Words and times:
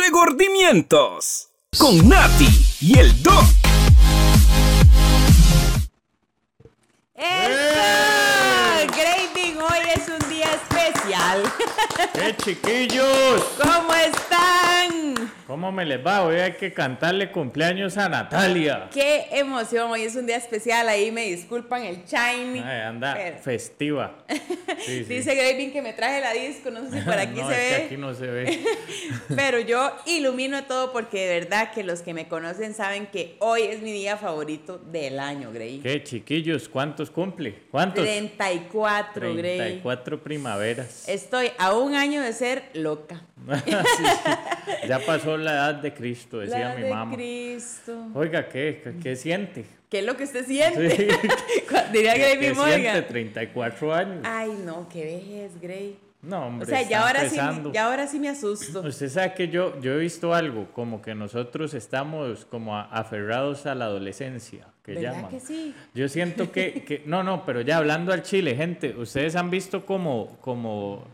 Regordimientos 0.00 1.48
con 1.76 2.08
Nati 2.08 2.48
y 2.80 2.98
el 2.98 3.20
Doc. 3.20 3.44
¡Eso! 7.14 8.86
Graving, 8.96 9.60
hoy 9.60 9.78
es 9.96 10.08
un 10.08 10.30
día 10.30 10.54
especial. 10.54 11.42
¡Eh, 12.14 12.36
chiquillos! 12.44 13.42
¿Cómo 13.60 13.92
están? 13.94 14.87
¿Cómo 15.48 15.72
me 15.72 15.86
les 15.86 16.06
va? 16.06 16.24
Hoy 16.26 16.36
hay 16.36 16.52
que 16.52 16.74
cantarle 16.74 17.32
cumpleaños 17.32 17.96
a 17.96 18.06
Natalia. 18.06 18.90
¡Qué 18.92 19.28
emoción! 19.32 19.90
Hoy 19.90 20.02
es 20.02 20.14
un 20.14 20.26
día 20.26 20.36
especial. 20.36 20.86
Ahí 20.90 21.10
me 21.10 21.22
disculpan 21.24 21.84
el 21.84 22.04
shiny. 22.04 22.58
Ay, 22.60 22.80
anda 22.82 23.14
Pero- 23.14 23.38
festiva. 23.38 24.18
Sí, 24.78 25.04
sí. 25.04 25.14
Dice 25.14 25.34
Graving 25.34 25.72
que 25.72 25.82
me 25.82 25.92
traje 25.92 26.20
la 26.20 26.32
disco. 26.32 26.70
No 26.70 26.88
sé 26.88 26.98
si 26.98 27.04
por 27.04 27.14
aquí 27.18 27.40
No, 27.40 27.48
se 27.48 27.54
es 27.54 27.58
que 27.72 27.78
ve. 27.78 27.84
aquí 27.86 27.96
no 27.96 28.14
se 28.14 28.26
ve. 28.26 28.64
Pero 29.34 29.58
yo 29.58 29.92
ilumino 30.06 30.64
todo 30.64 30.92
porque 30.92 31.26
de 31.26 31.40
verdad 31.40 31.72
que 31.72 31.82
los 31.82 32.00
que 32.02 32.14
me 32.14 32.28
conocen 32.28 32.74
saben 32.74 33.06
que 33.06 33.36
hoy 33.40 33.62
es 33.62 33.82
mi 33.82 33.92
día 33.92 34.16
favorito 34.18 34.78
del 34.78 35.18
año, 35.18 35.50
Gray. 35.52 35.80
¿Qué, 35.80 36.04
chiquillos? 36.04 36.68
¿Cuántos 36.68 37.10
cumple? 37.10 37.54
¿Cuántos? 37.72 38.04
34, 38.04 39.34
Gray. 39.34 39.58
34 39.58 40.22
primaveras. 40.22 41.08
Estoy 41.08 41.50
a 41.58 41.74
un 41.74 41.94
año 41.96 42.22
de 42.22 42.32
ser 42.32 42.70
loca. 42.74 43.22
Sí. 43.64 43.72
Ya 44.86 45.00
pasó 45.00 45.36
la 45.38 45.52
edad 45.52 45.74
de 45.76 45.94
Cristo, 45.94 46.38
decía 46.38 46.70
La 46.70 46.74
mi 46.74 46.82
de 46.82 46.90
mamá. 46.90 47.14
Cristo. 47.16 48.06
Oiga, 48.14 48.48
¿qué? 48.48 48.80
¿Qué, 48.82 48.94
qué 49.02 49.16
siente? 49.16 49.64
¿Qué 49.88 50.00
es 50.00 50.04
lo 50.04 50.16
que 50.16 50.24
usted 50.24 50.44
siente? 50.46 50.90
Sí. 50.90 51.06
Diría 51.92 52.14
¿Qué, 52.14 52.20
Gravy 52.20 52.38
qué 52.40 52.54
siente? 52.54 52.82
Morgan. 52.88 53.06
34 53.08 53.94
años. 53.94 54.20
Ay, 54.24 54.50
no, 54.64 54.88
qué 54.88 55.04
vejez, 55.04 55.60
Gray. 55.60 55.98
No, 56.20 56.42
O 56.42 56.46
hombre, 56.48 56.66
sea, 56.66 56.80
está 56.80 56.90
ya 56.90 57.06
ahora, 57.06 57.28
sí, 57.28 57.36
ya 57.72 57.86
ahora 57.86 58.06
sí 58.08 58.18
me 58.18 58.28
asusto. 58.28 58.80
Usted 58.80 59.08
sabe 59.08 59.34
que 59.34 59.48
yo, 59.48 59.80
yo 59.80 59.92
he 59.92 59.98
visto 59.98 60.34
algo, 60.34 60.66
como 60.72 61.00
que 61.00 61.14
nosotros 61.14 61.74
estamos 61.74 62.44
como 62.44 62.76
aferrados 62.76 63.66
a 63.66 63.76
la 63.76 63.84
adolescencia, 63.84 64.66
que 64.84 64.94
¿Verdad 64.94 65.14
llaman. 65.14 65.30
que 65.30 65.38
sí? 65.38 65.72
Yo 65.94 66.08
siento 66.08 66.50
que, 66.50 66.82
que- 66.84 67.02
no, 67.06 67.22
no, 67.22 67.46
pero 67.46 67.60
ya 67.60 67.76
hablando 67.76 68.12
al 68.12 68.24
chile, 68.24 68.56
gente, 68.56 68.96
ustedes 68.96 69.36
han 69.36 69.48
visto 69.48 69.86
como, 69.86 70.36
como, 70.40 71.06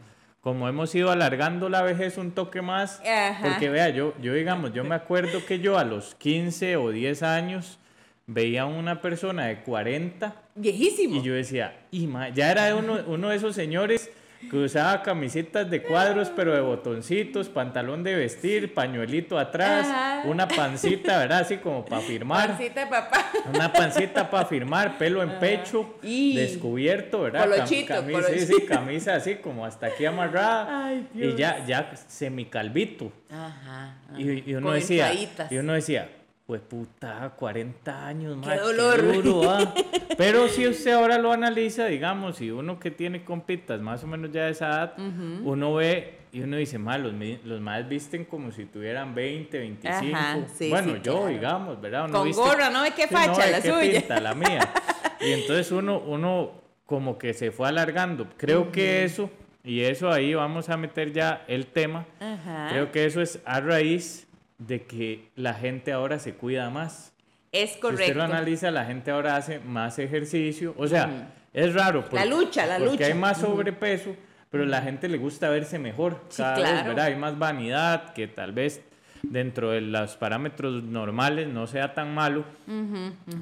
como 0.45 0.69
hemos 0.69 0.95
ido 0.95 1.11
alargando 1.11 1.71
la 1.71 1.81
vejez 1.83 2.19
un 2.19 2.31
toque 2.33 2.61
más, 2.61 3.01
Ajá. 3.01 3.41
porque 3.43 3.71
vea, 3.71 3.89
yo, 3.89 4.13
yo 4.21 4.35
digamos, 4.35 4.75
yo 4.75 4.85
me 4.85 4.95
acuerdo 4.95 5.45
que 5.47 5.59
yo 5.59 5.79
a 5.79 5.85
los 5.85 6.15
15 6.17 6.77
o 6.77 6.91
10 6.91 7.23
años 7.23 7.79
veía 8.27 8.63
a 8.63 8.67
una 8.67 9.01
persona 9.01 9.47
de 9.47 9.61
40 9.63 10.35
Viejísimo. 10.55 11.17
y 11.17 11.23
yo 11.23 11.33
decía, 11.35 11.75
y 11.91 12.07
ma- 12.07 12.29
ya 12.29 12.51
era 12.53 12.77
uno, 12.77 12.99
uno 13.07 13.31
de 13.31 13.37
esos 13.37 13.55
señores 13.57 14.11
que 14.51 14.57
usaba 14.57 15.03
camisetas 15.03 15.69
de 15.71 15.83
cuadros, 15.83 16.31
pero 16.35 16.55
de 16.55 16.61
botoncitos, 16.61 17.49
pantalón 17.49 18.03
de 18.03 18.15
vestir, 18.15 18.73
pañuelito 18.75 19.39
atrás, 19.39 19.87
Ajá. 19.89 20.23
una 20.27 20.47
pancita, 20.49 21.19
¿verdad? 21.19 21.41
Así 21.41 21.57
como 21.59 21.85
para 21.85 22.01
firmar. 22.03 22.49
Pancita 22.51 22.81
de 22.85 22.87
papá. 22.87 23.27
Una 23.53 23.73
pancita 23.73 24.31
para 24.31 24.47
firmar, 24.47 24.97
pelo 24.99 25.23
en 25.23 25.39
pecho, 25.39 25.99
Y- 26.03 26.37
descubierto, 26.37 27.23
¿verdad? 27.23 27.47
Cam- 27.47 27.51
Colochito, 27.51 27.95
camisa, 27.95 28.29
sí, 28.29 28.41
sí, 28.47 28.55
camisa 28.67 29.15
así 29.15 29.35
como 29.37 29.65
hasta 29.67 29.87
aquí 29.87 30.05
amarrada. 30.05 30.87
Ay, 30.87 31.09
y 31.15 31.19
Dios. 31.19 31.37
ya, 31.37 31.65
ya 31.67 31.91
semicalvito. 32.09 33.13
Ajá. 33.31 33.97
ajá. 34.09 34.21
Y, 34.21 34.45
y 34.51 34.55
uno 34.55 34.67
Con 34.69 34.75
decía, 34.77 35.13
y 35.51 35.57
uno 35.57 35.73
decía, 35.73 36.09
pues 36.47 36.61
puta, 36.61 37.33
40 37.37 38.07
años 38.07 38.37
más. 38.37 38.61
dolor. 38.61 39.23
duro, 39.23 39.43
ah". 39.51 39.75
Pero 40.19 40.49
si 40.49 40.67
usted 40.69 40.93
ahora 40.93 41.19
lo 41.19 41.33
analiza, 41.33 41.87
digamos, 41.87 42.41
y 42.41 42.51
uno 42.51 42.79
que 42.79 42.91
tiene 42.91 43.25
compitas 43.25 43.81
más 43.81 44.05
o 44.05 44.07
menos 44.07 44.31
ya 44.31 44.45
de 44.45 44.51
esa 44.51 44.69
edad, 44.69 44.95
uno 45.43 45.75
ve 45.75 46.19
y 46.33 46.41
uno 46.41 46.57
dice, 46.57 46.79
más 46.79 46.99
los, 47.01 47.13
los 47.45 47.61
más 47.61 47.89
visten 47.89 48.25
como 48.25 48.51
si 48.51 48.65
tuvieran 48.65 49.15
20, 49.15 49.57
25. 49.57 50.17
Ajá, 50.17 50.39
sí, 50.53 50.69
bueno, 50.69 50.95
sí, 50.95 51.01
yo, 51.05 51.13
claro. 51.13 51.27
digamos, 51.29 51.81
¿verdad? 51.81 52.05
Uno 52.07 52.19
Con 52.19 52.27
viste- 52.29 52.43
gorra, 52.43 52.71
¿no 52.71 52.83
ve 52.83 52.91
qué 52.95 53.07
facha 53.07 53.45
ve 53.47 53.51
la 53.53 53.61
qué 53.63 53.71
suya? 53.71 54.01
pinta, 54.01 54.21
la 54.21 54.35
mía. 54.35 54.61
Y 55.21 55.31
entonces 55.33 55.71
uno, 55.73 56.01
uno 56.01 56.51
como 56.85 57.17
que 57.17 57.33
se 57.33 57.51
fue 57.53 57.69
alargando. 57.69 58.27
Creo 58.37 58.71
que 58.73 59.05
eso, 59.05 59.31
y 59.63 59.81
eso 59.81 60.11
ahí 60.11 60.35
vamos 60.35 60.69
a 60.69 60.77
meter 60.77 61.13
ya 61.13 61.45
el 61.49 61.67
tema, 61.67 62.05
Ajá. 62.21 62.67
creo 62.71 62.93
que 62.93 63.07
eso 63.07 63.23
es 63.23 63.39
a 63.47 63.61
raíz 63.61 64.27
de 64.59 64.83
que 64.85 65.29
la 65.37 65.55
gente 65.55 65.93
ahora 65.93 66.19
se 66.19 66.35
cuida 66.35 66.71
más. 66.71 67.13
Es 67.53 67.71
Si 67.71 67.77
usted 67.77 67.81
correcto. 67.81 68.15
lo 68.19 68.25
analiza, 68.25 68.71
la 68.71 68.85
gente 68.85 69.11
ahora 69.11 69.37
hace 69.37 69.61
más 69.61 69.99
ejercicio. 69.99 70.75
O 70.77 70.87
sea, 70.87 71.33
es 71.53 71.73
raro. 71.75 72.05
La 72.13 72.25
lucha, 72.25 72.67
la 72.67 72.79
porque 72.79 72.93
lucha. 72.93 73.07
hay 73.07 73.15
más 73.15 73.39
sobrepeso, 73.39 74.17
pero 74.51 74.65
la 74.65 74.83
gente 74.83 75.09
le 75.09 75.19
gusta 75.19 75.49
verse 75.51 75.79
mejor. 75.79 76.21
Sí, 76.29 76.43
cada 76.43 76.57
vez, 76.57 76.65
claro. 76.69 76.89
¿verdad? 76.89 77.05
Hay 77.07 77.17
más 77.17 77.39
vanidad, 77.39 78.13
que 78.13 78.27
tal 78.27 78.53
vez 78.53 78.81
dentro 79.23 79.71
de 79.71 79.81
los 79.81 80.17
parámetros 80.17 80.83
normales 80.83 81.49
no 81.49 81.67
sea 81.67 81.95
tan 81.95 82.13
malo. 82.13 82.45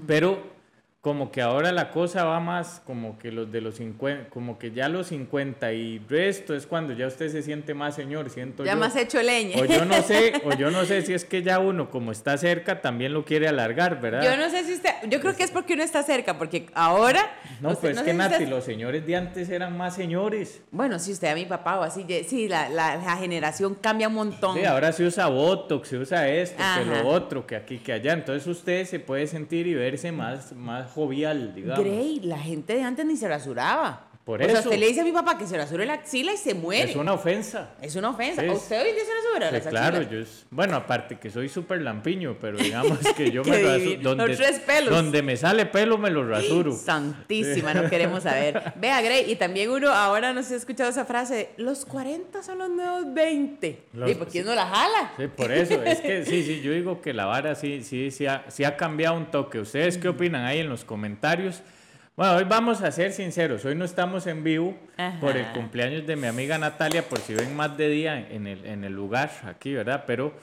Pero 0.06 0.51
como 1.02 1.32
que 1.32 1.42
ahora 1.42 1.72
la 1.72 1.90
cosa 1.90 2.22
va 2.24 2.38
más 2.38 2.80
como 2.86 3.18
que 3.18 3.32
los 3.32 3.50
de 3.50 3.60
los 3.60 3.74
50, 3.74 4.30
como 4.30 4.56
que 4.56 4.70
ya 4.70 4.88
los 4.88 5.08
50 5.08 5.72
y 5.72 5.98
resto 6.08 6.54
es 6.54 6.64
cuando 6.64 6.92
ya 6.92 7.08
usted 7.08 7.28
se 7.28 7.42
siente 7.42 7.74
más 7.74 7.96
señor, 7.96 8.30
siento 8.30 8.64
Ya 8.64 8.74
yo. 8.74 8.78
más 8.78 8.94
hecho 8.94 9.20
leña. 9.20 9.56
O 9.60 9.64
yo 9.64 9.84
no 9.84 10.00
sé, 10.00 10.32
o 10.44 10.52
yo 10.54 10.70
no 10.70 10.84
sé 10.84 11.02
si 11.06 11.12
es 11.12 11.24
que 11.24 11.42
ya 11.42 11.58
uno 11.58 11.90
como 11.90 12.12
está 12.12 12.38
cerca 12.38 12.80
también 12.80 13.12
lo 13.14 13.24
quiere 13.24 13.48
alargar, 13.48 14.00
¿verdad? 14.00 14.22
Yo 14.22 14.36
no 14.36 14.48
sé 14.48 14.62
si 14.64 14.74
usted, 14.74 14.90
yo 15.08 15.20
creo 15.20 15.34
que 15.34 15.42
es 15.42 15.50
porque 15.50 15.74
uno 15.74 15.82
está 15.82 16.04
cerca, 16.04 16.38
porque 16.38 16.66
ahora. 16.72 17.32
No, 17.60 17.70
usted- 17.70 17.80
pues 17.80 17.96
es 17.96 18.02
que 18.04 18.12
si 18.12 18.16
Nati, 18.16 18.34
usted- 18.34 18.48
los 18.48 18.62
señores 18.64 19.04
de 19.04 19.16
antes 19.16 19.48
eran 19.50 19.76
más 19.76 19.96
señores. 19.96 20.62
Bueno, 20.70 21.00
si 21.00 21.10
usted 21.10 21.26
a 21.26 21.34
mi 21.34 21.46
papá 21.46 21.80
o 21.80 21.82
así, 21.82 22.06
sí, 22.28 22.46
la, 22.46 22.68
la, 22.68 22.94
la 22.94 23.16
generación 23.16 23.74
cambia 23.74 24.06
un 24.06 24.14
montón. 24.14 24.56
Sí, 24.56 24.64
ahora 24.64 24.92
se 24.92 25.04
usa 25.04 25.26
Botox, 25.26 25.88
se 25.88 25.98
usa 25.98 26.28
esto, 26.28 26.58
que 26.58 26.62
Ajá. 26.62 27.02
lo 27.02 27.08
otro, 27.08 27.44
que 27.44 27.56
aquí, 27.56 27.78
que 27.78 27.92
allá. 27.92 28.12
Entonces 28.12 28.46
usted 28.46 28.86
se 28.86 29.00
puede 29.00 29.26
sentir 29.26 29.66
y 29.66 29.74
verse 29.74 30.12
más, 30.12 30.52
más 30.52 30.91
jovial, 30.94 31.54
digamos. 31.54 31.84
Grey, 31.84 32.20
la 32.20 32.38
gente 32.38 32.74
de 32.74 32.82
antes 32.82 33.04
ni 33.04 33.16
se 33.16 33.28
rasuraba. 33.28 34.11
Por 34.24 34.40
o 34.40 34.44
sea, 34.44 34.60
eso. 34.60 34.68
usted 34.68 34.78
le 34.80 34.86
dice 34.86 35.00
a 35.00 35.04
mi 35.04 35.10
papá 35.10 35.36
que 35.36 35.48
se 35.48 35.56
rasure 35.56 35.84
la 35.84 35.94
axila 35.94 36.32
y 36.32 36.36
se 36.36 36.54
muere. 36.54 36.90
Es 36.90 36.96
una 36.96 37.12
ofensa. 37.12 37.70
Es 37.82 37.96
una 37.96 38.10
ofensa. 38.10 38.42
¿A 38.42 38.52
usted 38.52 38.80
hoy 38.80 38.90
en 38.90 38.94
día 38.94 39.04
se 39.04 39.10
rasura 39.14 39.48
Sí, 39.48 39.54
las 39.56 39.66
claro, 39.66 39.96
axilas? 39.98 40.10
yo 40.12 40.18
es- 40.20 40.46
bueno, 40.50 40.76
aparte 40.76 41.18
que 41.18 41.28
soy 41.28 41.48
súper 41.48 41.80
lampiño, 41.80 42.36
pero 42.40 42.56
digamos 42.56 42.98
que 43.16 43.32
yo 43.32 43.42
me 43.42 43.60
rasuro. 43.60 44.14
Donde, 44.14 44.36
tres 44.36 44.60
pelos. 44.60 44.90
donde 44.94 45.22
me 45.22 45.36
sale 45.36 45.66
pelo 45.66 45.98
me 45.98 46.08
lo 46.10 46.24
rasuro. 46.28 46.70
Santísima, 46.70 47.74
no 47.74 47.90
queremos 47.90 48.22
saber. 48.22 48.72
Vea, 48.76 49.00
Grey, 49.02 49.30
y 49.30 49.34
también 49.34 49.70
uno 49.70 49.90
ahora 49.90 50.32
no 50.32 50.42
se 50.44 50.54
ha 50.54 50.56
escuchado 50.56 50.88
esa 50.90 51.04
frase, 51.04 51.34
de, 51.34 51.48
los 51.56 51.84
40 51.84 52.44
son 52.44 52.58
los 52.58 52.70
nuevos 52.70 53.12
20. 53.12 53.82
Los- 53.92 54.08
¿Y 54.10 54.14
por 54.14 54.28
qué 54.28 54.44
no 54.44 54.54
la 54.54 54.66
jala? 54.66 55.12
Sí, 55.16 55.26
por 55.36 55.50
eso, 55.50 55.82
es 55.82 56.00
que 56.00 56.24
sí, 56.24 56.44
sí, 56.44 56.60
yo 56.62 56.70
digo 56.72 57.00
que 57.00 57.12
la 57.12 57.26
vara 57.26 57.56
sí, 57.56 57.82
sí, 57.82 58.12
sí 58.12 58.26
ha, 58.26 58.44
sí 58.48 58.62
ha 58.62 58.76
cambiado 58.76 59.16
un 59.16 59.32
toque. 59.32 59.58
¿Ustedes 59.58 59.98
qué 59.98 60.06
opinan 60.08 60.44
ahí 60.44 60.60
en 60.60 60.68
los 60.68 60.84
comentarios? 60.84 61.60
Bueno, 62.14 62.34
hoy 62.36 62.44
vamos 62.44 62.82
a 62.82 62.92
ser 62.92 63.12
sinceros, 63.12 63.64
hoy 63.64 63.74
no 63.74 63.86
estamos 63.86 64.26
en 64.26 64.44
vivo 64.44 64.76
Ajá. 64.98 65.18
por 65.18 65.34
el 65.36 65.46
cumpleaños 65.52 66.06
de 66.06 66.14
mi 66.14 66.26
amiga 66.26 66.58
Natalia, 66.58 67.08
por 67.08 67.18
si 67.20 67.32
ven 67.34 67.56
más 67.56 67.74
de 67.78 67.88
día 67.88 68.28
en 68.30 68.46
el, 68.46 68.66
en 68.66 68.84
el 68.84 68.92
lugar 68.92 69.30
aquí, 69.46 69.72
¿verdad? 69.72 70.04
Pero 70.06 70.34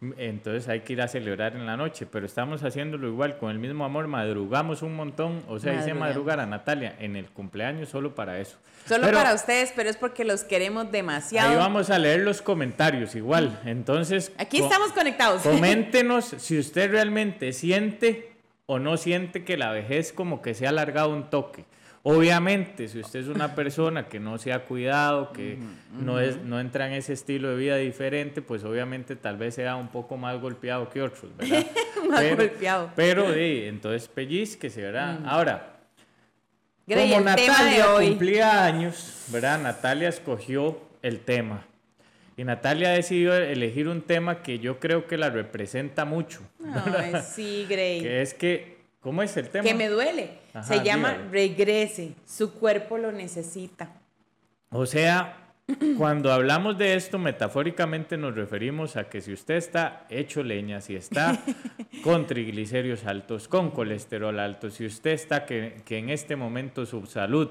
mm, 0.00 0.12
entonces 0.18 0.68
hay 0.68 0.80
que 0.80 0.92
ir 0.92 1.00
a 1.00 1.08
celebrar 1.08 1.56
en 1.56 1.64
la 1.64 1.78
noche, 1.78 2.04
pero 2.04 2.26
estamos 2.26 2.62
haciéndolo 2.62 3.08
igual, 3.08 3.38
con 3.38 3.50
el 3.50 3.58
mismo 3.58 3.86
amor, 3.86 4.06
madrugamos 4.06 4.82
un 4.82 4.94
montón, 4.94 5.42
o 5.48 5.58
sea, 5.58 5.72
hice 5.74 5.94
madrugar 5.94 6.40
a 6.40 6.46
Natalia 6.46 6.94
en 6.98 7.16
el 7.16 7.30
cumpleaños 7.30 7.88
solo 7.88 8.14
para 8.14 8.38
eso. 8.38 8.58
Solo 8.86 9.06
Pero- 9.06 9.16
para 9.16 9.32
ustedes, 9.32 9.72
pero 9.74 9.88
es 9.88 9.96
porque 9.96 10.26
los 10.26 10.44
queremos 10.44 10.92
demasiado. 10.92 11.52
Ahí 11.52 11.56
vamos 11.56 11.88
a 11.88 11.98
leer 11.98 12.20
los 12.20 12.42
comentarios 12.42 13.14
igual, 13.14 13.60
entonces... 13.64 14.30
Aquí 14.36 14.58
co- 14.58 14.64
estamos 14.66 14.92
conectados. 14.92 15.40
Coméntenos 15.42 16.26
si 16.36 16.58
usted 16.58 16.90
realmente 16.90 17.54
siente 17.54 18.33
o 18.66 18.78
no 18.78 18.96
siente 18.96 19.44
que 19.44 19.56
la 19.56 19.70
vejez 19.70 20.12
como 20.12 20.42
que 20.42 20.54
se 20.54 20.66
ha 20.66 20.70
alargado 20.70 21.10
un 21.10 21.30
toque. 21.30 21.64
Obviamente, 22.06 22.86
si 22.88 23.00
usted 23.00 23.20
es 23.20 23.28
una 23.28 23.54
persona 23.54 24.08
que 24.08 24.20
no 24.20 24.36
se 24.36 24.52
ha 24.52 24.64
cuidado, 24.64 25.32
que 25.32 25.58
no, 25.98 26.20
es, 26.20 26.36
no 26.36 26.60
entra 26.60 26.86
en 26.86 26.92
ese 26.92 27.14
estilo 27.14 27.48
de 27.48 27.56
vida 27.56 27.76
diferente, 27.76 28.42
pues 28.42 28.62
obviamente 28.62 29.16
tal 29.16 29.38
vez 29.38 29.54
sea 29.54 29.76
un 29.76 29.88
poco 29.88 30.18
más 30.18 30.38
golpeado 30.38 30.90
que 30.90 31.00
otros, 31.00 31.34
¿verdad? 31.36 31.64
Más 32.10 32.36
golpeado. 32.36 32.90
Pero 32.94 33.32
sí, 33.32 33.62
entonces 33.64 34.06
pellizquese, 34.08 34.82
¿verdad? 34.82 35.20
Ahora, 35.24 35.78
Grey, 36.86 37.10
como 37.12 37.30
el 37.30 37.36
tema 37.36 37.62
de 37.62 37.64
Natalia 37.64 37.94
hoy. 37.94 38.08
cumplía 38.08 38.64
años, 38.66 39.24
¿verdad? 39.28 39.58
Natalia 39.62 40.10
escogió 40.10 40.78
el 41.00 41.20
tema. 41.20 41.64
Y 42.36 42.44
Natalia 42.44 42.90
decidió 42.90 43.34
elegir 43.34 43.88
un 43.88 44.02
tema 44.02 44.42
que 44.42 44.58
yo 44.58 44.80
creo 44.80 45.06
que 45.06 45.16
la 45.16 45.30
representa 45.30 46.04
mucho. 46.04 46.40
Ay, 46.98 47.12
sí, 47.24 47.66
Grey. 47.68 48.00
Que 48.00 48.22
es 48.22 48.34
que, 48.34 48.78
¿cómo 49.00 49.22
es 49.22 49.36
el 49.36 49.48
tema? 49.48 49.64
Que 49.64 49.74
me 49.74 49.88
duele. 49.88 50.38
Ajá, 50.52 50.64
Se 50.64 50.82
llama 50.82 51.10
dígalo. 51.12 51.30
regrese. 51.30 52.12
Su 52.26 52.52
cuerpo 52.54 52.98
lo 52.98 53.12
necesita. 53.12 53.92
O 54.70 54.84
sea, 54.84 55.52
cuando 55.96 56.32
hablamos 56.32 56.76
de 56.76 56.94
esto, 56.94 57.18
metafóricamente 57.20 58.16
nos 58.16 58.34
referimos 58.34 58.96
a 58.96 59.08
que 59.08 59.20
si 59.20 59.32
usted 59.32 59.54
está 59.54 60.04
hecho 60.10 60.42
leña, 60.42 60.80
si 60.80 60.96
está 60.96 61.40
con 62.02 62.26
triglicéridos 62.26 63.04
altos, 63.06 63.46
con 63.46 63.70
colesterol 63.70 64.40
alto, 64.40 64.70
si 64.70 64.84
usted 64.86 65.12
está 65.12 65.46
que, 65.46 65.76
que 65.84 65.98
en 65.98 66.10
este 66.10 66.34
momento 66.34 66.84
su 66.84 67.06
salud 67.06 67.50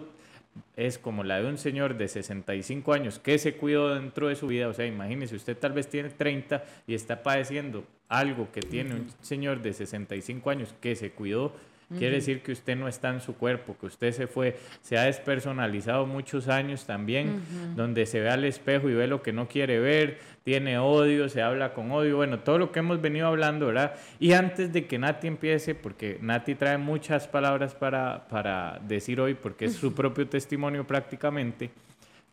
es 0.75 0.97
como 0.97 1.23
la 1.23 1.41
de 1.41 1.47
un 1.47 1.57
señor 1.57 1.97
de 1.97 2.07
65 2.07 2.93
años 2.93 3.19
que 3.19 3.37
se 3.37 3.55
cuidó 3.55 3.93
dentro 3.93 4.27
de 4.27 4.35
su 4.35 4.47
vida. 4.47 4.67
O 4.67 4.73
sea, 4.73 4.85
imagínese, 4.85 5.35
usted 5.35 5.57
tal 5.57 5.73
vez 5.73 5.87
tiene 5.87 6.09
30 6.09 6.63
y 6.87 6.95
está 6.95 7.21
padeciendo 7.21 7.85
algo 8.09 8.51
que 8.51 8.61
tiene 8.61 8.95
un 8.95 9.07
señor 9.21 9.61
de 9.61 9.73
65 9.73 10.49
años 10.49 10.73
que 10.81 10.95
se 10.95 11.11
cuidó. 11.11 11.53
Quiere 11.97 12.15
decir 12.15 12.41
que 12.41 12.51
usted 12.51 12.75
no 12.75 12.87
está 12.87 13.09
en 13.09 13.21
su 13.21 13.35
cuerpo, 13.35 13.77
que 13.79 13.85
usted 13.85 14.13
se 14.13 14.25
fue, 14.25 14.57
se 14.81 14.97
ha 14.97 15.03
despersonalizado 15.03 16.07
muchos 16.07 16.47
años 16.47 16.85
también, 16.87 17.43
donde 17.75 18.07
se 18.07 18.19
ve 18.19 18.29
al 18.29 18.45
espejo 18.45 18.89
y 18.89 18.95
ve 18.95 19.05
lo 19.05 19.21
que 19.21 19.31
no 19.31 19.47
quiere 19.47 19.79
ver, 19.79 20.17
tiene 20.43 20.77
odio, 20.77 21.29
se 21.29 21.41
habla 21.41 21.73
con 21.73 21.91
odio, 21.91 22.17
bueno, 22.17 22.39
todo 22.39 22.57
lo 22.57 22.71
que 22.71 22.79
hemos 22.79 23.01
venido 23.01 23.27
hablando, 23.27 23.67
¿verdad? 23.67 23.95
Y 24.19 24.33
antes 24.33 24.73
de 24.73 24.85
que 24.87 24.99
Nati 24.99 25.27
empiece, 25.27 25.75
porque 25.75 26.19
Nati 26.21 26.55
trae 26.55 26.77
muchas 26.77 27.27
palabras 27.27 27.75
para, 27.75 28.27
para 28.27 28.79
decir 28.87 29.21
hoy, 29.21 29.33
porque 29.33 29.65
es 29.65 29.73
su 29.73 29.93
propio 29.93 30.27
testimonio 30.27 30.85
prácticamente, 30.85 31.71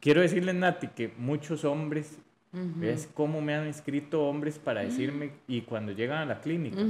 quiero 0.01 0.21
decirles, 0.21 0.55
Nati, 0.55 0.89
que 0.89 1.12
muchos 1.17 1.65
hombres 1.65 2.19
¿Ves 2.53 3.09
cómo 3.15 3.41
me 3.41 3.55
han 3.55 3.69
escrito 3.69 4.25
hombres 4.25 4.59
para 4.59 4.81
decirme 4.81 5.31
y 5.47 5.61
cuando 5.61 5.93
llegan 5.93 6.19
a 6.19 6.27
la 6.27 6.41
clínica 6.41 6.83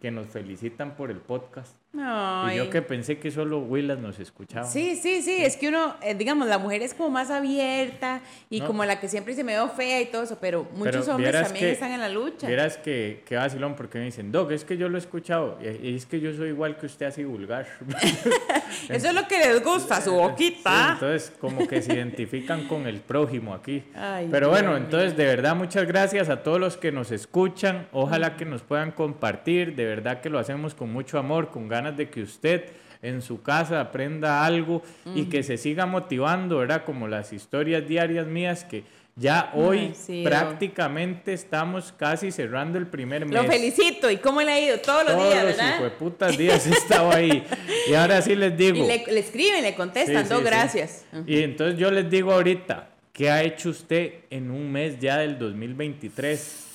que 0.00 0.10
nos 0.12 0.28
felicitan 0.28 0.94
por 0.94 1.10
el 1.10 1.16
podcast? 1.16 1.74
Y 1.92 2.56
yo 2.56 2.70
que 2.70 2.82
pensé 2.82 3.18
que 3.18 3.32
solo 3.32 3.58
Willas 3.58 3.98
nos 3.98 4.20
escuchaba. 4.20 4.64
Sí, 4.64 4.94
sí, 4.94 5.22
sí, 5.22 5.38
es 5.42 5.56
que 5.56 5.68
uno, 5.68 5.96
eh, 6.02 6.14
digamos, 6.14 6.46
la 6.46 6.58
mujer 6.58 6.82
es 6.82 6.94
como 6.94 7.10
más 7.10 7.30
abierta 7.30 8.20
y 8.48 8.60
como 8.60 8.84
la 8.84 9.00
que 9.00 9.08
siempre 9.08 9.34
se 9.34 9.42
me 9.42 9.54
veo 9.54 9.68
fea 9.70 10.00
y 10.00 10.06
todo 10.06 10.22
eso, 10.22 10.38
pero 10.40 10.68
muchos 10.76 11.08
hombres 11.08 11.32
también 11.32 11.66
están 11.66 11.90
en 11.90 12.00
la 12.00 12.08
lucha. 12.08 12.46
Verás 12.46 12.76
que, 12.76 13.24
que 13.26 13.34
vacilón 13.34 13.74
porque 13.74 13.98
me 13.98 14.04
dicen, 14.04 14.30
Doc, 14.30 14.52
es 14.52 14.64
que 14.64 14.76
yo 14.76 14.88
lo 14.88 14.98
he 14.98 15.00
escuchado 15.00 15.58
y 15.60 15.96
es 15.96 16.06
que 16.06 16.20
yo 16.20 16.32
soy 16.32 16.50
igual 16.50 16.78
que 16.78 16.86
usted 16.86 17.06
así 17.06 17.24
vulgar. 17.24 17.66
eso 18.88 19.08
es 19.08 19.14
lo 19.14 19.26
que 19.26 19.38
les 19.38 19.62
gusta, 19.64 20.00
su 20.00 20.14
boquita. 20.14 20.92
entonces, 20.92 21.32
como 21.40 21.66
que 21.66 21.82
se 21.82 21.94
identifican 21.94 22.68
con 22.68 22.86
el 22.86 23.00
prójimo 23.00 23.52
aquí. 23.52 23.82
pero 24.30 24.48
bueno, 24.48 24.76
entonces, 24.76 25.16
de 25.16 25.24
verdad, 25.24 25.56
muchas 25.56 25.88
gracias 25.88 26.28
a 26.28 26.44
todos 26.44 26.60
los 26.60 26.76
que 26.76 26.92
nos 26.92 27.10
escuchan. 27.10 27.88
Ojalá 27.90 28.36
que 28.36 28.44
nos 28.44 28.62
puedan 28.62 28.92
compartir, 28.92 29.74
de 29.74 29.86
verdad 29.86 30.20
que 30.20 30.30
lo 30.30 30.38
hacemos 30.38 30.74
con 30.74 30.92
mucho 30.92 31.18
amor, 31.18 31.50
con 31.50 31.68
ganas 31.68 31.79
de 31.96 32.10
que 32.10 32.22
usted 32.22 32.64
en 33.02 33.22
su 33.22 33.42
casa 33.42 33.80
aprenda 33.80 34.44
algo 34.44 34.82
y 35.14 35.24
que 35.24 35.42
se 35.42 35.56
siga 35.56 35.86
motivando, 35.86 36.58
¿verdad? 36.58 36.84
Como 36.84 37.08
las 37.08 37.32
historias 37.32 37.86
diarias 37.88 38.26
mías 38.26 38.64
que 38.64 38.84
ya 39.16 39.50
hoy 39.54 39.92
prácticamente 40.24 41.32
estamos 41.32 41.92
casi 41.92 42.30
cerrando 42.30 42.78
el 42.78 42.86
primer 42.86 43.26
mes. 43.26 43.34
Lo 43.34 43.44
felicito. 43.44 44.10
¿Y 44.10 44.16
cómo 44.16 44.40
le 44.40 44.52
ha 44.52 44.60
ido? 44.60 44.78
Todos 44.78 45.04
los 45.04 45.16
días, 45.16 45.44
¿verdad? 45.44 45.78
Todos 45.78 45.92
putas 45.92 46.38
días 46.38 46.66
he 46.66 46.70
estado 46.70 47.12
ahí. 47.12 47.44
y 47.90 47.94
ahora 47.94 48.22
sí 48.22 48.34
les 48.34 48.56
digo. 48.56 48.78
Y 48.78 48.86
le, 48.86 49.18
escriben, 49.18 49.62
le 49.62 49.74
contestan, 49.74 50.28
dos 50.28 50.42
gracias. 50.42 51.04
Y 51.26 51.42
entonces 51.42 51.78
yo 51.78 51.90
les 51.90 52.08
digo 52.08 52.32
ahorita, 52.32 52.90
¿qué 53.12 53.30
ha 53.30 53.42
hecho 53.42 53.70
usted 53.70 54.24
en 54.30 54.50
un 54.50 54.70
mes 54.70 54.98
ya 54.98 55.18
del 55.18 55.38
2023? 55.38 56.69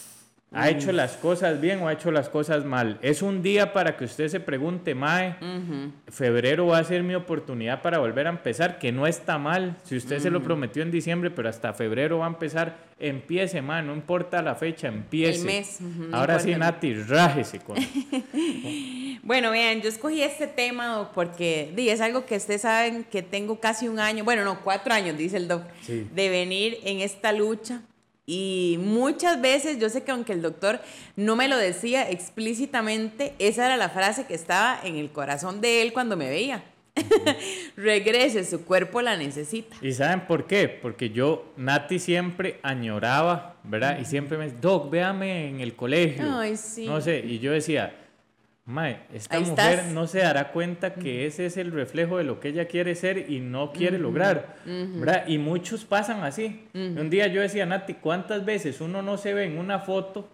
¿Ha 0.55 0.69
hecho 0.69 0.93
las 0.93 1.17
cosas 1.17 1.59
bien 1.59 1.81
o 1.81 1.89
ha 1.89 1.93
hecho 1.93 2.11
las 2.11 2.29
cosas 2.29 2.63
mal? 2.63 2.97
Es 3.01 3.21
un 3.21 3.43
día 3.43 3.73
para 3.73 3.97
que 3.97 4.05
usted 4.05 4.29
se 4.29 4.39
pregunte, 4.39 4.95
Mae, 4.95 5.35
febrero 6.07 6.67
va 6.67 6.77
a 6.77 6.83
ser 6.83 7.03
mi 7.03 7.13
oportunidad 7.13 7.81
para 7.81 7.99
volver 7.99 8.27
a 8.27 8.29
empezar, 8.29 8.79
que 8.79 8.93
no 8.93 9.05
está 9.05 9.37
mal. 9.37 9.75
Si 9.83 9.97
usted 9.97 10.19
se 10.19 10.31
lo 10.31 10.41
prometió 10.41 10.81
en 10.81 10.91
diciembre, 10.91 11.29
pero 11.29 11.49
hasta 11.49 11.73
febrero 11.73 12.19
va 12.19 12.25
a 12.25 12.29
empezar, 12.29 12.77
empiece, 12.99 13.61
Mae, 13.61 13.83
no 13.83 13.93
importa 13.93 14.41
la 14.41 14.55
fecha, 14.55 14.87
empiece. 14.87 15.39
El 15.39 15.45
mes. 15.45 15.79
Ahora 16.13 16.39
sí, 16.39 16.55
Nati, 16.55 16.93
rájese 16.93 17.59
con. 17.59 17.75
bueno, 19.23 19.51
vean, 19.51 19.81
yo 19.81 19.89
escogí 19.89 20.21
este 20.21 20.47
tema 20.47 21.11
porque 21.13 21.73
es 21.75 21.99
algo 21.99 22.25
que 22.25 22.37
ustedes 22.37 22.61
saben 22.61 23.03
que 23.03 23.21
tengo 23.21 23.59
casi 23.59 23.89
un 23.89 23.99
año, 23.99 24.23
bueno, 24.23 24.45
no, 24.45 24.61
cuatro 24.61 24.93
años, 24.93 25.17
dice 25.17 25.35
el 25.35 25.49
doc, 25.49 25.63
de 25.87 26.29
venir 26.29 26.77
en 26.83 27.01
esta 27.01 27.33
lucha 27.33 27.81
y 28.27 28.77
muchas 28.81 29.39
veces, 29.39 29.77
yo 29.79 29.89
sé 29.89 30.03
que 30.03 30.11
aunque 30.11 30.33
el 30.33 30.41
doctor 30.41 30.79
no 31.15 31.35
me 31.35 31.47
lo 31.47 31.57
decía 31.57 32.09
explícitamente, 32.09 33.33
esa 33.37 33.67
era 33.67 33.77
la 33.77 33.89
frase 33.89 34.25
que 34.25 34.33
estaba 34.33 34.79
en 34.83 34.95
el 34.95 35.11
corazón 35.11 35.61
de 35.61 35.83
él 35.83 35.93
cuando 35.93 36.17
me 36.17 36.29
veía. 36.29 36.63
Regrese, 37.75 38.43
su 38.45 38.65
cuerpo 38.65 39.01
la 39.01 39.15
necesita. 39.17 39.75
¿Y 39.81 39.91
saben 39.91 40.25
por 40.27 40.47
qué? 40.47 40.69
Porque 40.69 41.11
yo, 41.11 41.53
Nati, 41.57 41.99
siempre 41.99 42.59
añoraba, 42.63 43.57
¿verdad? 43.63 43.99
Y 43.99 44.05
siempre 44.05 44.37
me 44.37 44.45
decía, 44.45 44.59
Doc, 44.59 44.89
véame 44.89 45.49
en 45.49 45.61
el 45.61 45.75
colegio. 45.75 46.39
Ay, 46.39 46.57
sí. 46.57 46.87
No 46.87 47.01
sé, 47.01 47.19
y 47.19 47.39
yo 47.39 47.51
decía, 47.51 48.04
Mae, 48.67 49.01
esta 49.13 49.39
mujer 49.39 49.85
no 49.93 50.07
se 50.07 50.19
dará 50.19 50.51
cuenta 50.51 50.95
que 50.95 51.27
ese 51.27 51.45
es 51.45 51.55
el 51.57 51.71
reflejo 51.71 52.17
de 52.17 52.23
lo 52.23 52.39
que 52.39 52.47
ella 52.47 52.67
quiere 52.67 52.95
ser 52.95 53.29
y 53.29 53.39
no 53.39 53.71
quiere 53.71 53.99
lograr, 53.99 54.55
¿verdad? 54.65 55.27
Y 55.27 55.37
muchos 55.37 55.85
pasan 55.85 56.23
así. 56.23 56.65
Un 56.73 57.11
día 57.11 57.27
yo 57.27 57.41
decía, 57.41 57.67
Nati, 57.67 57.93
¿cuántas 57.93 58.43
veces 58.43 58.81
uno 58.81 59.03
no 59.03 59.17
se 59.19 59.35
ve 59.35 59.45
en 59.45 59.59
una 59.59 59.79
foto 59.79 60.27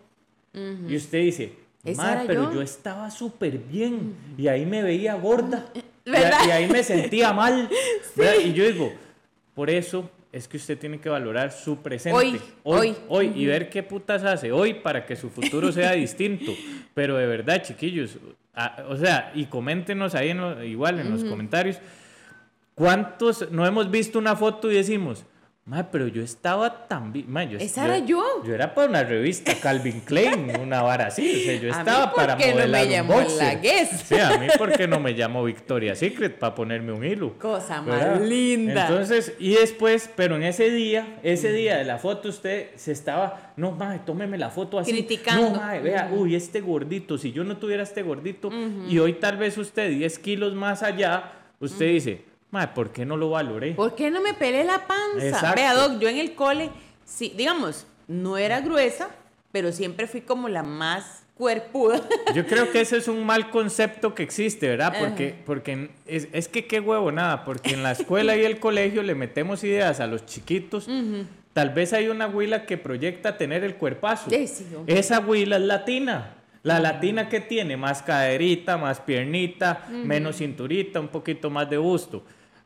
y 0.54 0.95
usted 0.95 1.19
dice, 1.19 1.54
Mae, 1.83 2.25
pero 2.25 2.54
yo? 2.54 2.62
estaba 2.62 3.12
súper 3.12 3.57
bien 3.57 4.16
y 4.38 4.48
ahí 4.48 4.66
me 4.66 4.81
veía 4.81 5.16
gorda 5.16 5.66
y, 6.06 6.50
ahí 6.51 6.69
me 6.69 6.84
sentía 6.84 7.34
mal, 7.34 7.69
Y 8.45 8.54
yo 8.54 8.63
digo, 8.66 8.94
por 9.54 9.69
eso 9.69 10.10
es 10.31 10.48
que 10.48 10.57
usted 10.57 10.78
tiene 10.78 11.00
que 11.00 11.10
valorar 11.10 11.51
su 11.51 11.81
presente. 11.81 12.18
Hoy, 12.18 12.39
hoy, 12.63 12.95
hoy, 13.10 13.33
y 13.36 13.45
ver 13.45 13.69
qué 13.69 13.83
putas 13.83 14.24
hace 14.24 14.51
hoy 14.51 14.75
para 14.75 15.06
que 15.06 15.16
su 15.16 15.30
futuro 15.30 15.72
sea 15.72 15.92
distinto. 15.94 16.54
Pero 16.94 17.18
de 17.18 17.28
verdad, 17.28 17.62
chiquillos, 17.62 18.18
o 18.88 18.98
sea, 18.98 19.31
y 19.36 19.45
coméntenos 19.45 20.16
ahí 20.16 20.30
en 20.30 20.63
igual 20.66 21.00
en 21.00 21.12
los 21.12 21.24
comentarios, 21.24 21.80
¿cuántos 22.75 23.51
no 23.51 23.66
hemos 23.66 23.92
visto 23.92 24.19
una 24.19 24.36
foto 24.36 24.72
y 24.72 24.75
decimos, 24.75 25.25
Ma, 25.63 25.92
pero 25.92 26.08
yo 26.08 26.24
estaba 26.24 26.88
también. 26.88 27.38
Esa 27.60 27.86
era 27.86 28.00
yo. 28.00 28.44
Yo 28.44 28.56
era 28.56 28.74
para 28.74 28.90
una 28.90 29.04
revista 29.04 29.54
Calvin 29.62 30.02
Klein, 30.02 30.60
una 30.60 30.81
vara 30.81 31.08
así. 31.08 31.22
O 31.30 31.46
sea, 31.46 31.62
yo 31.62 31.69
estaba 31.80 32.13
para 32.13 32.36
modelar 32.36 32.68
no 32.68 32.72
me 32.72 32.88
llamó 32.88 33.22
la 33.38 33.56
Guess? 33.56 33.90
Sí, 34.06 34.16
a 34.16 34.40
mí 34.40 34.48
porque 34.58 34.88
no 34.88 35.00
me 35.00 35.12
llamo 35.12 35.44
Victoria 35.44 35.96
Secret 35.96 36.40
para 36.40 36.56
ponerme 36.56 36.92
un 36.92 37.06
hilo. 37.06 37.38
Cosa 37.38 37.80
más 37.84 38.19
linda. 38.22 38.88
Entonces, 38.88 39.36
y 39.38 39.54
después, 39.54 40.10
pero 40.16 40.36
en 40.36 40.44
ese 40.44 40.72
día, 40.72 41.19
ese 41.22 41.52
día 41.52 41.78
de 41.78 41.86
la 41.86 42.00
foto, 42.00 42.30
usted 42.30 42.72
se 42.75 42.92
estaba, 42.92 43.54
no, 43.56 43.72
ma, 43.72 44.04
tómeme 44.04 44.40
la 44.40 44.50
foto 44.50 44.80
así. 44.80 44.92
Criticando. 44.92 45.52
No, 45.52 45.56
ma, 45.58 45.74
vea, 45.74 46.10
uy, 46.12 46.36
este 46.36 46.60
gordito, 46.62 47.19
si 47.19 47.31
yo 47.31 47.44
no 47.44 47.58
tuviera 47.58 47.84
este 47.84 48.02
gordito, 48.02 48.50
y 48.90 48.98
hoy 48.98 49.13
tal 49.13 49.38
vez 49.38 49.60
usted 49.60 49.92
10 49.92 50.18
kilos 50.18 50.56
más 50.56 50.81
allá, 50.81 51.34
usted 51.60 51.86
dice 51.86 52.31
Madre, 52.51 52.71
¿por 52.75 52.92
qué 52.92 53.06
no 53.06 53.18
lo 53.18 53.30
valoré? 53.30 53.71
¿Por 53.74 53.95
qué 53.95 54.12
no 54.12 54.21
me 54.21 54.33
pelé 54.33 54.63
la 54.63 54.86
panza? 54.86 55.53
Vea, 55.56 55.74
Doc, 55.74 56.00
yo 56.00 56.09
en 56.09 56.18
el 56.18 56.36
cole, 56.36 56.69
sí, 57.06 57.33
digamos, 57.36 57.88
no 58.07 58.38
era 58.38 58.59
gruesa, 58.59 59.09
pero 59.51 59.71
siempre 59.71 60.06
fui 60.06 60.21
como 60.21 60.50
la 60.50 60.62
más 60.62 61.24
cuerpuda. 61.36 62.01
Yo 62.36 62.46
creo 62.46 62.72
que 62.72 62.81
ese 62.81 62.98
es 62.98 63.08
un 63.08 63.25
mal 63.25 63.50
concepto 63.50 64.13
que 64.13 64.22
existe, 64.22 64.67
¿verdad? 64.67 64.93
Porque, 65.00 65.34
porque 65.43 65.89
es, 66.05 66.27
es, 66.34 66.48
que 66.48 66.67
qué 66.67 66.79
huevo 66.79 67.12
nada, 67.12 67.46
porque 67.46 67.74
en 67.74 67.81
la 67.81 67.93
escuela 67.93 68.38
y 68.38 68.43
el 68.43 68.60
colegio 68.60 69.01
le 69.01 69.15
metemos 69.15 69.63
ideas 69.63 70.00
a 70.00 70.08
los 70.08 70.25
chiquitos. 70.27 70.88
Tal 71.53 71.72
vez 71.72 71.93
hay 71.93 72.10
una 72.10 72.27
huila 72.27 72.67
que 72.67 72.77
proyecta 72.77 73.38
tener 73.38 73.63
el 73.63 73.75
cuerpazo. 73.75 74.29
Esa 74.86 75.20
huila 75.20 75.55
es 75.58 75.63
latina. 75.63 76.36
La 76.63 76.79
latina 76.79 77.27
que 77.27 77.39
tiene 77.39 77.75
más 77.75 78.03
caderita, 78.03 78.77
más 78.77 79.00
piernita, 79.00 79.88
menos 79.89 80.38
cinturita, 80.38 81.00
un 81.00 81.08
poquito 81.08 81.50
más 81.50 81.67
de 81.70 81.77
busto. 81.77 82.24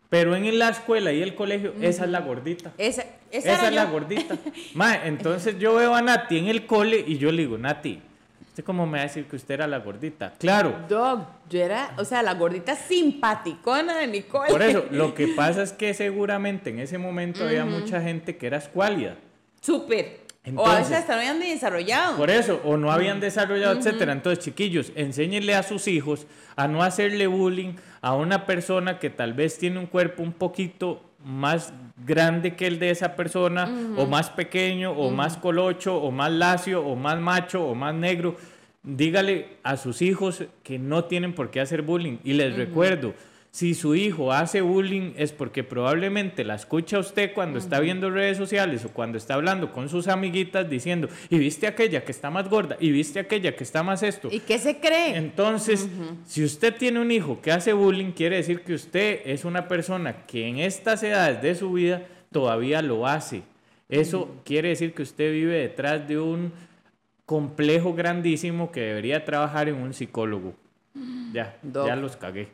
Pero 0.10 0.36
en 0.36 0.60
la 0.60 0.70
escuela 0.70 1.12
y 1.12 1.22
el 1.22 1.36
colegio, 1.36 1.74
esa 1.82 2.06
es 2.06 2.12
la 2.12 2.22
gordita. 2.22 2.72
Esa, 2.78 3.06
esa, 3.32 3.68
es 3.68 3.74
la 3.74 3.86
gordita. 3.86 4.38
entonces 5.04 5.58
yo 5.60 5.76
veo 5.76 5.96
a 5.96 6.02
Nati 6.02 6.38
en 6.38 6.48
el 6.48 6.66
cole 6.66 7.04
y 7.06 7.18
yo 7.18 7.32
le 7.32 7.44
digo, 7.44 7.58
Nati, 7.58 8.02
¿usted 8.48 8.64
cómo 8.64 8.86
me 8.86 8.94
va 8.94 9.00
a 9.00 9.08
decir 9.08 9.26
que 9.26 9.36
usted 9.36 9.56
era 9.56 9.68
la 9.68 9.80
gordita? 9.80 10.34
Claro. 10.38 10.86
Dog, 10.88 11.26
yo 11.50 11.60
era, 11.60 11.94
o 11.98 12.06
sea, 12.06 12.22
la 12.22 12.36
gordita 12.36 12.76
simpaticona 12.76 13.98
de 13.98 14.08
mi 14.08 14.22
cole. 14.22 14.50
Por 14.50 14.62
eso, 14.62 14.86
lo 14.92 15.14
que 15.14 15.28
pasa 15.36 15.64
es 15.64 15.74
que 15.74 15.94
seguramente 15.94 16.70
en 16.70 16.80
ese 16.80 16.98
momento 16.98 17.44
había 17.44 17.66
mucha 17.66 18.02
gente 18.02 18.38
que 18.38 18.48
era 18.48 18.58
escuálida. 18.58 19.16
Súper 19.60 20.25
o 20.56 20.68
a 20.68 20.78
veces 20.78 20.94
hasta 20.94 21.14
no 21.14 21.20
habían 21.20 21.40
desarrollado. 21.40 22.18
Por 22.18 22.30
eso, 22.30 22.62
o 22.64 22.78
no 22.78 22.92
habían 22.92 23.20
desarrollado, 23.20 23.78
etcétera. 23.78 24.12
Entonces, 24.12 24.44
chiquillos, 24.44 24.92
enséñenle 24.96 25.56
a 25.56 25.64
sus 25.64 25.88
hijos 25.88 26.28
a 26.56 26.68
no 26.68 26.84
hacerle 26.84 27.28
bullying 27.28 27.74
a 28.02 28.16
una 28.16 28.46
persona 28.46 29.00
que 29.00 29.10
tal 29.10 29.34
vez 29.34 29.58
tiene 29.58 29.80
un 29.80 29.88
cuerpo 29.88 30.22
un 30.22 30.34
poquito 30.34 31.02
más 31.24 31.74
grande 32.06 32.56
que 32.56 32.68
el 32.68 32.78
de 32.78 32.92
esa 32.92 33.16
persona, 33.16 33.68
o 33.98 34.06
más 34.06 34.30
pequeño, 34.30 34.92
o 34.92 35.10
más 35.10 35.38
colocho, 35.38 35.96
o 35.96 36.12
más 36.12 36.32
lacio, 36.32 36.86
o 36.86 36.96
más 36.96 37.20
macho, 37.20 37.66
o 37.66 37.74
más 37.74 37.96
negro. 37.96 38.36
Dígale 38.84 39.58
a 39.64 39.78
sus 39.78 40.04
hijos 40.04 40.44
que 40.62 40.78
no 40.78 41.06
tienen 41.06 41.34
por 41.34 41.50
qué 41.50 41.62
hacer 41.62 41.82
bullying. 41.82 42.18
Y 42.24 42.34
les 42.34 42.56
recuerdo, 42.56 43.16
si 43.56 43.74
su 43.74 43.96
hijo 43.96 44.34
hace 44.34 44.60
bullying 44.60 45.14
es 45.16 45.32
porque 45.32 45.64
probablemente 45.64 46.44
la 46.44 46.56
escucha 46.56 47.00
usted 47.00 47.32
cuando 47.34 47.58
está 47.58 47.80
viendo 47.80 48.10
redes 48.10 48.36
sociales 48.36 48.84
o 48.84 48.90
cuando 48.90 49.18
está 49.18 49.36
hablando 49.36 49.72
con 49.72 49.88
sus 49.88 50.10
amiguitas 50.10 50.70
diciendo, 50.70 51.08
y 51.30 51.38
viste 51.38 51.66
aquella 51.66 52.04
que 52.04 52.12
está 52.12 52.30
más 52.30 52.50
gorda, 52.50 52.76
y 52.82 52.92
viste 52.92 53.18
aquella 53.18 53.56
que 53.56 53.64
está 53.64 53.82
más 53.82 54.04
esto. 54.04 54.28
¿Y 54.30 54.42
qué 54.42 54.60
se 54.60 54.82
cree? 54.82 55.16
Entonces, 55.16 55.88
si 56.26 56.44
usted 56.44 56.76
tiene 56.76 57.00
un 57.00 57.12
hijo 57.12 57.40
que 57.42 57.54
hace 57.54 57.72
bullying, 57.72 58.12
quiere 58.12 58.36
decir 58.36 58.60
que 58.60 58.74
usted 58.74 59.22
es 59.24 59.46
una 59.46 59.70
persona 59.70 60.26
que 60.26 60.50
en 60.50 60.60
estas 60.60 61.02
edades 61.04 61.42
de 61.42 61.56
su 61.56 61.72
vida 61.72 62.06
todavía 62.34 62.82
lo 62.82 63.08
hace. 63.08 63.44
Eso 63.88 64.36
quiere 64.44 64.68
decir 64.68 64.94
que 64.94 65.04
usted 65.04 65.32
vive 65.32 65.60
detrás 65.60 66.06
de 66.06 66.20
un 66.20 66.52
complejo 67.26 67.94
grandísimo 67.94 68.70
que 68.70 68.82
debería 68.82 69.24
trabajar 69.24 69.70
en 69.70 69.76
un 69.76 69.94
psicólogo. 69.94 70.56
Ya, 71.36 71.54
ya 71.62 71.98
los 71.98 72.15
cagué. 72.15 72.48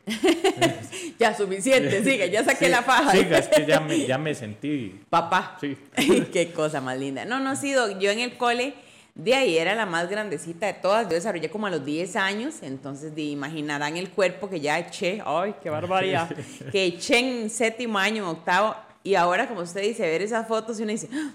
ya, 1.20 1.36
suficiente, 1.36 2.04
siga, 2.04 2.26
ya 2.26 2.44
saqué 2.44 2.68
la 2.68 2.82
faja. 2.82 3.12
Siga, 3.12 3.38
es 3.38 3.48
que 3.48 3.64
ya 3.64 3.80
me, 3.80 4.08
ya 4.08 4.18
me 4.18 4.34
sentí... 4.34 5.00
Papá. 5.08 5.56
Sí. 5.62 5.78
Qué 6.34 6.52
cosa 6.52 6.82
más 6.82 6.98
linda. 6.98 7.24
No, 7.24 7.40
no, 7.40 7.56
sido 7.56 8.00
yo 8.00 8.10
en 8.10 8.18
el 8.18 8.38
cole, 8.38 8.74
de 9.14 9.36
ahí 9.36 9.56
era 9.56 9.76
la 9.76 9.86
más 9.86 10.10
grandecita 10.10 10.66
de 10.66 10.74
todas, 10.74 11.08
yo 11.08 11.14
desarrollé 11.14 11.52
como 11.52 11.68
a 11.68 11.70
los 11.70 11.86
10 11.86 12.16
años, 12.16 12.56
entonces 12.64 13.14
de, 13.14 13.22
imaginarán 13.22 13.98
el 13.98 14.10
cuerpo 14.10 14.50
que 14.50 14.60
ya 14.60 14.80
eché, 14.80 15.22
ay, 15.24 15.54
qué 15.62 15.70
barbaridad, 15.70 16.36
que 16.72 16.86
eché 16.86 17.20
en 17.20 17.52
séptimo 17.52 18.00
año, 18.00 18.28
octavo, 18.32 18.76
y 19.04 19.14
ahora 19.14 19.48
como 19.48 19.62
usted 19.62 19.84
dice, 19.84 20.02
ver 20.02 20.24
esas 20.24 20.48
fotos 20.48 20.80
y 20.80 20.84
uno 20.84 20.92
dice, 20.92 21.08
¡Ah! 21.14 21.34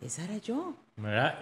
esa 0.00 0.24
era 0.24 0.38
yo. 0.38 0.74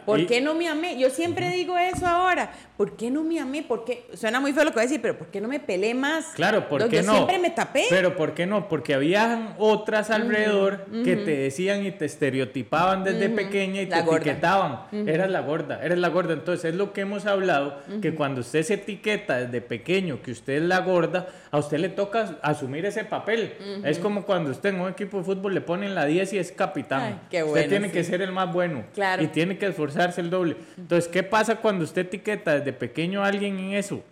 ¿Por 0.05 0.27
qué 0.27 0.41
no 0.41 0.55
me 0.55 0.69
amé? 0.69 0.99
Yo 0.99 1.09
siempre 1.09 1.51
digo 1.51 1.79
eso 1.79 2.07
ahora. 2.07 2.51
¿Por 2.77 2.95
qué 2.95 3.11
no 3.11 3.23
me 3.23 3.41
amé? 3.41 3.63
¿Por 3.63 3.85
qué? 3.85 4.07
Suena 4.15 4.39
muy 4.39 4.53
feo 4.53 4.65
lo 4.65 4.71
que 4.71 4.75
voy 4.75 4.83
a 4.83 4.87
decir, 4.87 5.01
pero 5.01 5.17
¿por 5.17 5.29
qué 5.29 5.41
no 5.41 5.49
me 5.49 5.61
pelé 5.61 5.95
más? 5.95 6.27
Claro, 6.35 6.69
¿por 6.69 6.89
qué 6.89 6.97
yo 6.97 7.03
no? 7.05 7.13
siempre 7.15 7.39
me 7.39 7.51
tapé. 7.51 7.87
Pero 7.89 8.17
¿por 8.17 8.35
qué 8.35 8.47
no? 8.47 8.69
Porque 8.69 8.93
había 8.93 9.55
otras 9.59 10.11
alrededor 10.11 10.85
que 11.05 11.17
te 11.17 11.37
decían 11.37 11.87
y 11.87 11.91
te 11.93 12.05
estereotipaban 12.05 13.03
desde 13.03 13.31
pequeña 13.31 13.83
y 13.83 13.87
te 13.87 13.99
etiquetaban. 13.99 14.81
Eras 15.09 15.31
la 15.31 15.41
gorda, 15.41 15.81
eres 15.83 15.99
la 15.99 16.09
gorda. 16.09 16.35
Entonces 16.35 16.73
es 16.73 16.75
lo 16.75 16.93
que 16.93 17.03
hemos 17.03 17.25
hablado, 17.25 17.81
que 18.03 18.15
cuando 18.15 18.43
usted 18.43 18.63
se 18.63 18.75
etiqueta 18.75 19.39
desde 19.39 19.63
pequeño 19.63 20.21
que 20.21 20.33
usted 20.33 20.55
es 20.55 20.63
la 20.63 20.81
gorda, 20.81 21.29
a 21.51 21.59
usted 21.59 21.79
le 21.79 21.89
toca 21.89 22.39
asumir 22.43 22.85
ese 22.85 23.05
papel. 23.05 23.55
Es 23.85 23.99
como 23.99 24.25
cuando 24.25 24.51
usted 24.51 24.71
en 24.71 24.81
un 24.81 24.91
equipo 24.91 25.19
de 25.19 25.25
fútbol 25.25 25.55
le 25.55 25.63
ponen 25.63 25.95
la 25.95 26.05
10 26.05 26.35
y 26.35 26.39
es 26.39 26.53
capitán. 26.53 27.23
qué 27.31 27.43
bueno, 27.43 27.55
usted 27.55 27.69
tiene 27.71 27.91
que 27.91 28.05
ser 28.05 28.21
el 28.21 28.33
más 28.33 28.53
bueno. 28.53 28.85
Claro. 28.93 29.23
Y 29.23 29.29
tiene 29.29 29.46
que 29.55 29.67
esforzarse 29.67 30.21
el 30.21 30.31
doble. 30.31 30.57
Entonces, 30.77 31.09
¿qué 31.09 31.23
pasa 31.23 31.57
cuando 31.57 31.85
usted 31.85 32.03
etiqueta 32.03 32.59
desde 32.59 32.73
pequeño 32.73 33.23
a 33.23 33.29
alguien 33.29 33.59
en 33.59 33.75
eso? 33.75 34.03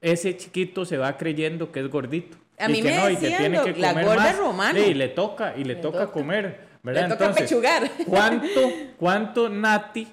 Ese 0.00 0.36
chiquito 0.36 0.84
se 0.84 0.96
va 0.98 1.16
creyendo 1.16 1.72
que 1.72 1.80
es 1.80 1.88
gordito. 1.88 2.36
A 2.58 2.68
y 2.68 2.72
mí 2.72 2.82
que 2.82 2.88
me 2.90 2.96
no, 2.96 3.10
y 3.10 3.16
que 3.16 3.30
tiene 3.30 3.62
que 3.62 3.72
la 3.74 3.88
comer 3.90 4.04
gorda 4.06 4.22
más. 4.22 4.38
romano. 4.38 4.78
Sí, 4.78 4.90
y 4.90 4.94
le 4.94 5.08
toca, 5.08 5.54
y 5.56 5.64
le, 5.64 5.74
toca, 5.76 6.00
toca. 6.00 6.12
comer. 6.12 6.60
¿verdad? 6.82 7.02
Le 7.02 7.08
toca 7.08 7.26
Entonces, 7.26 7.50
pechugar. 7.50 7.90
¿cuánto, 8.06 8.72
¿Cuánto 8.96 9.48
Nati 9.48 10.06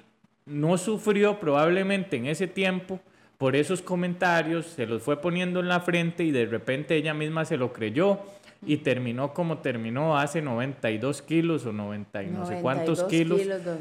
no 0.46 0.76
sufrió 0.78 1.38
probablemente 1.38 2.16
en 2.16 2.26
ese 2.26 2.48
tiempo 2.48 2.98
por 3.38 3.54
esos 3.54 3.80
comentarios? 3.80 4.66
Se 4.66 4.86
los 4.86 5.02
fue 5.02 5.20
poniendo 5.20 5.60
en 5.60 5.68
la 5.68 5.80
frente 5.80 6.24
y 6.24 6.32
de 6.32 6.46
repente 6.46 6.96
ella 6.96 7.14
misma 7.14 7.44
se 7.44 7.56
lo 7.56 7.72
creyó 7.72 8.18
y 8.64 8.78
terminó 8.78 9.34
como 9.34 9.58
terminó 9.58 10.16
hace 10.16 10.40
92 10.40 11.22
kilos 11.22 11.66
o 11.66 11.72
90 11.72 12.22
y 12.22 12.26
no 12.28 12.46
sé 12.46 12.60
cuántos 12.60 13.00
92 13.00 13.40
kilos. 13.40 13.78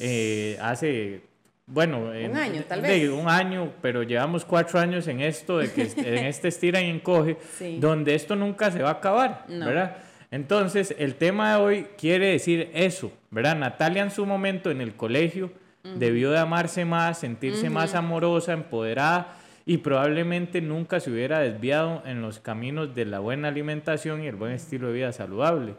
Eh, 0.00 0.58
hace, 0.60 1.22
bueno, 1.66 2.12
en- 2.14 2.36
año, 2.36 2.62
tal 2.68 2.82
de- 2.82 2.88
vez. 2.88 3.10
un 3.10 3.28
año, 3.28 3.72
pero 3.82 4.02
llevamos 4.02 4.44
cuatro 4.44 4.78
años 4.80 5.06
en 5.08 5.20
esto, 5.20 5.58
de 5.58 5.70
que 5.72 5.90
en 5.96 6.26
este 6.26 6.48
estira 6.48 6.80
y 6.80 6.90
encoge, 6.90 7.36
Sí. 7.58 7.78
donde 7.80 8.14
esto 8.14 8.36
nunca 8.36 8.70
se 8.70 8.82
va 8.82 8.90
a 8.90 8.92
acabar, 8.94 9.44
No. 9.48 9.66
¿verdad? 9.66 9.96
Entonces, 10.30 10.94
el 10.98 11.14
tema 11.14 11.52
de 11.56 11.62
hoy 11.62 11.86
quiere 11.96 12.26
decir 12.32 12.70
eso, 12.74 13.10
¿verdad? 13.30 13.56
Natalia 13.56 14.02
en 14.02 14.10
su 14.10 14.26
momento 14.26 14.70
en 14.70 14.80
el 14.82 14.94
colegio 14.94 15.50
debió 15.96 16.30
de 16.32 16.38
amarse 16.38 16.84
más, 16.84 17.18
sentirse 17.18 17.70
más 17.70 17.94
amorosa, 17.94 18.52
empoderada 18.52 19.36
y 19.64 19.78
probablemente 19.78 20.60
nunca 20.60 21.00
se 21.00 21.10
hubiera 21.10 21.38
desviado 21.38 22.02
en 22.04 22.20
los 22.20 22.40
caminos 22.40 22.94
de 22.94 23.06
la 23.06 23.20
buena 23.20 23.48
alimentación 23.48 24.22
y 24.22 24.26
el 24.26 24.36
buen 24.36 24.52
estilo 24.52 24.88
de 24.88 24.92
vida 24.92 25.12
saludable. 25.12 25.76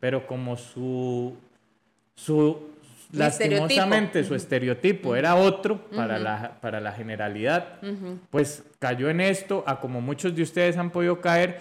Pero 0.00 0.26
como 0.26 0.56
su, 0.56 1.36
su. 2.16 2.70
Lastimosamente 3.12 4.24
su 4.24 4.34
estereotipo 4.34 5.16
era 5.16 5.34
otro 5.36 5.78
para, 5.94 6.18
la, 6.18 6.58
para 6.60 6.80
la 6.80 6.92
generalidad, 6.92 7.80
pues 8.30 8.64
cayó 8.78 9.08
en 9.10 9.20
esto, 9.20 9.64
a 9.66 9.80
como 9.80 10.00
muchos 10.00 10.34
de 10.34 10.42
ustedes 10.42 10.76
han 10.76 10.90
podido 10.90 11.20
caer, 11.20 11.60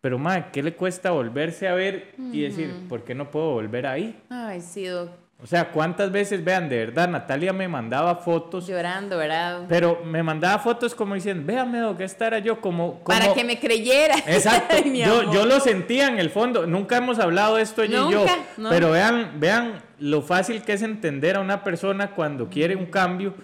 pero 0.00 0.18
madre, 0.18 0.46
¿qué 0.52 0.62
le 0.62 0.74
cuesta 0.74 1.10
volverse 1.10 1.66
a 1.66 1.74
ver 1.74 2.14
y 2.18 2.42
decir, 2.42 2.74
¿por 2.88 3.04
qué 3.04 3.14
no 3.14 3.30
puedo 3.30 3.52
volver 3.52 3.86
ahí? 3.86 4.20
Ay, 4.28 4.60
sí, 4.60 4.84
doc. 4.84 5.23
O 5.42 5.46
sea, 5.46 5.70
¿cuántas 5.72 6.10
veces, 6.10 6.42
vean, 6.42 6.70
de 6.70 6.78
verdad, 6.78 7.06
Natalia 7.06 7.52
me 7.52 7.68
mandaba 7.68 8.16
fotos, 8.16 8.66
Llorando, 8.66 9.18
¿verdad? 9.18 9.64
pero 9.68 10.00
me 10.02 10.22
mandaba 10.22 10.58
fotos 10.58 10.94
como 10.94 11.14
diciendo, 11.14 11.42
véame, 11.44 11.80
Doc, 11.80 12.00
esta 12.00 12.28
era 12.28 12.38
yo, 12.38 12.62
como... 12.62 13.00
como 13.00 13.04
Para 13.04 13.34
que 13.34 13.44
me 13.44 13.58
creyera. 13.58 14.14
Exacto, 14.26 14.74
Ay, 14.82 15.02
yo, 15.04 15.30
yo 15.32 15.44
lo 15.44 15.60
sentía 15.60 16.08
en 16.08 16.18
el 16.18 16.30
fondo, 16.30 16.66
nunca 16.66 16.96
hemos 16.96 17.18
hablado 17.18 17.56
de 17.56 17.62
esto 17.62 17.82
ella 17.82 18.04
y 18.08 18.12
yo, 18.12 18.20
Nunca, 18.20 18.38
no. 18.56 18.70
pero 18.70 18.92
vean, 18.92 19.32
vean 19.38 19.82
lo 19.98 20.22
fácil 20.22 20.62
que 20.62 20.72
es 20.72 20.82
entender 20.82 21.36
a 21.36 21.40
una 21.40 21.62
persona 21.62 22.12
cuando 22.12 22.48
quiere 22.48 22.74
un 22.74 22.86
cambio, 22.86 23.34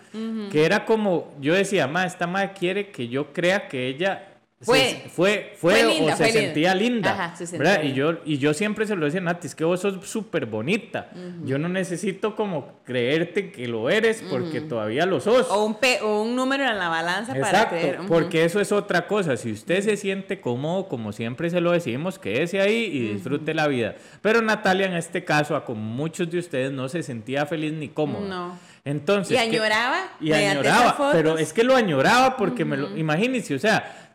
que 0.51 0.65
era 0.65 0.87
como, 0.87 1.35
yo 1.41 1.53
decía, 1.53 1.87
ma, 1.87 2.07
esta 2.07 2.27
madre 2.27 2.53
quiere 2.59 2.91
que 2.91 3.09
yo 3.09 3.33
crea 3.35 3.69
que 3.69 3.89
ella 3.89 4.30
se- 4.61 4.67
Fue. 4.67 5.03
fue, 5.11 5.53
fue, 5.57 5.85
o 5.87 5.89
se 5.91 5.95
linda. 6.01 6.17
sentía 6.17 6.75
linda, 6.75 7.13
Ajá, 7.13 7.35
se 7.37 7.47
sentía 7.47 7.71
¿verdad? 7.71 7.85
Y 7.85 7.95
yo, 7.95 8.19
y 8.27 8.37
yo 8.37 8.53
siempre 8.53 8.87
se 8.87 8.95
lo 8.95 9.07
decía, 9.07 9.21
Nati, 9.23 9.47
es 9.47 9.55
que 9.55 9.65
vos 9.65 9.81
sos 9.81 10.07
súper 10.07 10.45
bonita, 10.45 11.11
yo 11.45 11.57
no 11.59 11.69
necesito 11.71 12.37
como 12.37 12.75
creerte 12.85 13.51
que 13.53 13.67
lo 13.69 13.89
eres 13.89 14.23
porque 14.29 14.61
todavía 14.61 15.07
lo 15.07 15.19
sos. 15.21 15.49
O 15.51 15.65
un, 15.65 15.77
pe- 15.77 16.01
o 16.03 16.23
un 16.23 16.37
número 16.37 16.65
en 16.69 16.79
la 16.79 16.89
balanza 16.91 17.33
para 17.33 17.49
Exacto, 17.49 17.77
creer. 17.77 17.99
Ujú. 18.01 18.09
porque 18.09 18.45
eso 18.45 18.61
es 18.61 18.71
otra 18.71 19.07
cosa. 19.07 19.37
Si 19.39 19.51
usted 19.51 19.81
se 19.83 19.97
siente 19.97 20.41
cómodo, 20.43 20.89
como 20.89 21.13
siempre 21.13 21.49
se 21.49 21.63
lo 21.63 21.73
decimos, 21.73 22.19
quédese 22.19 22.61
ahí 22.61 22.85
y 22.93 23.13
disfrute 23.15 23.55
la 23.55 23.67
vida. 23.67 23.95
Pero 24.21 24.43
Natalia, 24.43 24.85
en 24.87 24.95
este 24.95 25.25
caso, 25.25 25.57
a 25.57 25.65
como 25.65 25.81
muchos 25.81 26.31
de 26.31 26.39
ustedes, 26.39 26.71
no 26.71 26.89
se 26.91 27.03
sentía 27.03 27.47
feliz 27.47 27.73
ni 27.73 27.89
cómoda. 27.89 28.29
No. 28.29 28.59
Entonces. 28.85 29.33
Y 29.33 29.35
¿qué- 29.51 29.57
añoraba 29.57 30.01
Y 30.21 30.33
añoraba, 30.33 31.13
pero 31.13 31.39
es 31.39 31.53
que 31.55 31.65
lo 31.65 31.75
añoraba 31.77 32.37
porque 32.37 32.67
me 32.67 32.77
lo. 32.77 32.95
Imagínense, 32.95 33.55
o 33.55 33.59
sea. 33.59 34.09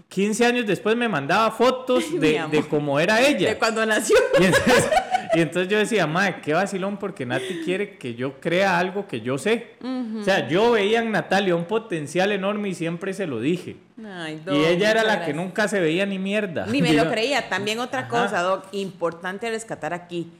15 0.00 0.46
años 0.46 0.66
después 0.66 0.96
me 0.96 1.08
mandaba 1.08 1.50
fotos 1.50 2.04
de, 2.20 2.42
de 2.50 2.62
cómo 2.68 2.98
era 3.00 3.20
ella. 3.20 3.48
De 3.50 3.58
cuando 3.58 3.84
nació. 3.86 4.16
Y 4.40 4.44
entonces, 4.44 4.90
y 5.34 5.40
entonces 5.40 5.68
yo 5.70 5.78
decía, 5.78 6.06
madre, 6.06 6.36
qué 6.42 6.54
vacilón, 6.54 6.96
porque 6.96 7.26
Nati 7.26 7.62
quiere 7.64 7.96
que 7.98 8.14
yo 8.14 8.40
crea 8.40 8.78
algo 8.78 9.06
que 9.06 9.20
yo 9.20 9.38
sé. 9.38 9.76
O 10.18 10.24
sea, 10.24 10.48
yo 10.48 10.72
veía 10.72 11.00
en 11.00 11.10
Natalia 11.12 11.54
un 11.54 11.66
potencial 11.66 12.32
enorme 12.32 12.70
y 12.70 12.74
siempre 12.74 13.12
se 13.14 13.26
lo 13.26 13.40
dije. 13.40 13.76
Ay, 14.04 14.42
y 14.50 14.64
ella 14.64 14.90
era 14.90 15.02
la 15.02 15.16
gracias. 15.16 15.26
que 15.26 15.34
nunca 15.34 15.68
se 15.68 15.80
veía 15.80 16.06
ni 16.06 16.18
mierda. 16.18 16.66
Ni 16.66 16.82
me 16.82 16.92
lo 16.92 17.10
creía. 17.10 17.48
También 17.48 17.78
otra 17.80 18.00
Ajá. 18.00 18.08
cosa, 18.08 18.42
Doc, 18.42 18.66
importante 18.72 19.48
rescatar 19.50 19.92
aquí. 19.94 20.30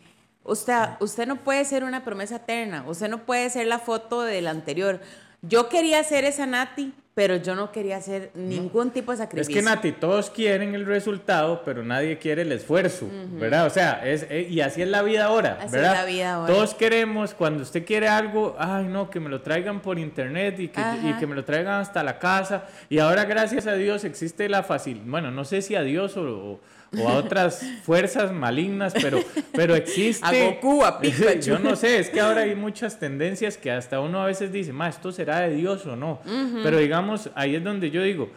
Usted, 0.44 0.74
usted 1.00 1.26
no 1.26 1.36
puede 1.36 1.64
ser 1.64 1.82
una 1.84 2.04
promesa 2.04 2.36
eterna. 2.36 2.84
Usted 2.86 3.08
no 3.08 3.24
puede 3.24 3.50
ser 3.50 3.66
la 3.66 3.78
foto 3.78 4.22
del 4.22 4.46
anterior. 4.46 5.00
Yo 5.42 5.68
quería 5.68 6.02
ser 6.04 6.24
esa 6.24 6.46
Nati, 6.46 6.92
pero 7.16 7.36
yo 7.36 7.54
no 7.54 7.72
quería 7.72 7.96
hacer 7.96 8.30
ningún 8.34 8.90
tipo 8.90 9.10
de 9.10 9.14
Es 9.14 9.18
sacrificio. 9.20 9.54
que 9.54 9.62
Nati, 9.62 9.92
todos 9.92 10.28
quieren 10.28 10.74
el 10.74 10.84
resultado, 10.84 11.62
pero 11.64 11.82
nadie 11.82 12.18
quiere 12.18 12.42
el 12.42 12.52
esfuerzo, 12.52 13.08
¿verdad? 13.40 13.64
O 13.64 13.70
sea, 13.70 14.06
es, 14.06 14.26
eh, 14.28 14.46
y 14.50 14.60
así 14.60 14.82
es 14.82 14.88
la 14.88 15.00
vida 15.00 15.24
ahora, 15.24 15.56
Así 15.62 15.76
es 15.76 15.82
la 15.82 16.04
vida 16.04 16.34
ahora. 16.34 16.52
Todos 16.52 16.74
queremos, 16.74 17.32
cuando 17.32 17.62
usted 17.62 17.86
quiere 17.86 18.06
algo, 18.06 18.54
ay 18.58 18.84
no, 18.84 19.08
que 19.08 19.18
me 19.18 19.30
lo 19.30 19.40
traigan 19.40 19.80
por 19.80 19.98
internet 19.98 20.60
y 20.60 20.68
que, 20.68 20.80
y 21.04 21.14
que 21.14 21.26
me 21.26 21.34
lo 21.34 21.42
traigan 21.42 21.80
hasta 21.80 22.04
la 22.04 22.18
casa. 22.18 22.64
Y 22.90 22.98
ahora, 22.98 23.24
gracias 23.24 23.66
a 23.66 23.72
Dios, 23.72 24.04
existe 24.04 24.46
la 24.50 24.62
fácil, 24.62 25.00
bueno, 25.06 25.30
no 25.30 25.46
sé 25.46 25.62
si 25.62 25.74
a 25.74 25.80
Dios 25.80 26.18
o, 26.18 26.22
o- 26.22 26.60
o 26.98 27.08
a 27.08 27.14
otras 27.14 27.62
fuerzas 27.82 28.32
malignas, 28.32 28.92
pero, 29.00 29.18
pero 29.52 29.74
existe. 29.74 30.24
A 30.26 30.50
Goku, 30.54 30.84
a 30.84 30.98
Pikachu. 31.00 31.40
Yo 31.40 31.58
no 31.58 31.76
sé, 31.76 31.98
es 31.98 32.10
que 32.10 32.20
ahora 32.20 32.42
hay 32.42 32.54
muchas 32.54 32.98
tendencias 32.98 33.56
que 33.56 33.70
hasta 33.70 34.00
uno 34.00 34.22
a 34.22 34.26
veces 34.26 34.52
dice, 34.52 34.72
ma, 34.72 34.88
esto 34.88 35.12
será 35.12 35.40
de 35.40 35.54
Dios 35.54 35.84
o 35.86 35.96
no. 35.96 36.20
Pero 36.62 36.78
digamos, 36.78 37.30
ahí 37.34 37.56
es 37.56 37.64
donde 37.64 37.90
yo 37.90 38.02
digo, 38.02 38.30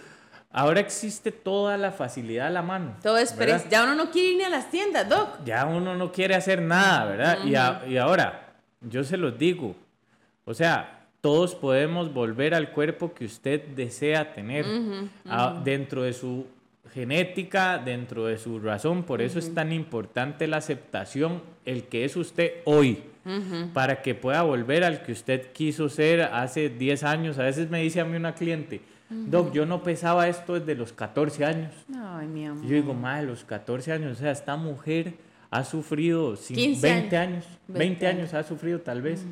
ahora 0.52 0.80
existe 0.80 1.32
toda 1.32 1.78
la 1.78 1.92
facilidad 1.92 2.48
a 2.48 2.52
la 2.52 2.62
mano. 2.62 2.96
Todo 3.04 3.18
es. 3.64 3.70
Ya 3.70 3.84
uno 3.84 3.96
no 3.96 4.10
quiere 4.12 4.30
ir 4.30 4.38
ni 4.38 4.44
a 4.44 4.50
las 4.50 4.70
tiendas, 4.72 5.08
Doc. 5.08 5.40
Ya 5.46 5.66
uno 5.66 5.96
no 5.96 6.12
quiere 6.12 6.36
hacer 6.36 6.62
nada, 6.62 7.06
¿verdad? 7.06 7.38
y, 7.46 7.56
a- 7.56 7.84
y 7.88 7.98
ahora, 7.98 8.54
yo 8.82 9.04
se 9.04 9.18
los 9.18 9.38
digo, 9.38 9.76
o 10.46 10.54
sea, 10.54 11.06
todos 11.22 11.54
podemos 11.54 12.14
volver 12.14 12.56
al 12.56 12.72
cuerpo 12.72 13.14
que 13.14 13.26
usted 13.26 13.62
desea 13.76 14.34
tener 14.34 14.66
a- 15.30 15.62
dentro 15.64 16.02
de 16.04 16.14
su 16.14 16.46
genética, 16.94 17.78
dentro 17.78 18.26
de 18.26 18.38
su 18.38 18.60
razón. 18.60 19.04
Por 19.04 19.22
eso 19.22 19.40
es 19.40 19.54
tan 19.54 19.72
importante 19.72 20.48
la 20.48 20.58
aceptación, 20.58 21.42
el 21.66 21.84
que 21.84 22.06
es 22.06 22.16
usted 22.16 22.54
hoy, 22.66 23.00
para 23.74 24.02
que 24.02 24.16
pueda 24.16 24.42
volver 24.44 24.84
al 24.84 25.04
que 25.04 25.12
usted 25.12 25.52
quiso 25.52 25.90
ser 25.90 26.22
hace 26.22 26.70
10 26.70 27.04
años. 27.04 27.38
A 27.40 27.44
veces 27.44 27.70
me 27.70 27.82
dice 27.82 28.00
a 28.02 28.06
mí 28.06 28.16
una 28.18 28.34
cliente, 28.36 28.82
Doc, 29.10 29.54
yo 29.54 29.66
no 29.66 29.82
pesaba 29.82 30.28
esto 30.28 30.60
desde 30.60 30.76
los 30.76 30.94
14 30.94 31.44
años. 31.46 31.74
Ay, 31.96 32.28
mi 32.28 32.46
amor. 32.46 32.64
Yo 32.66 32.76
digo, 32.76 32.94
madre, 32.94 33.26
los 33.28 33.44
14 33.44 33.92
años, 33.92 34.18
o 34.18 34.20
sea, 34.20 34.32
esta 34.32 34.56
mujer 34.56 35.14
ha 35.50 35.64
sufrido 35.64 36.36
sin- 36.36 36.56
15 36.56 36.88
20 36.88 37.18
años. 37.18 37.46
años, 37.46 37.60
20 37.68 38.08
años 38.08 38.34
ha 38.36 38.44
sufrido 38.44 38.82
tal 38.82 39.02
vez. 39.02 39.26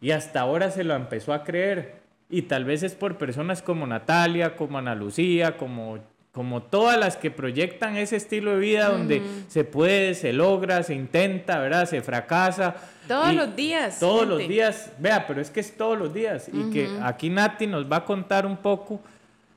Y 0.00 0.10
hasta 0.10 0.40
ahora 0.40 0.70
se 0.72 0.82
lo 0.84 0.94
empezó 0.96 1.32
a 1.32 1.44
creer. 1.44 1.96
Y 2.28 2.42
tal 2.42 2.64
vez 2.64 2.82
es 2.82 2.96
por 2.96 3.16
personas 3.16 3.62
como 3.62 3.86
Natalia, 3.86 4.56
como 4.56 4.78
Ana 4.78 4.96
Lucía, 4.96 5.56
como, 5.56 5.98
como 6.36 6.62
todas 6.62 7.00
las 7.00 7.16
que 7.16 7.30
proyectan 7.30 7.96
ese 7.96 8.16
estilo 8.16 8.50
de 8.50 8.58
vida 8.58 8.90
donde 8.90 9.22
se 9.48 9.64
puede, 9.64 10.12
se 10.14 10.34
logra, 10.34 10.82
se 10.82 10.94
intenta, 10.94 11.58
¿verdad? 11.58 11.88
Se 11.88 12.02
fracasa. 12.02 12.76
Todos 13.08 13.34
los 13.34 13.56
días, 13.56 13.98
Todos 13.98 14.28
los 14.28 14.38
días. 14.46 14.92
Vea, 14.98 15.26
pero 15.26 15.40
es 15.40 15.48
que 15.50 15.60
es 15.60 15.74
todos 15.78 15.98
los 15.98 16.12
días. 16.12 16.50
Y 16.52 16.70
que 16.70 16.90
aquí 17.02 17.30
Nati 17.30 17.66
nos 17.66 17.90
va 17.90 17.96
a 17.96 18.04
contar 18.04 18.44
un 18.44 18.58
poco 18.58 19.00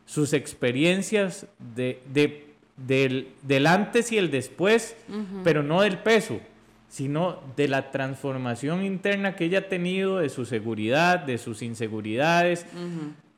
sus 0.06 0.32
experiencias 0.32 1.46
de, 1.76 2.02
de- 2.14 2.48
del, 2.78 3.28
del 3.42 3.68
antes 3.68 4.10
y 4.14 4.18
el 4.18 4.32
después, 4.32 4.96
pero 5.44 5.62
no 5.64 5.82
del 5.82 5.98
peso, 5.98 6.40
sino 6.88 7.42
de 7.58 7.68
la 7.68 7.92
transformación 7.92 8.86
interna 8.86 9.36
que 9.36 9.44
ella 9.46 9.60
ha 9.60 9.68
tenido, 9.68 10.20
de 10.20 10.30
su 10.30 10.46
seguridad, 10.46 11.20
de 11.20 11.38
sus 11.40 11.62
inseguridades. 11.62 12.66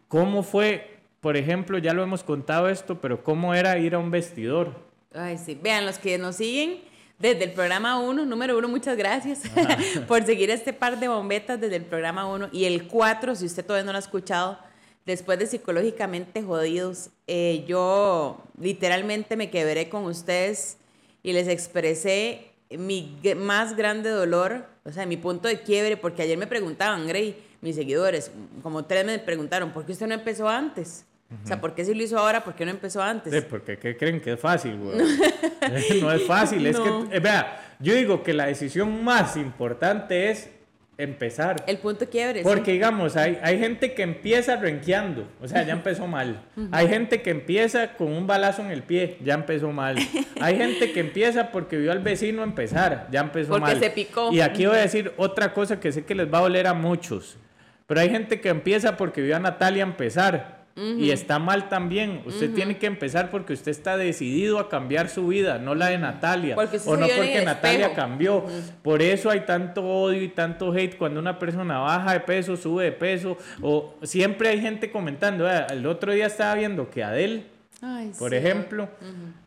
¿Cómo 0.07 0.43
fue, 0.43 0.90
por 1.21 1.37
ejemplo, 1.37 1.77
ya 1.77 1.93
lo 1.93 2.03
hemos 2.03 2.23
contado 2.23 2.67
esto, 2.67 2.99
pero 2.99 3.23
cómo 3.23 3.53
era 3.53 3.77
ir 3.77 3.93
a 3.93 3.99
un 3.99 4.09
vestidor? 4.09 4.73
Ay, 5.13 5.37
sí. 5.37 5.57
Vean, 5.61 5.85
los 5.85 5.99
que 5.99 6.17
nos 6.17 6.37
siguen 6.37 6.81
desde 7.19 7.43
el 7.43 7.51
programa 7.51 7.99
1, 7.99 8.25
número 8.25 8.57
1, 8.57 8.67
muchas 8.67 8.97
gracias 8.97 9.43
por 10.07 10.25
seguir 10.25 10.49
este 10.49 10.73
par 10.73 10.99
de 10.99 11.07
bombetas 11.07 11.61
desde 11.61 11.75
el 11.75 11.85
programa 11.85 12.25
1. 12.25 12.49
Y 12.51 12.65
el 12.65 12.87
4, 12.87 13.35
si 13.35 13.45
usted 13.45 13.63
todavía 13.63 13.85
no 13.85 13.91
lo 13.91 13.97
ha 13.97 14.01
escuchado, 14.01 14.57
después 15.05 15.37
de 15.37 15.45
Psicológicamente 15.45 16.41
Jodidos, 16.41 17.11
eh, 17.27 17.65
yo 17.67 18.41
literalmente 18.59 19.37
me 19.37 19.51
quebré 19.51 19.89
con 19.89 20.05
ustedes 20.05 20.77
y 21.21 21.33
les 21.33 21.47
expresé 21.47 22.47
mi 22.71 23.15
más 23.37 23.75
grande 23.75 24.09
dolor, 24.09 24.65
o 24.85 24.91
sea, 24.91 25.05
mi 25.05 25.17
punto 25.17 25.47
de 25.47 25.61
quiebre, 25.61 25.97
porque 25.97 26.23
ayer 26.23 26.37
me 26.37 26.47
preguntaban, 26.47 27.05
Grey, 27.07 27.35
mis 27.61 27.75
seguidores, 27.75 28.31
como 28.63 28.85
tres 28.85 29.05
me 29.05 29.19
preguntaron, 29.19 29.71
¿por 29.71 29.85
qué 29.85 29.91
usted 29.91 30.07
no 30.07 30.15
empezó 30.15 30.49
antes? 30.49 31.05
O 31.43 31.47
sea, 31.47 31.61
¿por 31.61 31.73
qué 31.75 31.85
si 31.85 31.93
lo 31.93 32.03
hizo 32.03 32.17
ahora? 32.19 32.43
¿Por 32.43 32.55
qué 32.55 32.65
no 32.65 32.71
empezó 32.71 33.01
antes? 33.01 33.33
Sí, 33.33 33.39
porque 33.49 33.77
¿qué 33.77 33.95
creen 33.95 34.19
que 34.19 34.33
es 34.33 34.39
fácil, 34.39 34.77
güey? 34.77 34.97
no 36.01 36.11
es 36.11 36.23
fácil, 36.27 36.65
es 36.65 36.77
No. 36.77 37.09
que, 37.09 37.15
eh, 37.17 37.19
vea, 37.19 37.75
yo 37.79 37.93
digo 37.93 38.21
que 38.23 38.33
la 38.33 38.47
decisión 38.47 39.03
más 39.03 39.37
importante 39.37 40.29
es 40.29 40.49
empezar. 40.97 41.63
El 41.67 41.77
punto 41.77 42.07
quiebre. 42.09 42.39
sí. 42.41 42.43
Porque, 42.47 42.73
digamos, 42.73 43.15
hay, 43.15 43.39
hay 43.41 43.57
gente 43.59 43.93
que 43.93 44.03
empieza 44.03 44.57
renqueando, 44.57 45.27
o 45.41 45.47
sea, 45.47 45.63
ya 45.63 45.73
empezó 45.73 46.05
mal. 46.05 46.43
Hay 46.71 46.87
gente 46.89 47.21
que 47.21 47.31
empieza 47.31 47.93
con 47.93 48.11
un 48.11 48.27
balazo 48.27 48.61
en 48.61 48.69
el 48.71 48.83
pie, 48.83 49.17
ya 49.23 49.33
empezó 49.33 49.71
mal. 49.71 49.95
Hay 50.41 50.57
gente 50.57 50.91
que 50.91 50.99
empieza 50.99 51.51
porque 51.51 51.77
vio 51.77 51.91
al 51.91 51.99
vecino 51.99 52.43
empezar, 52.43 53.07
ya 53.11 53.21
empezó 53.21 53.49
Porque 53.51 53.61
mal. 53.73 53.79
se 53.79 53.89
picó. 53.91 54.31
Y 54.31 54.41
aquí 54.41 54.65
voy 54.65 54.75
a 54.77 54.81
decir 54.81 55.11
otra 55.17 55.53
cosa 55.53 55.79
que 55.79 55.91
sé 55.91 56.03
que 56.03 56.13
les 56.15 56.31
va 56.31 56.39
a 56.39 56.41
doler 56.41 56.67
a 56.67 56.73
muchos. 56.73 57.37
Pero 57.87 57.99
hay 58.01 58.09
gente 58.09 58.41
que 58.41 58.49
empieza 58.49 58.97
porque 58.97 59.21
vio 59.21 59.35
a 59.35 59.39
Natalia 59.39 59.83
empezar. 59.83 60.60
Y 60.75 61.11
está 61.11 61.37
mal 61.37 61.69
también. 61.69 62.21
Usted 62.25 62.53
tiene 62.53 62.77
que 62.77 62.85
empezar 62.87 63.29
porque 63.29 63.53
usted 63.53 63.71
está 63.71 63.97
decidido 63.97 64.57
a 64.59 64.69
cambiar 64.69 65.09
su 65.09 65.27
vida, 65.27 65.57
no 65.59 65.75
la 65.75 65.87
de 65.87 65.97
Natalia. 65.97 66.55
O 66.85 66.95
no 66.97 67.07
porque 67.07 67.41
Natalia 67.45 67.87
espejo. 67.87 67.93
cambió. 67.95 68.45
Por 68.81 69.01
eso 69.01 69.29
hay 69.29 69.41
tanto 69.41 69.83
odio 69.83 70.21
y 70.21 70.29
tanto 70.29 70.71
hate 70.73 70.97
cuando 70.97 71.19
una 71.19 71.37
persona 71.39 71.79
baja 71.79 72.13
de 72.13 72.19
peso, 72.21 72.55
sube 72.55 72.85
de 72.85 72.91
peso. 72.93 73.37
O 73.61 73.95
siempre 74.03 74.49
hay 74.49 74.61
gente 74.61 74.91
comentando. 74.91 75.47
"Ah, 75.47 75.67
El 75.71 75.85
otro 75.85 76.13
día 76.13 76.25
estaba 76.27 76.55
viendo 76.55 76.89
que 76.89 77.03
Adele, 77.03 77.43
Ay, 77.83 78.11
por 78.19 78.29
sí. 78.29 78.35
ejemplo, 78.37 78.87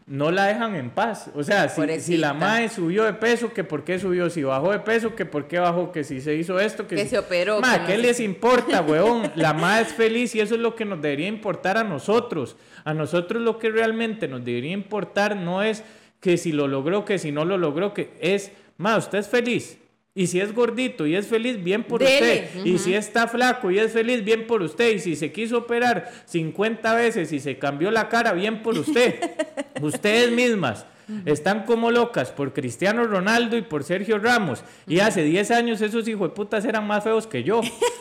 no 0.07 0.31
la 0.33 0.47
dejan 0.47 0.75
en 0.75 0.91
paz. 0.91 1.31
O 1.37 1.45
sea, 1.45 1.69
si, 1.69 2.01
si 2.01 2.17
la 2.17 2.33
madre 2.35 2.69
subió 2.69 3.05
de 3.05 3.13
peso, 3.13 3.53
que 3.53 3.63
por 3.63 3.85
qué 3.85 3.99
subió, 4.01 4.29
si 4.29 4.43
bajó 4.43 4.73
de 4.73 4.81
peso, 4.81 5.15
que 5.15 5.25
por 5.25 5.47
qué 5.47 5.61
bajó, 5.61 5.93
que 5.93 6.03
si 6.03 6.21
se 6.21 6.35
hizo 6.35 6.59
esto, 6.59 6.89
que, 6.89 6.97
Que 6.97 7.05
si- 7.05 7.11
se 7.11 7.19
operó, 7.19 7.61
Ma, 7.61 7.79
no 7.79 7.87
¿qué 7.87 7.97
les 7.97 8.19
importa, 8.19 8.81
weón? 8.89 9.31
La 9.37 9.53
madre 9.53 9.83
es 9.87 9.93
feliz 9.93 10.35
y 10.35 10.41
eso 10.41 10.57
es 10.57 10.61
lo 10.61 10.75
que 10.75 10.85
nos 10.85 11.01
debería 11.01 11.29
importar 11.29 11.79
a 11.79 11.85
nosotros. 11.85 12.57
A 12.85 12.93
nosotros 12.93 13.41
lo 13.41 13.59
que 13.59 13.71
realmente 13.71 14.27
nos 14.27 14.45
debería 14.45 14.73
importar 14.73 15.37
no 15.37 15.63
es 15.63 15.85
que 16.21 16.37
si 16.37 16.51
lo 16.51 16.67
logró, 16.67 17.05
que 17.05 17.19
si 17.21 17.31
no 17.31 17.45
lo 17.45 17.57
logró, 17.57 17.95
que 17.95 18.15
es, 18.21 18.51
ma, 18.79 18.97
usted 18.97 19.19
es 19.19 19.29
feliz. 19.29 19.79
Y 20.17 20.29
si 20.29 20.41
es 20.41 20.55
gordito 20.55 21.09
y 21.09 21.17
es 21.17 21.27
feliz, 21.27 21.63
bien 21.63 21.83
por 21.83 22.01
Dele, 22.01 22.49
usted. 22.49 22.65
Y 22.65 22.79
si 22.79 22.95
está 22.95 23.27
flaco 23.27 23.73
y 23.73 23.81
es 23.81 23.93
feliz, 23.93 24.25
bien 24.25 24.47
por 24.47 24.63
usted. 24.63 24.95
Y 24.95 24.99
si 25.01 25.17
se 25.17 25.33
quiso 25.33 25.59
operar 25.59 26.13
50 26.27 26.95
veces 26.95 27.33
y 27.33 27.41
se 27.41 27.59
cambió 27.59 27.91
la 27.91 28.09
cara, 28.09 28.33
bien 28.33 28.63
por 28.63 28.79
usted. 28.79 29.17
Ustedes 29.81 30.31
mismas 30.31 30.87
están 31.25 31.65
como 31.65 31.91
locas 31.91 32.31
por 32.31 32.53
Cristiano 32.53 33.05
Ronaldo 33.05 33.57
y 33.57 33.63
por 33.63 33.83
Sergio 33.83 34.19
Ramos. 34.19 34.63
Y 34.87 35.01
hace 35.01 35.25
10 35.25 35.51
años 35.51 35.81
esos 35.81 36.07
hijos 36.07 36.29
de 36.29 36.35
putas 36.35 36.65
eran 36.65 36.87
más 36.87 37.03
feos 37.03 37.27
que 37.27 37.43
yo. 37.43 37.61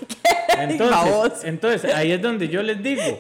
Entonces, 1.44 1.94
ahí 1.94 2.12
es 2.12 2.22
donde 2.22 2.48
yo 2.48 2.62
les 2.62 2.82
digo. 2.82 3.20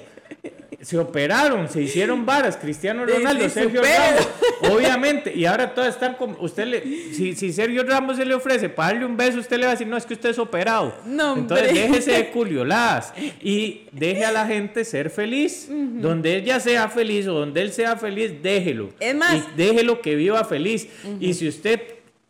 Se 0.84 0.98
operaron, 1.00 1.70
se 1.70 1.82
hicieron 1.82 2.26
varas, 2.26 2.58
Cristiano 2.58 3.06
Ronaldo, 3.06 3.48
Sergio. 3.50 3.82
Ramos, 3.82 4.28
obviamente, 4.72 5.34
y 5.34 5.46
ahora 5.46 5.74
todas 5.74 5.94
están 5.94 6.16
como, 6.16 6.36
usted 6.42 6.68
le, 6.68 6.82
si, 7.14 7.36
si 7.36 7.54
Sergio 7.54 7.84
Ramos 7.84 8.18
se 8.18 8.26
le 8.26 8.34
ofrece 8.34 8.68
para 8.70 8.90
darle 8.90 9.06
un 9.06 9.16
beso, 9.16 9.40
usted 9.40 9.58
le 9.58 9.64
va 9.66 9.72
a 9.72 9.76
decir, 9.76 9.88
no, 9.88 9.96
es 9.98 10.06
que 10.06 10.14
usted 10.14 10.30
es 10.32 10.40
operado. 10.40 10.94
No, 11.06 11.38
Entonces 11.38 11.70
hombre. 11.70 11.82
déjese 11.88 12.12
de 12.12 12.30
culioladas 12.32 13.14
y 13.42 13.84
deje 13.92 14.26
a 14.26 14.32
la 14.32 14.46
gente 14.46 14.84
ser 14.86 15.10
feliz. 15.10 15.68
Donde 15.70 16.36
ella 16.38 16.60
sea 16.60 16.90
feliz 16.90 17.28
o 17.28 17.34
donde 17.34 17.62
él 17.62 17.72
sea 17.72 17.96
feliz, 17.96 18.32
déjelo. 18.44 18.90
Es 19.00 19.16
más- 19.16 19.36
Y 19.36 19.44
déjelo 19.58 20.02
que 20.02 20.16
viva 20.16 20.44
feliz. 20.44 20.88
Y 21.20 21.34
si 21.34 21.48
usted, 21.48 21.80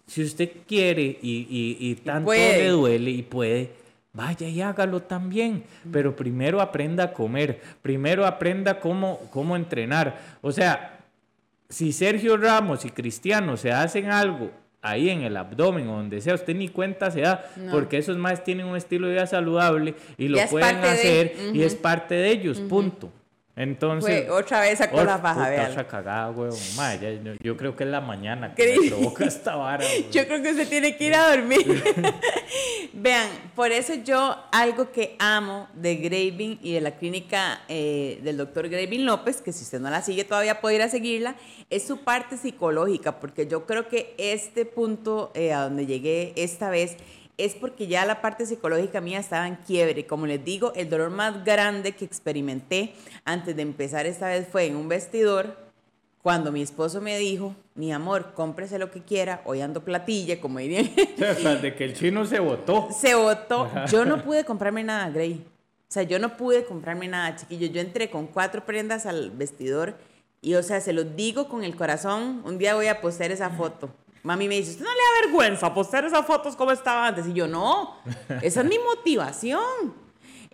si 0.05 0.23
usted 0.23 0.49
quiere 0.67 1.01
y, 1.21 1.47
y- 1.49 1.77
y 1.79 1.95
tanto 1.95 2.31
le 2.31 2.67
duele 2.69 3.09
y 3.11 3.23
puede, 3.23 3.69
vaya 4.13 4.47
y 4.47 4.61
hágalo 4.61 5.01
también. 5.01 5.63
Pero 5.91 6.15
primero 6.15 6.61
aprenda 6.61 7.03
a 7.05 7.13
comer, 7.13 7.59
primero 7.81 8.25
aprenda 8.25 8.79
cómo, 8.79 9.19
cómo 9.31 9.55
entrenar. 9.55 10.19
O 10.41 10.51
sea, 10.51 10.99
si 11.69 11.91
Sergio 11.91 12.37
Ramos 12.37 12.85
y 12.85 12.89
Cristiano 12.91 13.57
se 13.57 13.71
hacen 13.71 14.11
algo 14.11 14.51
ahí 14.81 15.09
en 15.09 15.21
el 15.21 15.35
abdomen 15.37 15.87
o 15.87 15.95
donde 15.97 16.21
sea, 16.21 16.35
usted 16.35 16.55
ni 16.55 16.67
cuenta 16.67 17.09
se 17.09 17.21
da, 17.21 17.45
No. 17.55 17.71
porque 17.71 17.97
esos 17.97 18.17
más 18.17 18.43
tienen 18.43 18.65
un 18.67 18.75
estilo 18.75 19.07
de 19.07 19.13
vida 19.13 19.25
saludable 19.27 19.95
y 20.17 20.27
lo 20.27 20.37
Ya 20.37 20.47
pueden 20.47 20.81
de- 20.81 20.87
hacer 20.89 21.35
y 21.53 21.63
es 21.63 21.73
parte 21.75 22.15
de 22.15 22.29
ellos, 22.31 22.59
punto. 22.59 23.09
Entonces, 23.55 24.23
Fue 24.25 24.31
otra 24.31 24.61
vez 24.61 24.79
sacó 24.79 24.97
Oh, 24.97 25.03
la 25.03 25.17
puta, 25.17 25.47
vean. 25.47 25.69
otra 25.71 25.87
cagada, 25.87 26.31
huevón. 26.31 26.57
Ma, 26.75 26.95
ya- 26.95 27.11
yo, 27.11 27.33
yo 27.39 27.55
creo 27.55 27.75
que 27.75 27.83
es 27.83 27.89
la 27.91 28.01
mañana 28.01 28.55
que 28.55 28.79
me 28.79 28.89
provoca 28.89 29.25
esta 29.25 29.55
vara. 29.55 29.85
Yo 30.11 30.25
creo 30.25 30.41
que 30.41 30.49
usted 30.51 30.67
tiene 30.67 30.97
que 30.97 31.03
ir 31.05 31.13
a 31.13 31.29
dormir. 31.35 31.83
Vean, 32.93 33.29
por 33.55 33.71
eso 33.71 33.93
yo 33.95 34.35
algo 34.51 34.91
que 34.91 35.15
amo 35.19 35.67
de 35.75 35.95
Graving 35.97 36.59
y 36.61 36.73
de 36.73 36.81
la 36.81 36.91
clínica 36.91 37.61
eh, 37.67 38.19
del 38.23 38.37
doctor 38.37 38.69
Graving 38.69 39.05
López, 39.05 39.41
que 39.41 39.51
si 39.51 39.63
usted 39.63 39.79
no 39.79 39.89
la 39.89 40.01
sigue 40.01 40.23
todavía 40.23 40.59
puede 40.61 40.75
ir 40.77 40.81
a 40.81 40.89
seguirla, 40.89 41.35
es 41.69 41.85
su 41.85 42.03
parte 42.03 42.37
psicológica, 42.37 43.19
porque 43.19 43.45
yo 43.47 43.65
creo 43.65 43.87
que 43.87 44.13
este 44.17 44.65
punto 44.65 45.31
eh, 45.35 45.53
a 45.53 45.63
donde 45.63 45.85
llegué 45.85 46.33
esta 46.37 46.69
vez 46.69 46.97
es 47.37 47.55
porque 47.55 47.87
ya 47.87 48.05
la 48.05 48.21
parte 48.21 48.45
psicológica 48.45 49.01
mía 49.01 49.19
estaba 49.19 49.47
en 49.47 49.55
quiebre. 49.55 50.05
Como 50.05 50.27
les 50.27 50.43
digo, 50.43 50.73
el 50.75 50.89
dolor 50.89 51.09
más 51.09 51.43
grande 51.43 51.93
que 51.93 52.05
experimenté 52.05 52.93
antes 53.25 53.55
de 53.55 53.61
empezar 53.61 54.05
esta 54.05 54.27
vez 54.27 54.47
fue 54.47 54.65
en 54.65 54.75
un 54.75 54.87
vestidor 54.87 55.63
cuando 56.23 56.53
mi 56.53 56.61
esposo 56.61 57.01
me 57.01 57.17
dijo, 57.17 57.53
mi 57.75 57.91
amor, 57.91 58.31
cómprese 58.33 58.79
lo 58.79 58.89
que 58.89 59.01
quiera, 59.01 59.41
hoy 59.43 59.59
ando 59.59 59.83
platilla, 59.83 60.39
como 60.39 60.59
dirían. 60.59 60.89
O 61.15 61.17
sea, 61.17 61.35
tras 61.35 61.61
de 61.61 61.75
que 61.75 61.83
el 61.83 61.93
chino 61.93 62.25
se 62.25 62.39
votó. 62.39 62.87
Se 62.97 63.13
votó. 63.13 63.69
Yo 63.91 64.05
no 64.05 64.23
pude 64.23 64.45
comprarme 64.45 64.83
nada, 64.83 65.09
Grey. 65.09 65.45
O 65.89 65.91
sea, 65.93 66.03
yo 66.03 66.19
no 66.19 66.37
pude 66.37 66.63
comprarme 66.63 67.09
nada, 67.09 67.35
chiquillo. 67.35 67.67
Yo 67.67 67.81
entré 67.81 68.09
con 68.09 68.27
cuatro 68.27 68.65
prendas 68.65 69.05
al 69.05 69.31
vestidor 69.31 69.95
y, 70.41 70.55
o 70.55 70.63
sea, 70.63 70.79
se 70.79 70.93
lo 70.93 71.03
digo 71.03 71.49
con 71.49 71.65
el 71.65 71.75
corazón. 71.75 72.41
Un 72.45 72.57
día 72.57 72.73
voy 72.73 72.87
a 72.87 73.01
postear 73.01 73.31
esa 73.31 73.49
foto. 73.49 73.89
Mami 74.23 74.47
me 74.47 74.55
dice, 74.55 74.71
¿usted 74.71 74.85
no 74.85 74.89
le 74.91 74.97
da 74.97 75.25
vergüenza 75.27 75.73
postear 75.73 76.05
esas 76.05 76.25
fotos 76.25 76.55
como 76.55 76.71
estaba 76.71 77.07
antes? 77.07 77.27
Y 77.27 77.33
yo, 77.33 77.47
no, 77.47 77.97
esa 78.41 78.61
es 78.61 78.65
mi 78.65 78.79
motivación. 78.95 80.01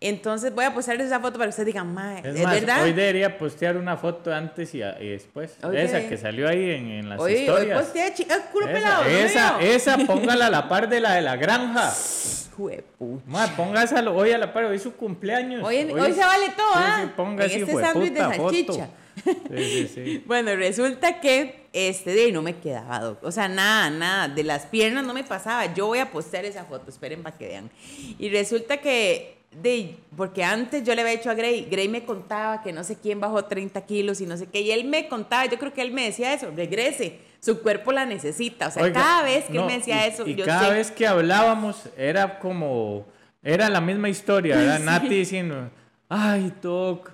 Entonces 0.01 0.55
voy 0.55 0.63
a 0.63 0.73
postear 0.73 0.99
esa 1.01 1.19
foto 1.19 1.33
para 1.33 1.45
que 1.45 1.49
ustedes 1.49 1.65
digan, 1.67 1.93
mae, 1.93 2.19
Es 2.19 2.35
¿es, 2.37 2.43
más, 2.43 2.53
verdad? 2.53 2.83
hoy 2.85 2.93
debería 2.93 3.37
postear 3.37 3.75
una 3.75 3.97
foto 3.97 4.33
antes 4.33 4.73
y, 4.73 4.77
y 4.81 5.09
después. 5.09 5.57
Hoy 5.61 5.75
esa 5.77 6.07
que 6.07 6.17
salió 6.17 6.47
ahí 6.47 6.71
en, 6.71 6.87
en 6.89 7.09
las 7.09 7.19
Hoy, 7.19 7.33
hoy 7.33 7.39
historias. 7.41 7.81
posteé, 7.81 8.13
chica, 8.13 8.49
culo 8.51 8.67
esa, 8.67 8.73
pelado, 8.75 9.03
¿no 9.03 9.09
esa, 9.09 9.57
veo? 9.57 9.71
esa, 9.75 9.97
póngala 10.07 10.45
a 10.45 10.49
la 10.49 10.69
par 10.69 10.87
de 10.87 11.01
la 11.01 11.15
de 11.15 11.21
la 11.21 11.35
granja. 11.35 11.91
Juepu. 12.55 13.21
Ma, 13.27 13.47
póngaselo 13.57 14.15
hoy 14.15 14.31
a 14.31 14.37
la 14.37 14.51
par, 14.53 14.65
hoy 14.65 14.77
es 14.77 14.83
su 14.83 14.93
cumpleaños. 14.95 15.63
Hoy, 15.65 15.77
en- 15.77 15.99
hoy 15.99 16.13
se 16.13 16.21
vale 16.21 16.47
todo, 16.55 16.73
sí, 16.73 16.79
¿ah? 16.81 17.01
sí, 17.03 17.11
ponga 17.17 17.43
En 17.45 17.51
ese 17.51 17.59
este 17.61 17.73
sándwich 17.81 18.13
de 18.13 18.19
salchicha. 18.19 18.89
Sí, 19.23 19.33
sí, 19.57 19.91
sí. 19.93 20.23
Bueno, 20.25 20.55
resulta 20.55 21.19
que 21.19 21.58
este 21.73 22.11
de 22.11 22.31
no 22.31 22.41
me 22.41 22.57
quedaba, 22.57 22.99
doc. 22.99 23.23
o 23.23 23.31
sea, 23.31 23.47
nada, 23.47 23.89
nada, 23.89 24.27
de 24.27 24.43
las 24.43 24.65
piernas 24.65 25.05
no 25.05 25.13
me 25.13 25.23
pasaba. 25.23 25.73
Yo 25.73 25.87
voy 25.87 25.99
a 25.99 26.11
postear 26.11 26.45
esa 26.45 26.65
foto, 26.65 26.89
esperen 26.89 27.23
para 27.23 27.37
que 27.37 27.47
vean. 27.47 27.71
Y 28.17 28.29
resulta 28.29 28.77
que 28.77 29.39
de, 29.51 29.97
porque 30.15 30.43
antes 30.43 30.83
yo 30.83 30.93
le 30.93 31.01
había 31.01 31.13
hecho 31.13 31.29
a 31.29 31.33
Gray, 31.33 31.67
Gray 31.69 31.87
me 31.87 32.03
contaba 32.03 32.61
que 32.61 32.71
no 32.71 32.83
sé 32.83 32.97
quién 32.97 33.19
bajó 33.19 33.45
30 33.45 33.81
kilos 33.81 34.21
y 34.21 34.25
no 34.25 34.37
sé 34.37 34.47
qué, 34.47 34.61
y 34.61 34.71
él 34.71 34.85
me 34.85 35.07
contaba, 35.07 35.45
yo 35.47 35.57
creo 35.57 35.73
que 35.73 35.81
él 35.81 35.91
me 35.91 36.03
decía 36.03 36.33
eso, 36.33 36.51
regrese, 36.55 37.19
su 37.39 37.61
cuerpo 37.61 37.91
la 37.91 38.05
necesita, 38.05 38.67
o 38.67 38.71
sea, 38.71 38.91
cada 38.93 39.23
vez 39.23 39.45
que 39.45 39.57
él 39.57 39.65
me 39.65 39.77
decía 39.77 40.05
eso, 40.05 40.27
y 40.27 40.35
cada 40.35 40.69
vez 40.69 40.91
que 40.91 41.07
hablábamos 41.07 41.89
era 41.97 42.39
como, 42.39 43.07
era 43.41 43.69
la 43.69 43.81
misma 43.81 44.09
historia, 44.09 44.55
¿verdad? 44.55 44.79
Nati 44.83 45.09
diciendo, 45.09 45.69
ay, 46.07 46.53
Doc, 46.61 47.11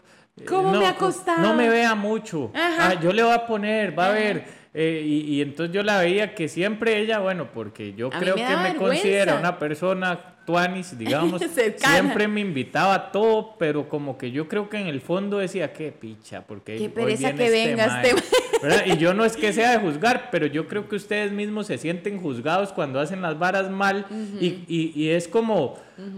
¿Cómo 0.47 0.73
no, 0.73 0.79
me 0.79 0.87
ha 0.87 0.95
costado? 0.97 1.41
No 1.41 1.53
me 1.53 1.69
vea 1.69 1.95
mucho, 1.95 2.51
ah, 2.53 2.95
yo 3.01 3.13
le 3.13 3.23
voy 3.23 3.33
a 3.33 3.45
poner, 3.45 3.97
va 3.97 4.07
a 4.07 4.11
ver... 4.11 4.65
Eh, 4.77 5.03
y, 5.05 5.41
entonces 5.41 5.73
yo 5.73 5.83
la 5.83 6.01
veía 6.01 6.35
que 6.35 6.49
siempre 6.49 6.99
ella, 6.99 7.19
bueno, 7.19 7.47
porque 7.53 7.93
yo 7.93 8.09
creo 8.09 8.35
que 8.35 8.57
me 8.57 8.75
considera 8.75 9.35
una 9.35 9.57
persona 9.57 10.35
tuanis, 10.45 10.97
digamos, 10.97 11.41
siempre 11.77 12.27
me 12.27 12.41
invitaba 12.41 12.93
a 12.93 13.11
todo, 13.13 13.55
pero 13.57 13.87
como 13.87 14.17
que 14.17 14.31
yo 14.31 14.49
creo 14.49 14.69
que 14.69 14.77
en 14.77 14.87
el 14.87 14.99
fondo 14.99 15.37
decía, 15.37 15.71
qué 15.71 15.93
picha, 15.93 16.41
porque 16.41 16.75
qué 16.75 16.89
pereza 16.89 17.33
que 17.33 17.45
este 17.45 17.67
venga 17.67 18.01
este 18.01 18.21
Y 18.85 18.97
yo 18.97 19.13
no 19.13 19.25
es 19.25 19.35
que 19.37 19.53
sea 19.53 19.71
de 19.71 19.79
juzgar, 19.79 20.29
pero 20.31 20.45
yo 20.45 20.67
creo 20.67 20.87
que 20.87 20.95
ustedes 20.95 21.31
mismos 21.31 21.67
se 21.67 21.77
sienten 21.77 22.19
juzgados 22.19 22.73
cuando 22.73 22.99
hacen 22.99 23.21
las 23.21 23.37
varas 23.37 23.69
mal 23.69 24.05
y, 24.39 24.63
y, 24.67 25.09
es 25.09 25.27
como, 25.27 25.75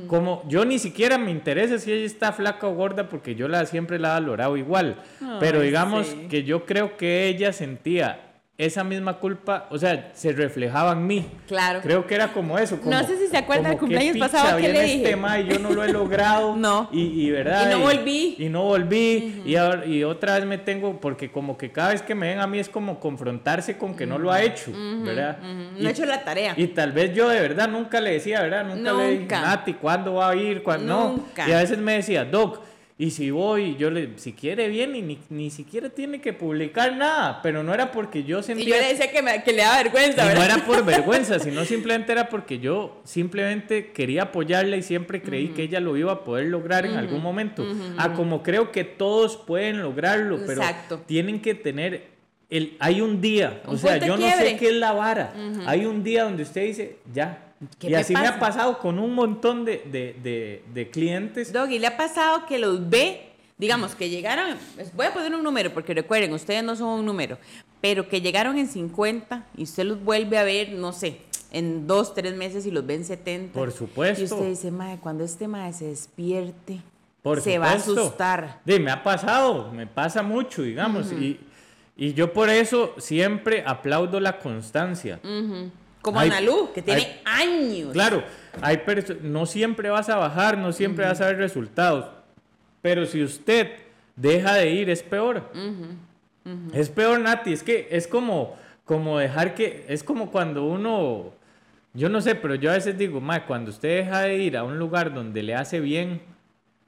como, 0.07 0.43
yo 0.47 0.65
ni 0.65 0.79
siquiera 0.79 1.17
me 1.17 1.31
interesa 1.31 1.77
si 1.79 1.91
ella 1.91 2.05
está 2.05 2.31
flaca 2.31 2.67
o 2.67 2.73
gorda 2.73 3.09
porque 3.09 3.35
yo 3.35 3.47
la 3.47 3.65
siempre 3.65 3.99
la 3.99 4.09
he 4.09 4.11
valorado 4.11 4.57
igual, 4.57 4.97
pero 5.39 5.61
digamos 5.61 6.07
que 6.29 6.43
yo 6.43 6.65
creo 6.65 6.97
que 6.97 7.27
ella 7.27 7.53
sentía 7.53 8.26
esa 8.57 8.83
misma 8.83 9.19
culpa, 9.19 9.67
o 9.69 9.77
sea, 9.77 10.09
se 10.15 10.31
reflejaba 10.31 10.93
en 10.93 11.05
mí. 11.05 11.27
Claro. 11.47 11.79
Creo 11.81 12.07
que 12.07 12.15
era 12.15 12.33
como 12.33 12.57
eso. 12.57 12.79
Como, 12.79 12.89
no 12.89 13.05
sé 13.05 13.15
si 13.17 13.27
se 13.27 13.37
acuerda 13.37 13.69
del 13.69 13.77
cumpleaños 13.77 14.17
pasado 14.17 14.57
que 14.57 14.73
le 14.73 14.81
dije. 14.81 14.95
Este 14.95 15.09
tema 15.09 15.39
y 15.39 15.47
yo 15.47 15.59
no 15.59 15.69
lo 15.69 15.83
he 15.83 15.91
logrado. 15.91 16.55
no. 16.57 16.89
Y, 16.91 17.27
y, 17.27 17.29
¿verdad? 17.29 17.69
Y 17.69 17.73
no 17.73 17.79
volví. 17.81 18.35
Y, 18.39 18.49
no 18.49 18.63
volví. 18.63 19.43
y, 19.45 19.55
ahora, 19.57 19.85
y 19.85 20.03
otra 20.03 20.39
vez 20.39 20.45
me 20.45 20.57
tengo, 20.57 20.99
porque 20.99 21.31
como 21.31 21.55
que 21.55 21.71
cada 21.71 21.89
vez 21.89 22.01
que 22.01 22.15
me 22.15 22.29
ven 22.29 22.39
a 22.39 22.47
mí 22.47 22.57
es 22.57 22.67
como 22.67 22.99
confrontarse 22.99 23.77
con 23.77 23.95
que 23.95 24.07
no 24.07 24.17
lo 24.17 24.31
ha 24.31 24.41
hecho, 24.41 24.71
¿verdad? 25.03 25.37
No 25.77 25.87
ha 25.87 25.91
hecho 25.91 26.05
la 26.05 26.23
tarea. 26.23 26.55
Y 26.57 26.67
tal 26.67 26.93
vez 26.93 27.13
yo 27.13 27.29
de 27.29 27.39
verdad 27.39 27.67
nunca 27.67 28.01
le 28.01 28.13
decía, 28.13 28.41
¿verdad? 28.41 28.65
Nunca, 28.65 28.91
le 28.93 29.19
dije, 29.19 29.27
Nati, 29.27 29.73
¿cuándo 29.75 30.15
va 30.15 30.29
a 30.29 30.35
ir? 30.35 30.63
¿Cuándo? 30.63 31.09
Nunca. 31.09 31.43
No. 31.43 31.49
Y 31.51 31.53
a 31.53 31.59
veces 31.59 31.77
me 31.77 31.93
decía, 31.93 32.25
Doc, 32.25 32.61
y 32.99 33.11
si 33.11 33.29
voy, 33.29 33.75
yo 33.75 33.91
le, 33.91 34.17
si 34.17 34.33
quiere 34.33 34.69
bien, 34.69 34.95
y 34.95 35.03
ni, 35.03 35.19
ni 35.29 35.51
siquiera 35.51 35.89
tiene 35.89 36.19
que 36.19 36.33
publicar 36.33 36.95
nada, 36.95 37.43
pero 37.43 37.61
no 37.61 37.71
era 37.71 37.91
porque 37.91 38.23
yo 38.23 38.41
sentía... 38.41 38.65
Y 38.65 38.69
yo 38.69 38.75
le 38.75 38.87
decía 38.87 39.11
que, 39.11 39.21
me, 39.21 39.43
que 39.43 39.53
le 39.53 39.61
daba 39.61 39.83
vergüenza, 39.83 40.25
¿verdad? 40.25 40.39
No 40.39 40.55
era 40.55 40.65
por 40.65 40.83
vergüenza, 40.85 41.37
sino 41.37 41.63
simplemente 41.63 42.11
era 42.11 42.27
porque 42.27 42.57
yo 42.57 42.99
simplemente 43.03 43.91
quería 43.91 44.23
apoyarla 44.23 44.77
y 44.77 44.81
siempre 44.81 45.21
creí 45.21 45.49
que 45.49 45.61
ella 45.61 45.79
lo 45.79 45.95
iba 45.95 46.11
a 46.11 46.23
poder 46.23 46.47
lograr 46.47 46.87
en 46.87 46.95
algún 46.95 47.21
momento. 47.21 47.63
Ah, 47.99 48.13
como 48.13 48.41
creo 48.41 48.71
que 48.71 48.83
todos 48.83 49.37
pueden 49.37 49.79
lograrlo, 49.83 50.39
pero 50.47 50.63
tienen 51.05 51.39
que 51.39 51.53
tener... 51.53 52.17
El, 52.49 52.77
hay 52.79 53.01
un 53.01 53.21
día, 53.21 53.61
o 53.65 53.77
sea, 53.77 53.97
yo 53.97 54.17
no 54.17 54.27
sé 54.27 54.55
qué 54.57 54.69
es 54.69 54.75
la 54.75 54.93
vara. 54.93 55.33
Hay 55.67 55.85
un 55.85 56.03
día 56.03 56.23
donde 56.23 56.41
usted 56.41 56.63
dice, 56.63 56.97
ya, 57.13 57.46
y 57.81 57.93
así 57.93 58.13
me 58.13 58.27
ha 58.27 58.39
pasado 58.39 58.77
con 58.79 58.99
un 58.99 59.13
montón 59.13 59.65
de, 59.65 59.83
de, 59.91 60.63
de, 60.73 60.89
clientes. 60.89 61.51
Doggy, 61.51 61.79
¿le 61.79 61.87
ha 61.87 61.97
pasado 61.97 62.45
que 62.45 62.59
los 62.59 62.89
ve, 62.89 63.29
digamos, 63.57 63.95
que 63.95 64.09
llegaron, 64.09 64.57
voy 64.93 65.07
a 65.07 65.13
poner 65.13 65.33
un 65.33 65.43
número, 65.43 65.73
porque 65.73 65.93
recuerden, 65.93 66.33
ustedes 66.33 66.63
no 66.63 66.75
son 66.75 66.99
un 66.99 67.05
número, 67.05 67.37
pero 67.81 68.07
que 68.07 68.21
llegaron 68.21 68.57
en 68.57 68.67
50 68.67 69.45
y 69.55 69.63
usted 69.63 69.85
los 69.85 70.03
vuelve 70.03 70.37
a 70.37 70.43
ver, 70.43 70.71
no 70.71 70.93
sé, 70.93 71.21
en 71.51 71.87
dos, 71.87 72.13
tres 72.13 72.35
meses 72.35 72.65
y 72.65 72.71
los 72.71 72.85
ven 72.85 73.05
70. 73.05 73.53
Por 73.53 73.71
supuesto. 73.71 74.21
Y 74.21 74.25
usted 74.25 74.49
dice, 74.49 74.71
madre, 74.71 74.99
cuando 75.01 75.23
este 75.23 75.47
madre 75.47 75.73
se 75.73 75.85
despierte, 75.85 76.81
se 77.41 77.57
va 77.57 77.71
a 77.71 77.73
asustar. 77.73 78.61
Sí, 78.65 78.79
me 78.79 78.91
ha 78.91 79.03
pasado, 79.03 79.71
me 79.71 79.87
pasa 79.87 80.23
mucho, 80.23 80.61
digamos, 80.61 81.11
y, 81.11 81.39
y, 81.95 82.13
yo 82.13 82.31
por 82.33 82.49
eso 82.49 82.95
siempre 82.97 83.63
aplaudo 83.65 84.19
la 84.19 84.39
constancia. 84.39 85.19
Como 86.07 86.19
Analu, 86.21 86.71
que 86.73 86.81
tiene 86.81 87.19
años. 87.25 87.91
Claro, 87.91 88.23
hay 88.61 88.81
no 89.21 89.45
siempre 89.45 89.89
vas 89.89 90.09
a 90.09 90.15
bajar, 90.15 90.57
no 90.57 90.71
siempre 90.71 91.05
vas 91.05 91.19
a 91.21 91.27
ver 91.27 91.37
resultados. 91.37 92.05
Pero 92.81 93.05
si 93.05 93.21
usted 93.21 93.71
deja 94.15 94.53
de 94.53 94.69
ir, 94.69 94.89
es 94.89 95.03
peor. 95.03 95.43
Es 96.73 96.89
peor, 96.89 97.19
Nati. 97.19 97.51
Es 97.51 97.61
que 97.61 97.89
es 97.91 98.07
como, 98.07 98.55
como 98.85 99.19
dejar 99.19 99.53
que. 99.53 99.85
Es 99.89 100.03
como 100.03 100.31
cuando 100.31 100.65
uno. 100.65 101.33
Yo 101.93 102.07
no 102.07 102.21
sé, 102.21 102.35
pero 102.35 102.55
yo 102.55 102.69
a 102.71 102.75
veces 102.75 102.97
digo, 102.97 103.19
ma, 103.19 103.45
cuando 103.45 103.71
usted 103.71 104.05
deja 104.05 104.21
de 104.21 104.37
ir 104.37 104.55
a 104.55 104.63
un 104.63 104.79
lugar 104.79 105.13
donde 105.13 105.43
le 105.43 105.55
hace 105.55 105.79
bien 105.79 106.21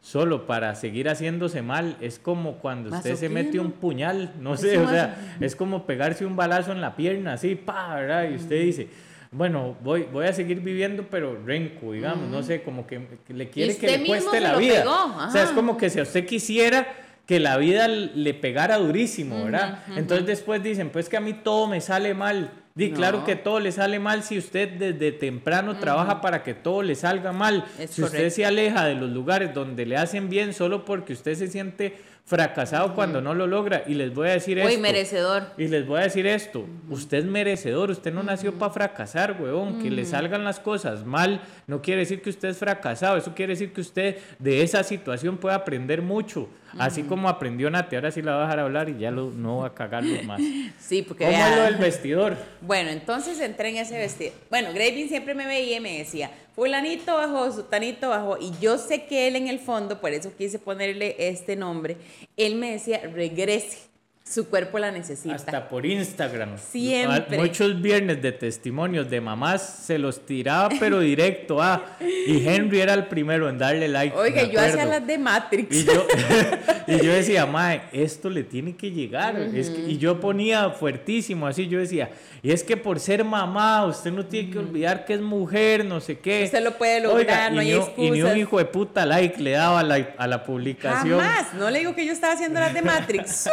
solo 0.02 0.46
para 0.46 0.76
seguir 0.76 1.10
haciéndose 1.10 1.62
mal, 1.62 1.98
es 2.00 2.20
como 2.20 2.60
cuando 2.60 2.96
usted 2.96 3.16
se 3.16 3.28
mete 3.28 3.60
un 3.60 3.72
puñal, 3.72 4.34
no 4.40 4.56
sé, 4.56 4.78
o 4.78 4.88
sea, 4.88 5.36
es 5.42 5.56
como 5.56 5.86
pegarse 5.86 6.26
un 6.26 6.36
balazo 6.36 6.72
en 6.72 6.80
la 6.80 6.96
pierna, 6.96 7.34
así, 7.34 7.56
pa, 7.56 7.96
¿verdad? 7.96 8.30
Y 8.30 8.36
usted 8.36 8.62
dice 8.62 8.88
bueno, 9.32 9.78
voy, 9.84 10.08
voy 10.12 10.26
a 10.26 10.34
seguir 10.34 10.60
viviendo, 10.62 11.06
pero 11.10 11.40
renco, 11.46 11.92
digamos, 11.92 12.30
no 12.30 12.42
sé, 12.42 12.64
como 12.64 12.88
que, 12.88 13.00
le 13.28 13.50
quiere 13.50 13.78
que 13.78 13.98
le 13.98 14.06
cueste 14.08 14.40
la 14.40 14.58
vida. 14.58 14.84
O 14.88 15.32
sea, 15.32 15.44
es 15.44 15.52
como 15.52 15.78
que 15.78 15.90
si 15.90 16.02
usted 16.02 16.26
quisiera 16.26 16.88
que 17.28 17.40
la 17.40 17.58
vida 17.58 17.88
le 17.88 18.34
pegara 18.34 18.80
durísimo, 18.80 19.44
¿verdad? 19.46 19.84
Entonces 19.96 20.26
después 20.26 20.64
dicen, 20.64 20.90
pues 20.90 21.10
que 21.10 21.18
a 21.18 21.22
mí 21.22 21.34
todo 21.34 21.68
me 21.68 21.80
sale 21.80 22.16
mal. 22.16 22.52
Di, 22.74 22.92
claro 22.92 23.24
que 23.24 23.36
todo 23.36 23.60
le 23.60 23.72
sale 23.72 24.00
mal 24.00 24.24
si 24.24 24.38
usted 24.38 24.70
desde 24.70 25.12
temprano 25.12 25.78
trabaja 25.78 26.22
para 26.22 26.42
que 26.42 26.56
todo 26.56 26.82
le 26.82 26.96
salga 26.96 27.32
mal. 27.32 27.66
si 27.88 28.02
usted 28.02 28.32
se 28.32 28.46
aleja 28.46 28.86
de 28.86 28.96
los 28.96 29.12
lugares 29.12 29.54
donde 29.54 29.86
le 29.86 29.98
hacen 29.98 30.30
bien 30.30 30.54
solo 30.54 30.86
porque 30.86 31.14
usted 31.14 31.36
se 31.36 31.48
siente 31.50 31.98
fracasado 32.30 32.94
cuando 32.94 33.22
no 33.22 33.34
lo 33.34 33.48
logra. 33.48 33.82
Y 33.88 33.96
les 33.96 34.14
voy 34.14 34.30
a 34.30 34.34
decir 34.34 34.60
esto. 34.60 34.80
merecedor. 34.80 35.48
Y 35.58 35.68
les 35.68 35.86
voy 35.88 36.00
a 36.00 36.04
decir 36.04 36.28
esto. 36.28 36.64
Usted 36.88 37.18
es 37.18 37.26
merecedor. 37.26 37.90
Usted 37.90 38.14
no 38.14 38.22
nació 38.22 38.54
para 38.54 38.72
fracasar, 38.72 39.42
huevón. 39.42 39.82
Que 39.82 39.90
le 39.90 40.06
salgan 40.06 40.44
las 40.44 40.60
cosas 40.60 41.06
mal 41.06 41.42
no 41.68 41.82
quiere 41.82 42.02
decir 42.02 42.22
que 42.22 42.30
usted 42.30 42.50
es 42.50 42.58
fracasado. 42.58 43.18
Eso 43.18 43.34
quiere 43.34 43.54
decir 43.54 43.74
que 43.74 43.82
usted 43.82 44.18
de 44.38 44.62
esa 44.62 44.84
situación 44.84 45.38
puede 45.38 45.56
aprender 45.56 46.02
mucho. 46.02 46.50
Así 46.78 47.04
como 47.04 47.30
aprendió 47.30 47.70
Nati. 47.70 47.96
Ahora 47.96 48.12
sí 48.12 48.22
la 48.22 48.34
va 48.34 48.40
a 48.40 48.42
dejar 48.44 48.60
hablar 48.60 48.90
y 48.90 48.98
ya 49.00 49.10
lo, 49.10 49.32
no 49.32 49.58
va 49.58 49.68
a 49.68 49.74
cagarlo 49.74 50.22
más. 50.24 50.40
Sí, 50.80 51.04
porque. 51.04 51.26
¿Cómo 51.26 51.38
es 51.38 51.56
lo 51.56 51.64
del 51.64 51.76
vestidor? 51.76 52.38
Bueno, 52.62 52.90
entonces 52.90 53.40
entré 53.40 53.70
en 53.70 53.78
ese 53.78 53.98
vestido. 53.98 54.32
Bueno, 54.50 54.70
Graving 54.74 55.08
siempre 55.10 55.34
me 55.34 55.46
veía 55.46 55.78
y 55.78 55.80
me 55.80 56.00
decía, 56.00 56.32
fulanito 56.56 57.16
bajó, 57.16 57.52
sutanito 57.52 58.10
bajó. 58.10 58.38
Y 58.40 58.52
yo 58.60 58.78
sé 58.78 59.06
que 59.06 59.28
él 59.28 59.36
en 59.36 59.48
el 59.48 59.60
fondo, 59.60 60.00
por 60.00 60.12
eso 60.12 60.32
quise 60.36 60.60
ponerle 60.60 61.16
este 61.18 61.56
nombre, 61.56 61.98
él 62.38 62.56
me 62.56 62.72
decía, 62.72 63.02
regrese 63.14 63.89
su 64.30 64.48
cuerpo 64.48 64.78
la 64.78 64.92
necesita. 64.92 65.34
Hasta 65.34 65.68
por 65.68 65.86
Instagram. 65.86 66.58
Siempre. 66.58 67.40
Muchos 67.40 67.82
viernes 67.82 68.22
de 68.22 68.32
testimonios 68.32 69.10
de 69.10 69.20
mamás 69.20 69.82
se 69.86 69.98
los 69.98 70.24
tiraba, 70.26 70.70
pero 70.80 71.00
directo. 71.00 71.62
Ah, 71.62 71.98
y 72.00 72.48
Henry 72.48 72.80
era 72.80 72.94
el 72.94 73.08
primero 73.08 73.50
en 73.50 73.58
darle 73.58 73.88
like. 73.88 74.16
Oiga, 74.16 74.44
yo 74.44 74.60
hacía 74.62 74.86
las 74.86 75.06
de 75.06 75.18
Matrix. 75.18 75.76
Y 75.76 75.84
yo, 75.84 76.06
y 76.88 77.04
yo 77.04 77.12
decía, 77.12 77.48
mae, 77.48 77.82
esto 77.92 78.30
le 78.30 78.44
tiene 78.44 78.76
que 78.76 78.92
llegar. 78.92 79.36
es 79.36 79.70
y 79.70 79.98
yo 79.98 80.20
ponía 80.20 80.70
fuertísimo 80.70 81.48
así. 81.48 81.68
Yo 81.68 81.80
decía, 81.80 82.12
y 82.44 82.52
es 82.52 82.64
que 82.64 82.78
por 82.78 83.00
ser 83.00 83.24
mamá, 83.24 83.86
usted 83.86 84.12
no 84.12 84.26
tiene 84.26 84.52
que 84.52 84.60
olvidar 84.60 85.06
que 85.06 85.16
es 85.16 85.22
mujer, 85.22 85.86
no 85.86 86.00
sé 86.00 86.20
qué. 86.20 86.44
Usted 86.46 86.64
lo 86.64 86.78
puede 86.78 87.02
lograr, 87.02 87.52
no 87.52 87.62
hay 87.62 87.74
excusas. 87.74 87.98
Y 87.98 88.12
ni 88.12 88.22
un 88.22 88.38
hijo 88.38 88.60
de 88.60 88.66
puta 88.66 89.08
like 89.08 89.42
le 89.42 89.52
daba 89.52 89.80
a 89.80 89.84
la, 89.84 90.10
a 90.18 90.28
la 90.28 90.44
publicación. 90.44 91.20
Jamás. 91.20 91.54
No 91.56 91.70
le 91.70 91.80
digo 91.80 91.96
que 91.96 92.06
yo 92.06 92.14
estaba 92.14 92.34
haciendo 92.34 92.60
las 92.60 92.76
de 92.76 92.84
Matrix. 92.84 93.50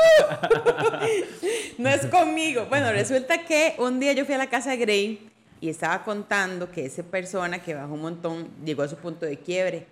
no 1.78 1.88
es 1.88 2.06
conmigo. 2.06 2.66
Bueno, 2.68 2.90
resulta 2.92 3.44
que 3.44 3.74
un 3.78 4.00
día 4.00 4.12
yo 4.12 4.24
fui 4.24 4.34
a 4.34 4.38
la 4.38 4.48
casa 4.48 4.70
de 4.70 4.76
Gray 4.76 5.30
y 5.60 5.68
estaba 5.68 6.02
contando 6.04 6.70
que 6.70 6.86
esa 6.86 7.02
persona 7.02 7.62
que 7.62 7.74
bajó 7.74 7.94
un 7.94 8.02
montón 8.02 8.48
llegó 8.64 8.82
a 8.82 8.88
su 8.88 8.96
punto 8.96 9.26
de 9.26 9.38
quiebre. 9.38 9.86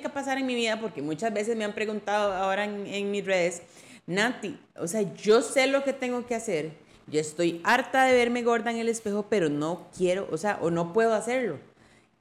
que 0.00 0.08
pasar 0.08 0.38
en 0.38 0.46
mi 0.46 0.54
vida 0.54 0.80
porque 0.80 1.02
muchas 1.02 1.32
veces 1.34 1.56
me 1.56 1.64
han 1.64 1.72
preguntado 1.72 2.32
ahora 2.32 2.64
en, 2.64 2.86
en, 2.86 3.10
mis 3.10 3.26
redes, 3.26 3.62
Nati, 4.06 4.56
o 4.76 4.86
sea, 4.86 5.02
yo 5.16 5.42
sé 5.42 5.66
lo 5.66 5.82
que 5.82 5.92
tengo 5.92 6.24
que 6.24 6.36
hacer, 6.36 6.70
yo 7.08 7.20
estoy 7.20 7.60
harta 7.64 8.04
de 8.04 8.14
verme 8.14 8.42
gorda 8.42 8.70
en 8.70 8.76
el 8.76 8.88
espejo, 8.88 9.26
pero 9.28 9.48
no 9.48 9.88
quiero, 9.96 10.28
o 10.30 10.36
sea, 10.36 10.58
o 10.62 10.70
no 10.70 10.92
puedo 10.92 11.14
hacerlo. 11.14 11.58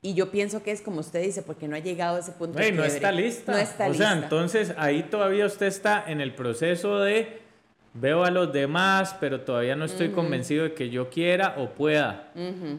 Y 0.01 0.13
yo 0.13 0.29
pienso 0.29 0.61
que 0.63 0.71
es 0.71 0.81
como 0.81 0.99
usted 0.99 1.21
dice, 1.23 1.41
porque 1.41 1.67
no 1.67 1.75
ha 1.75 1.79
llegado 1.79 2.17
a 2.17 2.19
ese 2.19 2.31
punto. 2.31 2.59
no 2.59 2.83
está 2.83 3.11
lista. 3.11 3.51
No 3.51 3.57
está 3.57 3.87
o 3.87 3.93
sea, 3.93 4.13
entonces 4.13 4.73
ahí 4.77 5.03
todavía 5.03 5.45
usted 5.45 5.65
está 5.65 6.03
en 6.07 6.21
el 6.21 6.33
proceso 6.33 6.99
de 6.99 7.47
veo 7.99 8.23
a 8.23 8.31
los 8.31 8.53
demás, 8.53 9.15
pero 9.19 9.41
todavía 9.41 9.75
no 9.75 9.85
estoy 9.85 10.09
convencido 10.09 10.63
de 10.63 10.73
que 10.73 10.89
yo 10.89 11.09
quiera 11.09 11.55
o 11.57 11.69
pueda. 11.69 12.31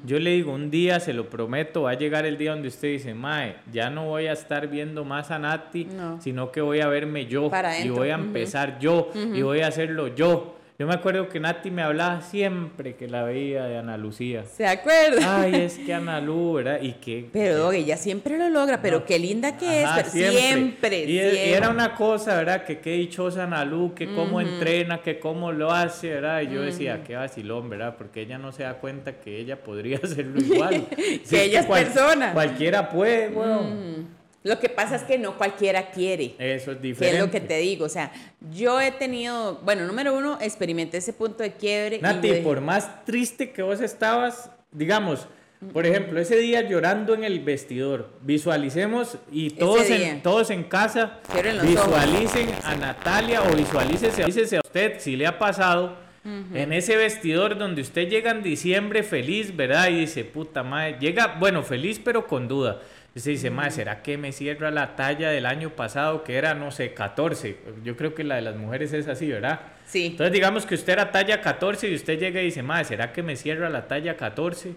Yo 0.04 0.18
le 0.18 0.31
digo, 0.31 0.52
un 0.52 0.70
día, 0.70 1.00
se 1.00 1.12
lo 1.12 1.28
prometo, 1.28 1.83
va 1.83 1.92
a 1.92 1.94
llegar 1.94 2.24
el 2.24 2.38
día 2.38 2.52
donde 2.52 2.68
usted 2.68 2.88
dice, 2.88 3.14
Mae, 3.14 3.57
ya 3.72 3.90
no 3.90 4.07
voy 4.07 4.26
a 4.26 4.33
estar 4.33 4.68
viendo 4.68 5.04
más 5.04 5.31
a 5.31 5.38
Nati, 5.38 5.88
sino 6.20 6.52
que 6.52 6.61
voy 6.61 6.81
a 6.81 6.88
verme 6.88 7.26
yo 7.26 7.50
y 7.83 7.88
voy 7.88 8.11
a 8.11 8.14
empezar 8.14 8.78
yo 8.78 9.11
y 9.14 9.42
voy 9.42 9.61
a 9.61 9.68
hacerlo 9.68 10.09
yo 10.09 10.58
Yo 10.81 10.87
me 10.87 10.95
acuerdo 10.95 11.29
que 11.29 11.41
Nati 11.41 11.73
me 11.73 11.83
hablaba 11.83 12.21
siempre 12.23 12.95
que 12.95 13.09
la 13.09 13.25
veía 13.25 13.64
de 13.64 13.79
Ana 13.79 13.97
Lucía. 13.97 14.45
¿Se 14.45 14.64
acuerda? 14.64 15.41
Ay, 15.41 15.57
es 15.57 15.77
que 15.85 15.93
Ana 15.93 16.21
Lu, 16.21 16.53
¿verdad? 16.53 16.79
Y 16.81 16.93
que... 16.93 17.29
Pero 17.33 17.73
ella 17.73 17.97
siempre 17.97 18.38
lo 18.38 18.49
logra, 18.49 18.81
pero 18.81 19.05
qué 19.05 19.19
linda 19.19 19.57
que 19.57 19.83
es, 19.83 19.88
pero 19.93 20.09
siempre, 20.09 21.05
y, 21.05 21.19
y, 21.19 21.19
era 21.19 21.71
una 21.71 21.97
cosa, 21.97 22.37
¿verdad? 22.37 22.64
Que 22.64 22.79
qué 22.79 22.93
dichosa 22.93 23.43
Ana 23.43 23.64
Lu, 23.64 23.93
que 23.93 24.14
cómo 24.14 24.41
entrena, 24.41 25.03
que 25.03 25.19
cómo 25.19 25.51
lo 25.51 25.73
hace, 25.73 26.11
¿verdad? 26.11 26.43
Y 26.43 26.55
yo 26.55 26.62
decía, 26.62 27.03
qué 27.03 27.17
vacilón, 27.17 27.69
¿verdad? 27.69 27.97
Porque 27.99 28.21
ella 28.21 28.38
no 28.38 28.53
se 28.53 28.62
da 28.62 28.75
cuenta 28.75 29.19
que 29.19 29.37
ella 29.37 29.61
podría 29.61 29.99
hacerlo 30.05 30.41
igual. 30.41 30.87
que 31.29 31.43
ella 31.43 31.59
es, 31.59 31.67
persona. 31.67 32.33
Cualquiera 32.33 32.88
puede, 32.88 33.31
weón. 33.31 34.17
Lo 34.44 34.59
que 34.61 34.68
pasa 34.68 34.96
es 34.96 35.03
que 35.03 35.18
no 35.18 35.37
cualquiera 35.37 35.90
quiere. 35.90 36.35
Eso 36.38 36.72
es 36.72 36.81
diferente. 36.81 36.98
Que 36.98 37.11
es 37.11 37.24
lo 37.24 37.31
que 37.31 37.40
te 37.40 37.59
digo. 37.59 37.85
O 37.85 37.88
sea, 37.88 38.12
yo 38.53 38.81
he 38.81 38.92
tenido, 38.92 39.61
bueno, 39.64 39.87
número 39.87 40.16
uno, 40.16 40.38
experimenté 40.40 40.98
ese 40.98 41.12
punto 41.12 41.42
de 41.42 41.53
quiebre. 41.53 41.98
Nati, 42.01 42.35
por 42.35 42.61
más 42.61 43.05
triste 43.05 43.51
que 43.51 43.62
vos 43.62 43.81
estabas, 43.81 44.51
digamos, 44.70 45.27
por 45.72 45.87
ejemplo, 45.87 46.20
ese 46.20 46.37
día 46.37 46.62
llorando 46.62 47.14
en 47.14 47.24
el 47.24 47.40
vestidor, 47.40 48.11
visualicemos 48.22 49.18
y 49.33 49.51
todos, 49.51 49.90
en, 49.90 50.22
todos 50.22 50.51
en 50.51 50.62
casa 50.62 51.18
visualicen 51.64 52.48
a 52.62 52.77
Natalia 52.77 53.42
o 53.42 53.57
visualícese, 53.57 54.22
a 54.57 54.61
usted 54.64 55.01
si 55.01 55.16
le 55.16 55.27
ha 55.27 55.37
pasado 55.37 55.96
en 56.24 56.72
ese 56.72 56.96
vestidor 56.96 57.59
donde 57.59 57.83
usted 57.83 58.09
llega 58.09 58.31
en 58.31 58.42
diciembre 58.42 59.03
feliz, 59.03 59.57
¿verdad? 59.57 59.88
Y 59.88 60.01
dice, 60.01 60.24
puta 60.24 60.62
madre, 60.62 60.96
llega, 61.01 61.37
bueno, 61.40 61.62
feliz 61.64 62.01
pero 62.05 62.27
con 62.27 62.46
duda. 62.46 62.81
Usted 63.14 63.33
dice, 63.33 63.51
madre, 63.51 63.73
¿será 63.73 64.03
que 64.03 64.16
me 64.16 64.33
cierra 64.33 64.71
la 64.71 64.94
talla 64.94 65.31
del 65.31 65.47
año 65.47 65.71
pasado 65.71 66.23
que 66.23 66.37
era, 66.37 66.55
no 66.55 66.71
sé, 66.71 66.94
14? 66.94 67.57
Yo 67.83 67.97
creo 67.97 68.14
que 68.14 68.23
la 68.23 68.37
de 68.37 68.42
las 68.42 68.57
mujeres 68.57 68.92
es 68.92 69.09
así, 69.09 69.29
¿verdad? 69.29 69.61
Sí. 69.87 70.07
Entonces 70.07 70.33
digamos 70.33 70.66
que 70.66 70.75
usted 70.75 70.92
era 70.92 71.11
talla 71.11 71.40
14 71.40 71.88
y 71.88 71.94
usted 71.94 72.18
llega 72.18 72.40
y 72.40 72.47
dice, 72.47 72.62
madre, 72.62 72.85
¿será 72.85 73.12
que 73.12 73.23
me 73.23 73.37
cierra 73.37 73.71
la 73.71 73.88
talla 73.88 74.16
14? 74.16 74.75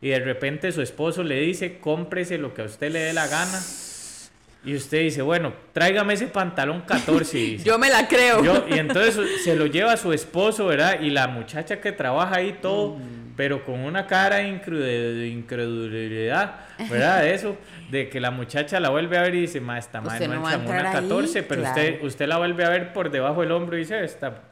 Y 0.00 0.08
de 0.08 0.20
repente 0.20 0.72
su 0.72 0.82
esposo 0.82 1.22
le 1.22 1.40
dice, 1.40 1.78
cómprese 1.78 2.38
lo 2.38 2.54
que 2.54 2.62
a 2.62 2.64
usted 2.64 2.90
le 2.90 3.00
dé 3.00 3.12
la 3.12 3.26
gana. 3.26 3.60
Y 4.64 4.76
usted 4.76 5.00
dice, 5.00 5.22
bueno, 5.22 5.52
tráigame 5.72 6.14
ese 6.14 6.28
pantalón 6.28 6.82
14. 6.82 7.58
Yo 7.64 7.78
me 7.78 7.90
la 7.90 8.06
creo. 8.06 8.64
y 8.68 8.78
entonces 8.78 9.42
se 9.42 9.56
lo 9.56 9.66
lleva 9.66 9.92
a 9.92 9.96
su 9.96 10.12
esposo, 10.12 10.66
¿verdad? 10.66 11.00
Y 11.00 11.10
la 11.10 11.26
muchacha 11.26 11.80
que 11.80 11.90
trabaja 11.90 12.36
ahí 12.36 12.58
todo, 12.62 12.96
mm. 12.96 13.34
pero 13.36 13.64
con 13.64 13.80
una 13.80 14.06
cara 14.06 14.36
de 14.36 15.28
incredulidad, 15.28 16.60
¿verdad? 16.88 17.26
Eso 17.26 17.56
de 17.90 18.08
que 18.08 18.20
la 18.20 18.30
muchacha 18.30 18.80
la 18.80 18.88
vuelve 18.88 19.18
a 19.18 19.22
ver 19.22 19.34
y 19.34 19.42
dice, 19.42 19.60
ma, 19.60 19.78
esta 19.78 20.00
madre 20.00 20.26
no, 20.26 20.50
entra 20.50 20.80
una 20.80 20.92
14, 20.92 21.42
pero 21.42 21.62
usted, 21.62 22.02
usted 22.02 22.26
la 22.26 22.38
vuelve 22.38 22.64
a 22.64 22.70
ver 22.70 22.92
por 22.94 23.10
debajo 23.10 23.42
del 23.42 23.52
hombro 23.52 23.76
y 23.76 23.80
dice, 23.80 24.02
esta, 24.02 24.44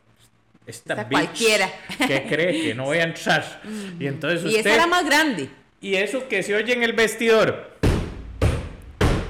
esta, 0.66 1.08
cualquiera. 1.08 1.70
que 2.06 2.26
cree 2.28 2.62
que 2.62 2.74
no 2.74 2.84
voy 2.84 2.98
a 2.98 3.04
entrar. 3.04 3.62
y 3.98 4.06
entonces 4.06 4.44
usted... 4.44 4.56
Y 4.56 4.60
esa 4.60 4.74
era 4.74 4.86
más 4.86 5.06
grande. 5.06 5.48
Y 5.80 5.94
eso 5.94 6.28
que 6.28 6.42
se 6.42 6.54
oye 6.54 6.74
en 6.74 6.82
el 6.82 6.92
vestidor. 6.92 7.79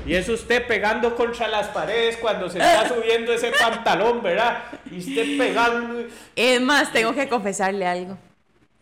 Y 0.06 0.14
es 0.14 0.28
usted 0.28 0.66
pegando 0.66 1.14
contra 1.14 1.46
las 1.48 1.68
paredes 1.68 2.16
cuando 2.16 2.48
se 2.48 2.58
está 2.62 2.88
subiendo 2.88 3.32
ese 3.32 3.52
pantalón, 3.52 4.22
¿verdad? 4.22 4.64
Y 4.90 4.98
usted 4.98 5.38
pegando. 5.38 6.06
Es 6.34 6.60
más, 6.60 6.92
tengo 6.92 7.14
que 7.14 7.28
confesarle 7.28 7.86
algo. 7.86 8.18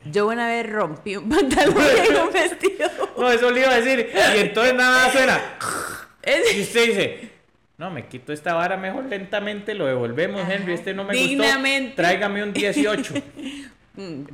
Yo 0.05 0.29
una 0.29 0.47
vez 0.47 0.69
rompí 0.71 1.17
un 1.17 1.29
pantalón 1.29 1.77
en 2.09 2.17
un 2.23 2.33
vestido. 2.33 2.89
No, 3.19 3.29
eso 3.33 3.51
le 3.51 3.61
iba 3.61 3.71
a 3.71 3.81
decir. 3.81 4.13
Y 4.37 4.39
entonces 4.39 4.75
nada 4.75 5.11
suena. 5.11 5.41
Y 6.55 6.61
usted 6.63 6.87
dice, 6.87 7.31
no, 7.77 7.91
me 7.91 8.07
quito 8.07 8.33
esta 8.33 8.55
vara 8.55 8.77
mejor 8.77 9.07
lentamente, 9.07 9.75
lo 9.75 9.87
devolvemos, 9.87 10.49
Henry, 10.49 10.75
este 10.75 10.95
no 10.95 11.03
me 11.03 11.15
Dignamente. 11.15 11.89
gustó. 11.89 12.03
Tráigame 12.03 12.45
un 12.45 12.53
18. 12.53 13.15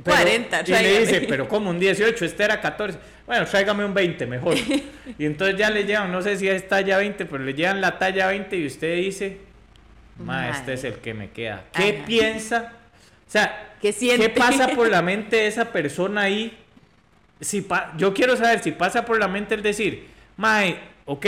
40, 0.03 0.61
Y 0.67 0.71
le 0.71 0.99
dice, 0.99 1.25
pero 1.27 1.47
como 1.49 1.71
un 1.71 1.79
18, 1.79 2.25
este 2.25 2.43
era 2.43 2.61
14. 2.61 2.99
Bueno, 3.25 3.45
tráigame 3.45 3.83
un 3.83 3.93
20 3.93 4.25
mejor. 4.27 4.55
y 5.17 5.25
entonces 5.25 5.57
ya 5.57 5.71
le 5.71 5.85
llevan, 5.85 6.11
no 6.11 6.21
sé 6.21 6.37
si 6.37 6.47
es 6.47 6.67
talla 6.67 6.97
20, 6.97 7.25
pero 7.25 7.43
le 7.43 7.53
llevan 7.53 7.81
la 7.81 7.97
talla 7.97 8.27
20 8.27 8.55
y 8.55 8.67
usted 8.67 8.95
dice, 8.97 9.39
ma, 10.19 10.49
este 10.49 10.73
es 10.73 10.83
el 10.83 10.95
que 10.95 11.13
me 11.13 11.31
queda. 11.31 11.63
¿Qué 11.73 12.03
piensa? 12.05 12.73
O 13.27 13.31
sea, 13.31 13.73
¿Qué, 13.81 13.91
¿qué 13.93 14.29
pasa 14.29 14.67
por 14.69 14.87
la 14.87 15.01
mente 15.03 15.37
de 15.37 15.47
esa 15.47 15.71
persona 15.71 16.21
ahí? 16.21 16.55
Si 17.41 17.65
yo 17.97 18.13
quiero 18.13 18.37
saber 18.37 18.61
si 18.61 18.71
pasa 18.71 19.03
por 19.03 19.19
la 19.19 19.27
mente 19.27 19.55
el 19.55 19.63
decir, 19.63 20.07
mae, 20.37 20.77
ok, 21.05 21.25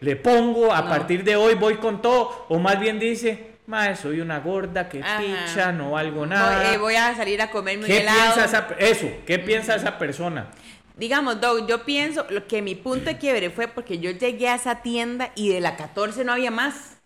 le 0.00 0.16
pongo, 0.16 0.72
a 0.72 0.88
partir 0.88 1.24
de 1.24 1.36
hoy 1.36 1.54
voy 1.54 1.74
con 1.76 2.00
todo, 2.00 2.46
o 2.48 2.58
más 2.58 2.78
bien 2.78 2.98
dice, 2.98 3.49
mae, 3.70 3.96
soy 3.96 4.20
una 4.20 4.40
gorda, 4.40 4.88
que 4.88 4.98
picha, 4.98 5.70
no 5.70 5.92
valgo 5.92 6.26
nada. 6.26 6.74
Eh, 6.74 6.76
voy, 6.76 6.96
a 6.96 7.14
salir 7.14 7.40
a 7.40 7.50
comerme 7.50 7.86
¿Qué 7.86 8.00
Piensa 8.00 8.44
esa, 8.44 8.68
eso, 8.78 9.08
¿qué 9.24 9.38
piensa 9.38 9.76
esa 9.76 9.96
persona? 9.96 10.50
Digamos, 10.96 11.40
Doug, 11.40 11.68
yo 11.68 11.84
pienso 11.84 12.26
que 12.48 12.60
mi 12.62 12.74
punto 12.74 13.06
de 13.06 13.16
quiebre 13.16 13.48
fue 13.48 13.68
porque 13.68 14.00
yo 14.00 14.10
llegué 14.10 14.48
a 14.48 14.56
esa 14.56 14.82
tienda 14.82 15.30
y 15.36 15.50
de 15.50 15.60
la 15.60 15.76
14 15.76 16.24
no 16.24 16.32
había 16.32 16.50
más. 16.50 16.96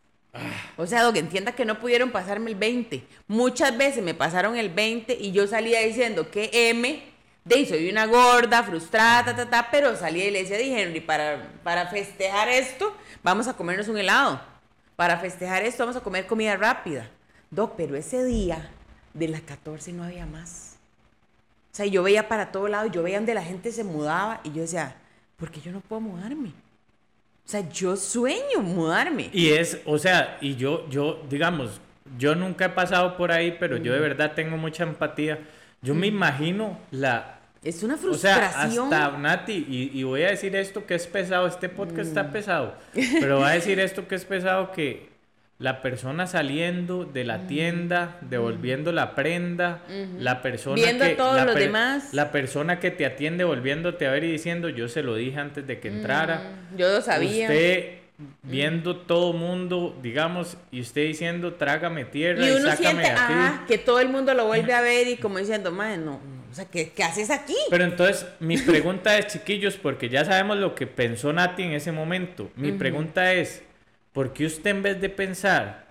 O 0.77 0.87
sea, 0.87 1.13
que 1.13 1.21
entienda 1.21 1.53
que 1.53 1.65
no 1.65 1.79
pudieron 1.79 2.11
pasarme 2.11 2.51
el 2.51 2.57
20. 2.57 3.05
Muchas 3.29 3.77
veces 3.77 4.03
me 4.03 4.15
pasaron 4.15 4.57
el 4.57 4.71
20 4.71 5.17
y 5.21 5.33
yo 5.33 5.47
salía 5.47 5.81
diciendo 5.81 6.31
que 6.31 6.51
M, 6.71 7.05
de 7.45 7.67
soy 7.67 7.91
una 7.91 8.07
gorda, 8.07 8.65
frustrada, 8.65 9.37
ta, 9.37 9.49
ta, 9.49 9.69
pero 9.71 9.95
salía 9.97 10.27
y 10.27 10.31
le 10.31 10.43
decía, 10.43 10.57
dije, 10.57 10.83
Henry, 10.83 11.01
para, 11.01 11.53
para 11.63 11.87
festejar 11.87 12.49
esto, 12.49 12.97
vamos 13.23 13.47
a 13.47 13.53
comernos 13.55 13.87
un 13.87 13.99
helado. 13.99 14.54
Para 14.97 15.19
festejar 15.19 15.63
esto, 15.63 15.83
vamos 15.85 15.97
a 15.97 16.03
comer 16.03 16.27
comida 16.27 16.57
rápida. 16.57 17.09
Doc, 17.51 17.75
pero 17.77 17.97
ese 17.97 18.25
día 18.25 18.71
de 19.13 19.29
las 19.29 19.41
14 19.43 19.93
no 19.93 20.05
había 20.05 20.27
más. 20.27 20.77
O 21.73 21.77
sea, 21.77 21.87
yo 21.87 22.03
veía 22.03 22.29
para 22.29 22.53
todo 22.53 22.69
lado, 22.69 22.87
yo 22.87 23.03
veía 23.03 23.17
donde 23.17 23.35
la 23.35 23.43
gente 23.43 23.73
se 23.73 23.83
mudaba 23.83 24.41
y 24.45 24.53
yo 24.53 24.63
decía, 24.63 24.97
¿por 25.37 25.51
qué 25.51 25.61
yo 25.61 25.73
no 25.73 25.81
puedo 25.81 26.01
mudarme? 26.01 26.51
O 26.51 27.49
sea, 27.49 27.69
yo 27.69 27.97
sueño 27.97 28.61
mudarme. 28.63 29.29
Y 29.33 29.51
es, 29.51 29.81
o 29.85 29.99
sea, 29.99 30.39
y 30.41 30.57
yo, 30.57 30.89
yo, 30.89 31.23
digamos, 31.29 31.81
yo 32.17 32.35
nunca 32.35 32.67
he 32.67 32.71
pasado 32.71 33.17
por 33.17 33.33
ahí, 33.33 33.57
pero 33.59 33.77
yo 33.77 33.93
de 33.93 33.99
verdad 33.99 34.33
tengo 34.35 34.57
mucha 34.57 34.85
empatía. 34.85 35.41
Yo 35.83 35.95
me 35.95 36.07
imagino 36.07 36.79
la... 36.91 37.41
Es 37.65 37.83
una 37.83 37.97
frustración. 37.97 38.87
O 38.87 38.91
sea, 38.91 39.07
hasta 39.07 39.19
Nati, 39.19 39.91
y, 39.93 40.03
voy 40.03 40.23
a 40.23 40.29
decir 40.29 40.55
esto 40.55 40.85
que 40.85 40.95
es 40.95 41.07
pesado, 41.07 41.47
este 41.47 41.71
podcast 41.71 42.09
está 42.09 42.31
pesado, 42.31 42.75
pero 43.21 43.39
voy 43.39 43.49
a 43.49 43.53
decir 43.53 43.81
esto 43.81 44.07
que 44.07 44.15
es 44.17 44.25
pesado, 44.27 44.71
que 44.71 45.09
la 45.59 45.81
persona 45.81 46.27
saliendo 46.27 47.05
de 47.05 47.25
la 47.25 47.47
tienda, 47.47 48.19
devolviendo 48.21 48.93
la 48.93 49.15
prenda, 49.15 49.81
la 50.19 50.43
persona 50.43 50.75
Viendo 50.75 51.05
que 51.07 51.13
a 51.13 51.17
todos 51.17 51.37
la 51.37 51.45
los 51.47 51.55
demás. 51.55 52.13
la 52.13 52.33
persona 52.33 52.81
que 52.81 52.91
te 52.91 53.07
atiende 53.07 53.45
volviéndote 53.45 54.07
a 54.07 54.11
ver 54.11 54.25
y 54.25 54.33
diciendo, 54.33 54.69
"Yo 54.69 54.89
se 54.89 55.03
lo 55.03 55.15
dije 55.15 55.39
antes 55.39 55.67
de 55.67 55.81
que 55.81 55.89
entrara." 55.89 56.43
yo 56.77 56.93
lo 56.93 57.01
sabía. 57.01 57.47
Usted 57.49 57.99
viendo 58.43 58.97
todo 58.97 59.33
mundo, 59.33 59.99
digamos, 60.03 60.57
y 60.71 60.81
usted 60.81 61.03
diciendo, 61.07 61.55
"Trágame 61.55 62.05
tierra 62.05 62.45
y, 62.45 62.49
y, 62.49 62.53
uno 62.53 62.71
sácame 62.71 62.79
siente, 62.79 63.03
de 63.03 63.11
aquí." 63.11 63.33
ah, 63.35 63.65
que 63.67 63.79
todo 63.79 64.01
el 64.01 64.09
mundo 64.09 64.35
lo 64.35 64.47
vuelve 64.47 64.75
a 64.75 64.81
ver 64.83 65.09
y 65.09 65.17
como 65.17 65.39
diciendo, 65.39 65.71
"Madre, 65.73 65.99
no, 65.99 66.21
o 66.55 66.57
sea, 66.57 66.67
¿qué, 66.67 66.91
¿qué, 66.91 67.03
haces 67.03 67.31
aquí? 67.31 67.57
Pero 67.69 67.83
entonces, 67.83 68.29
mi 68.39 68.57
pregunta 68.57 69.19
es, 69.19 69.27
chiquillos, 69.27 69.75
porque 69.77 70.09
ya 70.09 70.25
sabemos 70.25 70.57
lo 70.57 70.77
que 70.77 70.87
pensó 70.87 71.33
Nati 71.33 71.65
en 71.65 71.73
ese 71.73 71.91
momento. 71.91 72.49
Mi 72.55 72.71
pregunta 72.71 73.33
es, 73.33 73.65
¿por 74.13 74.33
qué 74.33 74.47
usted 74.47 74.71
en 74.71 74.85
vez 74.85 75.01
de 75.01 75.09
pensar 75.09 75.87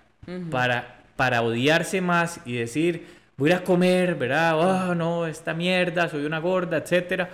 para, 0.50 1.02
para 1.16 1.42
odiarse 1.42 2.00
más 2.00 2.40
y 2.46 2.54
decir, 2.54 3.06
voy 3.36 3.52
a 3.52 3.62
comer, 3.62 4.14
¿verdad? 4.14 4.58
Oh, 4.58 4.94
no, 4.94 5.26
esta 5.26 5.52
mierda, 5.52 6.08
soy 6.08 6.24
una 6.24 6.38
gorda, 6.38 6.78
etcétera. 6.78 7.28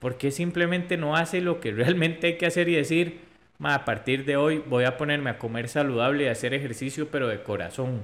¿Por 0.00 0.18
qué 0.18 0.32
simplemente 0.32 0.96
no 0.96 1.14
hace 1.14 1.40
lo 1.40 1.60
que 1.60 1.70
realmente 1.72 2.26
hay 2.26 2.38
que 2.38 2.46
hacer 2.46 2.68
y 2.68 2.74
decir, 2.74 3.20
a 3.60 3.84
partir 3.84 4.24
de 4.24 4.36
hoy 4.36 4.60
voy 4.66 4.82
a 4.82 4.96
ponerme 4.96 5.30
a 5.30 5.38
comer 5.38 5.68
saludable 5.68 6.24
y 6.24 6.26
a 6.26 6.32
hacer 6.32 6.54
ejercicio, 6.54 7.06
pero 7.08 7.28
de 7.28 7.40
corazón? 7.40 8.02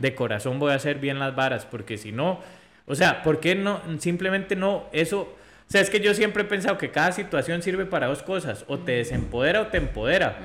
De 0.00 0.14
corazón 0.14 0.58
voy 0.58 0.72
a 0.72 0.76
hacer 0.76 0.98
bien 0.98 1.18
las 1.18 1.36
varas, 1.36 1.66
porque 1.66 1.98
si 1.98 2.10
no, 2.10 2.40
o 2.88 2.94
sea, 2.94 3.22
¿por 3.22 3.40
qué 3.40 3.54
no, 3.54 3.80
simplemente 3.98 4.56
no, 4.56 4.84
eso 4.92 5.34
o 5.68 5.70
sea, 5.70 5.82
es 5.82 5.90
que 5.90 6.00
yo 6.00 6.14
siempre 6.14 6.44
he 6.44 6.46
pensado 6.46 6.78
que 6.78 6.90
cada 6.90 7.12
situación 7.12 7.60
sirve 7.62 7.84
para 7.84 8.06
dos 8.06 8.22
cosas, 8.22 8.64
o 8.68 8.78
te 8.78 8.92
desempodera 8.92 9.60
o 9.60 9.66
te 9.66 9.76
empodera. 9.76 10.38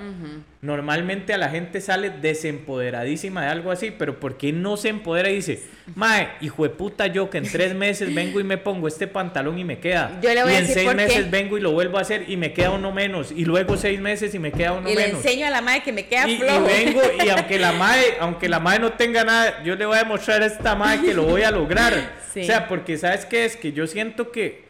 Normalmente 0.62 1.34
a 1.34 1.38
la 1.38 1.50
gente 1.50 1.80
sale 1.82 2.10
desempoderadísima 2.10 3.44
de 3.44 3.48
algo 3.48 3.72
así, 3.72 3.92
pero 3.92 4.20
¿por 4.20 4.38
qué 4.38 4.52
no 4.54 4.78
se 4.78 4.90
empodera 4.90 5.30
y 5.30 5.36
dice, 5.36 5.62
mae, 5.96 6.30
hijo 6.42 6.64
de 6.64 6.70
puta 6.70 7.08
yo 7.08 7.30
que 7.30 7.38
en 7.38 7.50
tres 7.52 7.74
meses 7.76 8.14
vengo 8.14 8.40
y 8.40 8.44
me 8.44 8.58
pongo 8.58 8.88
este 8.88 9.08
pantalón 9.08 9.60
y 9.60 9.64
me 9.64 9.80
queda? 9.80 10.20
Yo 10.22 10.34
le 10.34 10.44
voy 10.44 10.52
y 10.54 10.56
a 10.56 10.60
en 10.60 10.68
decir 10.68 10.76
seis 10.76 10.88
por 10.88 10.96
qué. 10.98 11.04
meses 11.06 11.32
vengo 11.32 11.58
y 11.58 11.62
lo 11.62 11.72
vuelvo 11.72 11.98
a 11.98 12.02
hacer 12.02 12.26
y 12.30 12.38
me 12.38 12.54
queda 12.54 12.72
uno 12.72 12.92
menos, 12.92 13.32
y 13.32 13.46
luego 13.46 13.76
seis 13.78 14.00
meses 14.00 14.34
y 14.36 14.40
me 14.40 14.52
queda 14.52 14.74
uno 14.74 14.90
y 14.90 14.96
menos. 14.96 15.12
le 15.12 15.18
enseño 15.18 15.48
a 15.48 15.50
la 15.50 15.62
madre 15.62 15.84
que 15.84 15.92
me 15.92 16.06
queda 16.06 16.28
Y, 16.30 16.34
y 16.34 16.38
flojo. 16.38 16.64
vengo 16.66 17.02
y 17.26 17.30
aunque 17.38 17.60
la 17.60 17.72
madre, 17.74 18.04
aunque 18.20 18.50
la 18.50 18.60
madre 18.60 18.80
no 18.80 18.94
tenga 18.94 19.24
nada, 19.24 19.64
yo 19.64 19.76
le 19.76 19.86
voy 19.86 19.96
a 19.98 20.04
demostrar 20.04 20.42
a 20.44 20.46
esta 20.46 20.76
madre 20.76 21.02
que 21.06 21.14
lo 21.14 21.24
voy 21.24 21.44
a 21.44 21.52
lograr. 21.52 21.94
Sí. 22.34 22.42
O 22.42 22.46
sea, 22.46 22.68
porque 22.68 22.98
sabes 22.98 23.28
qué 23.28 23.46
es 23.46 23.56
que 23.56 23.74
yo 23.74 23.86
siento 23.86 24.32
que 24.32 24.64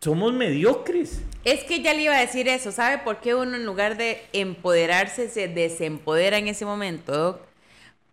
somos 0.00 0.32
mediocres. 0.32 1.22
Es 1.44 1.64
que 1.64 1.82
ya 1.82 1.94
le 1.94 2.02
iba 2.02 2.16
a 2.16 2.20
decir 2.20 2.48
eso. 2.48 2.72
¿Sabe 2.72 2.98
por 2.98 3.20
qué 3.20 3.34
uno 3.34 3.56
en 3.56 3.64
lugar 3.66 3.96
de 3.96 4.22
empoderarse 4.32 5.28
se 5.28 5.48
desempodera 5.48 6.38
en 6.38 6.48
ese 6.48 6.64
momento? 6.64 7.12
Doc? 7.12 7.40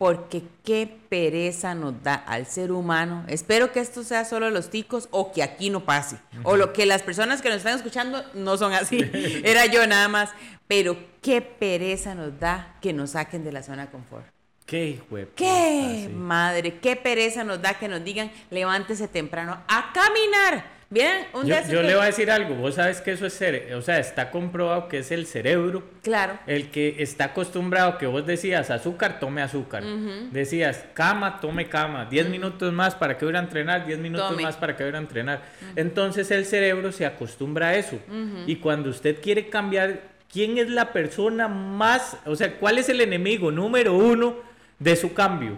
porque 0.02 0.42
qué 0.66 0.92
pereza 1.10 1.76
nos 1.76 2.02
da 2.02 2.16
al 2.16 2.48
ser 2.48 2.72
humano. 2.72 3.24
Espero 3.28 3.72
que 3.72 3.80
esto 3.80 4.04
sea 4.04 4.26
solo 4.26 4.50
los 4.50 4.72
ticos 4.72 5.08
o 5.12 5.32
que 5.32 5.44
aquí 5.44 5.70
no 5.70 5.86
pase. 5.86 6.18
O 6.42 6.58
lo 6.58 6.74
que 6.74 6.88
las 6.88 7.04
personas 7.04 7.44
que 7.44 7.50
nos 7.50 7.60
están 7.60 7.76
escuchando 7.76 8.26
no 8.34 8.58
son 8.58 8.74
así. 8.74 8.98
Era 9.44 9.68
yo 9.68 9.86
nada 9.86 10.08
más. 10.08 10.32
Pero 10.68 10.98
qué 11.22 11.40
pereza 11.44 12.16
nos 12.16 12.40
da 12.40 12.80
que 12.82 12.94
nos 12.94 13.12
saquen 13.12 13.44
de 13.44 13.52
la 13.52 13.62
zona 13.62 13.86
de 13.86 13.92
confort. 13.92 14.26
Qué 14.66 14.88
hijo 14.88 15.18
de 15.18 15.28
Qué 15.36 15.82
puta, 15.84 15.96
sí. 15.96 16.08
madre, 16.16 16.80
qué 16.80 16.96
pereza 16.96 17.44
nos 17.44 17.62
da 17.62 17.78
que 17.78 17.88
nos 17.88 18.04
digan 18.04 18.32
levántese 18.50 19.08
temprano 19.08 19.62
a 19.68 19.92
caminar. 19.94 20.81
Bien, 20.92 21.26
un 21.34 21.46
Yo, 21.48 21.56
yo 21.70 21.82
le 21.84 21.94
voy 21.96 22.04
a 22.04 22.08
decir 22.08 22.30
algo, 22.30 22.54
vos 22.56 22.76
sabes 22.76 23.00
que 23.00 23.14
eso 23.14 23.26
es, 23.26 23.42
cere- 23.42 23.74
o 23.76 23.82
sea, 23.82 23.98
está 23.98 24.30
comprobado 24.30 24.90
que 24.90 24.98
es 25.00 25.10
el 25.12 25.26
cerebro 25.26 25.84
Claro. 26.04 26.38
el 26.48 26.70
que 26.70 26.98
está 27.00 27.26
acostumbrado 27.26 27.98
que 27.98 28.08
vos 28.08 28.26
decías 28.28 28.70
azúcar, 28.70 29.18
tome 29.18 29.42
azúcar. 29.42 29.84
Decías 30.32 30.84
cama, 30.94 31.40
tome 31.40 31.70
cama. 31.70 32.06
10 32.06 32.28
minutos 32.28 32.74
más 32.74 32.94
para 32.96 33.18
que 33.18 33.24
voy 33.24 33.36
a 33.36 33.40
entrenar, 33.40 33.86
10 33.86 34.00
minutos 34.00 34.32
Tome. 34.32 34.44
más 34.44 34.58
para 34.58 34.76
que 34.76 34.84
voy 34.84 34.94
a 34.94 34.98
entrenar. 34.98 35.42
Entonces 35.78 36.30
el 36.30 36.44
cerebro 36.46 36.92
se 36.92 37.06
acostumbra 37.06 37.70
a 37.70 37.76
eso. 37.76 37.98
Y 38.46 38.58
cuando 38.58 38.90
usted 38.90 39.22
quiere 39.22 39.48
cambiar, 39.50 40.02
¿quién 40.30 40.58
es 40.58 40.70
la 40.70 40.92
persona 40.92 41.48
más, 41.48 42.18
o 42.26 42.36
sea, 42.36 42.58
cuál 42.58 42.78
es 42.80 42.90
el 42.90 43.00
enemigo 43.00 43.50
número 43.50 43.94
uno 43.94 44.36
de 44.78 44.96
su 44.98 45.14
cambio? 45.14 45.58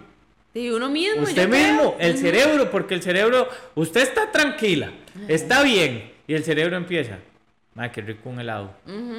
Y 0.54 0.70
uno 0.70 0.88
mismo. 0.88 1.22
Usted 1.22 1.48
creo. 1.48 1.72
mismo, 1.74 1.96
el 1.98 2.16
cerebro, 2.16 2.70
porque 2.70 2.94
el 2.94 3.02
cerebro, 3.02 3.48
usted 3.74 4.02
está 4.02 4.30
tranquila, 4.30 4.92
está 5.28 5.62
bien, 5.62 6.12
y 6.28 6.34
el 6.34 6.44
cerebro 6.44 6.76
empieza, 6.76 7.18
madre, 7.74 7.90
qué 7.92 8.00
rico 8.00 8.30
un 8.30 8.38
helado. 8.40 8.72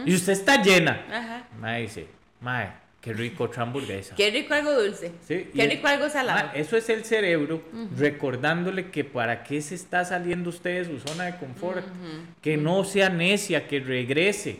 Y 0.05 0.15
usted 0.15 0.33
está 0.33 0.61
llena. 0.63 1.05
Ajá. 1.11 1.47
Madre 1.59 1.81
dice, 1.81 2.07
madre, 2.39 2.71
qué 3.05 3.13
rico 3.13 3.43
otra 3.43 3.61
hamburguesa. 3.61 4.15
Qué 4.15 4.31
rico 4.31 4.55
algo 4.55 4.73
dulce. 4.73 5.11
Sí, 5.27 5.47
Qué 5.53 5.67
rico 5.67 5.85
algo 5.85 6.09
salado. 6.09 6.49
Eso 6.55 6.75
es 6.75 6.89
el 6.89 7.05
cerebro 7.05 7.61
recordándole 7.95 8.89
que 8.89 9.03
para 9.03 9.43
qué 9.43 9.61
se 9.61 9.75
está 9.75 10.03
saliendo 10.03 10.49
usted 10.49 10.83
de 10.87 10.99
su 10.99 11.07
zona 11.07 11.25
de 11.25 11.37
confort, 11.37 11.85
que 12.41 12.57
no 12.57 12.83
sea 12.83 13.09
necia, 13.09 13.67
que 13.67 13.79
regrese. 13.79 14.59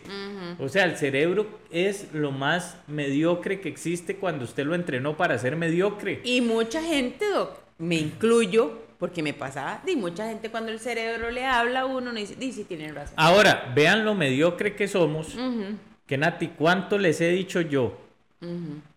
O 0.60 0.68
sea, 0.68 0.84
el 0.84 0.96
cerebro 0.96 1.58
es 1.72 2.06
lo 2.12 2.30
más 2.30 2.76
mediocre 2.86 3.60
que 3.60 3.68
existe 3.68 4.14
cuando 4.14 4.44
usted 4.44 4.64
lo 4.64 4.76
entrenó 4.76 5.16
para 5.16 5.36
ser 5.38 5.56
mediocre. 5.56 6.20
Y 6.22 6.40
mucha 6.40 6.80
gente, 6.80 7.28
doc, 7.28 7.58
me 7.78 7.96
incluyo, 7.96 8.78
porque 9.00 9.24
me 9.24 9.34
pasaba, 9.34 9.82
y 9.84 9.96
mucha 9.96 10.28
gente 10.28 10.50
cuando 10.50 10.70
el 10.70 10.78
cerebro 10.78 11.32
le 11.32 11.44
habla 11.44 11.80
a 11.80 11.86
uno, 11.86 12.12
no 12.12 12.18
dice, 12.18 12.36
dice, 12.36 12.64
tienen 12.64 12.94
razón. 12.94 13.14
Ahora, 13.16 13.72
vean 13.74 14.04
lo 14.04 14.14
mediocre 14.14 14.76
que 14.76 14.86
somos. 14.86 15.36
Que 16.06 16.16
Nati, 16.16 16.46
¿cuánto 16.46 16.96
les 16.96 17.20
he 17.20 17.30
dicho 17.30 17.60
yo? 17.60 18.05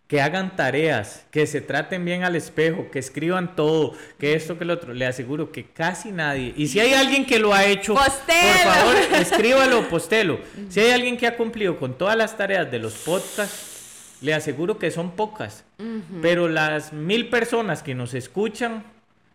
Que 0.07 0.21
hagan 0.21 0.55
tareas, 0.55 1.25
que 1.29 1.45
se 1.45 1.61
traten 1.61 2.03
bien 2.03 2.23
al 2.23 2.35
espejo, 2.35 2.89
que 2.91 2.97
escriban 2.97 3.55
todo, 3.55 3.93
que 4.17 4.33
esto, 4.33 4.57
que 4.57 4.65
lo 4.65 4.73
otro. 4.73 4.93
Le 4.93 5.05
aseguro 5.05 5.51
que 5.51 5.65
casi 5.65 6.11
nadie. 6.11 6.51
Y 6.57 6.67
si 6.67 6.79
hay 6.79 6.93
alguien 6.93 7.27
que 7.27 7.37
lo 7.37 7.53
ha 7.53 7.65
hecho, 7.65 7.93
Postelo. 7.93 8.63
por 8.63 8.73
favor, 8.73 8.95
escríbalo, 9.21 9.87
postelo. 9.89 10.39
Si 10.69 10.79
hay 10.79 10.91
alguien 10.91 11.15
que 11.15 11.27
ha 11.27 11.37
cumplido 11.37 11.77
con 11.77 11.95
todas 11.95 12.15
las 12.15 12.35
tareas 12.35 12.71
de 12.71 12.79
los 12.79 12.93
podcasts, 12.93 14.17
le 14.21 14.33
aseguro 14.33 14.79
que 14.79 14.89
son 14.89 15.11
pocas. 15.11 15.63
Pero 16.21 16.47
las 16.49 16.91
mil 16.91 17.29
personas 17.29 17.83
que 17.83 17.93
nos 17.95 18.13
escuchan, 18.15 18.83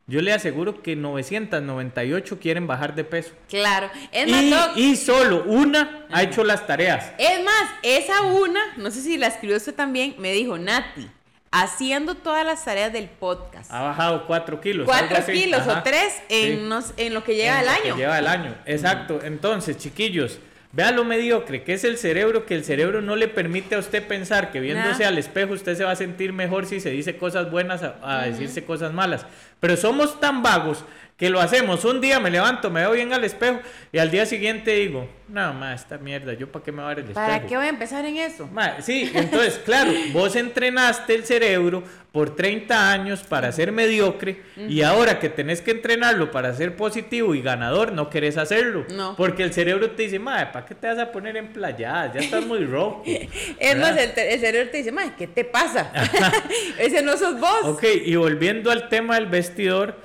yo 0.07 0.21
le 0.21 0.33
aseguro 0.33 0.83
que 0.83 0.97
998 0.97 2.39
quieren 2.39 2.67
bajar 2.67 2.95
de 2.95 3.05
peso. 3.05 3.33
Claro. 3.49 3.91
Es 4.13 4.29
más, 4.29 4.77
Y, 4.77 4.97
solo 4.97 5.45
una 5.47 6.07
ha 6.11 6.23
hecho 6.23 6.45
las 6.45 6.67
tareas. 6.67 7.13
es 7.19 7.43
más, 7.43 7.71
esa 7.83 8.23
una, 8.23 8.61
no 8.77 8.91
sé 8.91 9.01
si 9.03 9.17
la 9.17 9.29
escribió 9.29 9.57
usted 9.57 9.75
también, 9.75 10.15
me 10.19 10.33
dijo, 10.33 10.59
Nati, 10.59 11.09
haciendo 11.51 12.17
todas 12.17 12.45
las 12.45 12.65
tareas 12.65 12.93
del 12.93 13.09
podcast. 13.09 13.71
Ha 13.73 13.81
bajado 13.83 14.27
4 14.27 14.61
kilos. 14.61 14.89
algo 14.89 14.99
Cuatro 15.09 15.17
así. 15.19 15.33
kilos 15.33 15.61
Ajá. 15.63 15.79
o 15.79 15.83
tres 15.83 16.21
en, 16.29 16.69
Sí. 16.83 16.93
en 16.99 17.15
lo 17.15 17.23
que 17.25 17.35
llega 17.37 17.57
En 17.57 17.63
el 17.63 17.69
año. 17.69 17.97
Lleva 17.97 18.19
el 18.19 18.27
año, 18.27 18.55
exacto. 18.67 19.21
Entonces, 19.23 19.79
chiquillos, 19.79 20.39
vea 20.75 20.91
lo 20.91 21.05
mediocre 21.05 21.63
que 21.63 21.75
es 21.75 21.85
el 21.85 21.97
cerebro, 21.99 22.47
que 22.47 22.55
el 22.55 22.65
cerebro 22.65 23.01
no 23.01 23.17
le 23.17 23.29
permite 23.29 23.75
a 23.75 23.79
usted 23.79 24.07
pensar 24.07 24.51
que 24.51 24.61
viéndose 24.61 25.03
Nah. 25.05 25.09
al 25.09 25.19
espejo 25.19 25.53
usted 25.55 25.77
se 25.77 25.85
va 25.85 25.93
a 25.93 25.97
sentir 25.97 26.33
mejor 26.33 26.67
si 26.67 26.81
se 26.81 26.91
dice 26.91 27.17
cosas 27.17 27.51
buenas 27.51 27.83
a, 27.83 27.97
a 28.03 28.27
decirse 28.27 28.65
cosas 28.65 28.93
malas. 28.93 29.25
Pero 29.61 29.77
somos 29.77 30.21
tan 30.21 30.43
vagos 30.43 30.85
que 31.17 31.31
lo 31.31 31.41
hacemos. 31.41 31.85
Un 31.85 32.01
día 32.01 32.19
me 32.19 32.31
levanto, 32.31 32.71
me 32.71 32.81
veo 32.81 32.93
bien 32.93 33.13
al 33.13 33.23
espejo 33.25 33.61
y 33.93 33.99
al 33.99 34.11
día 34.11 34.27
siguiente 34.27 34.73
digo, 34.73 35.09
no, 35.29 35.53
ma, 35.55 35.73
esta 35.75 35.97
mierda, 35.97 36.33
¿yo 36.35 36.51
para 36.51 36.65
qué 36.65 36.73
me 36.73 36.83
voy 36.83 36.87
a 36.87 36.89
ver 36.89 36.99
el 37.05 37.11
espejo? 37.11 37.27
¿Para 37.27 37.47
qué 37.47 37.57
voy 37.57 37.67
a 37.67 37.69
empezar 37.69 38.05
en 38.05 38.17
eso? 38.17 38.49
Ma, 38.49 38.81
sí, 38.81 39.11
entonces, 39.15 39.61
claro, 39.65 39.93
vos 40.13 40.35
entrenaste 40.35 41.15
el 41.15 41.25
cerebro 41.25 41.85
por 42.11 42.35
30 42.37 42.91
años 42.93 43.23
para 43.23 43.51
ser 43.53 43.73
mediocre 43.73 44.43
y 44.69 44.83
ahora 44.83 45.19
que 45.19 45.29
tenés 45.29 45.61
que 45.61 45.73
entrenarlo 45.73 46.31
para 46.31 46.53
ser 46.55 46.77
positivo 46.77 47.35
y 47.35 47.43
ganador, 47.43 47.93
no 47.93 48.11
querés 48.11 48.37
hacerlo. 48.37 48.85
No. 48.91 49.17
Porque 49.17 49.43
el 49.43 49.53
cerebro 49.53 49.91
te 49.93 50.05
dice, 50.05 50.19
madre, 50.19 50.47
¿para 50.53 50.67
qué 50.67 50.75
te 50.75 50.87
vas 50.87 50.99
a 50.99 51.11
poner 51.11 51.37
en 51.37 51.49
playadas? 51.53 52.15
Ya 52.15 52.21
estás 52.21 52.45
muy 52.45 52.65
rojo. 52.65 53.03
Es 53.59 53.77
más, 53.79 53.97
el, 53.97 54.13
el 54.17 54.41
cerebro 54.41 54.71
te 54.71 54.79
dice, 54.79 54.93
"Mae, 54.93 55.15
¿qué 55.17 55.27
te 55.27 55.45
pasa? 55.45 55.91
Ese 56.79 57.03
no 57.03 57.17
sos 57.17 57.39
vos. 57.41 57.65
Ok, 57.65 57.85
y 58.05 58.15
volviendo 58.17 58.71
al 58.71 58.89
tema 58.89 59.15
del 59.15 59.27
vestidor, 59.27 59.97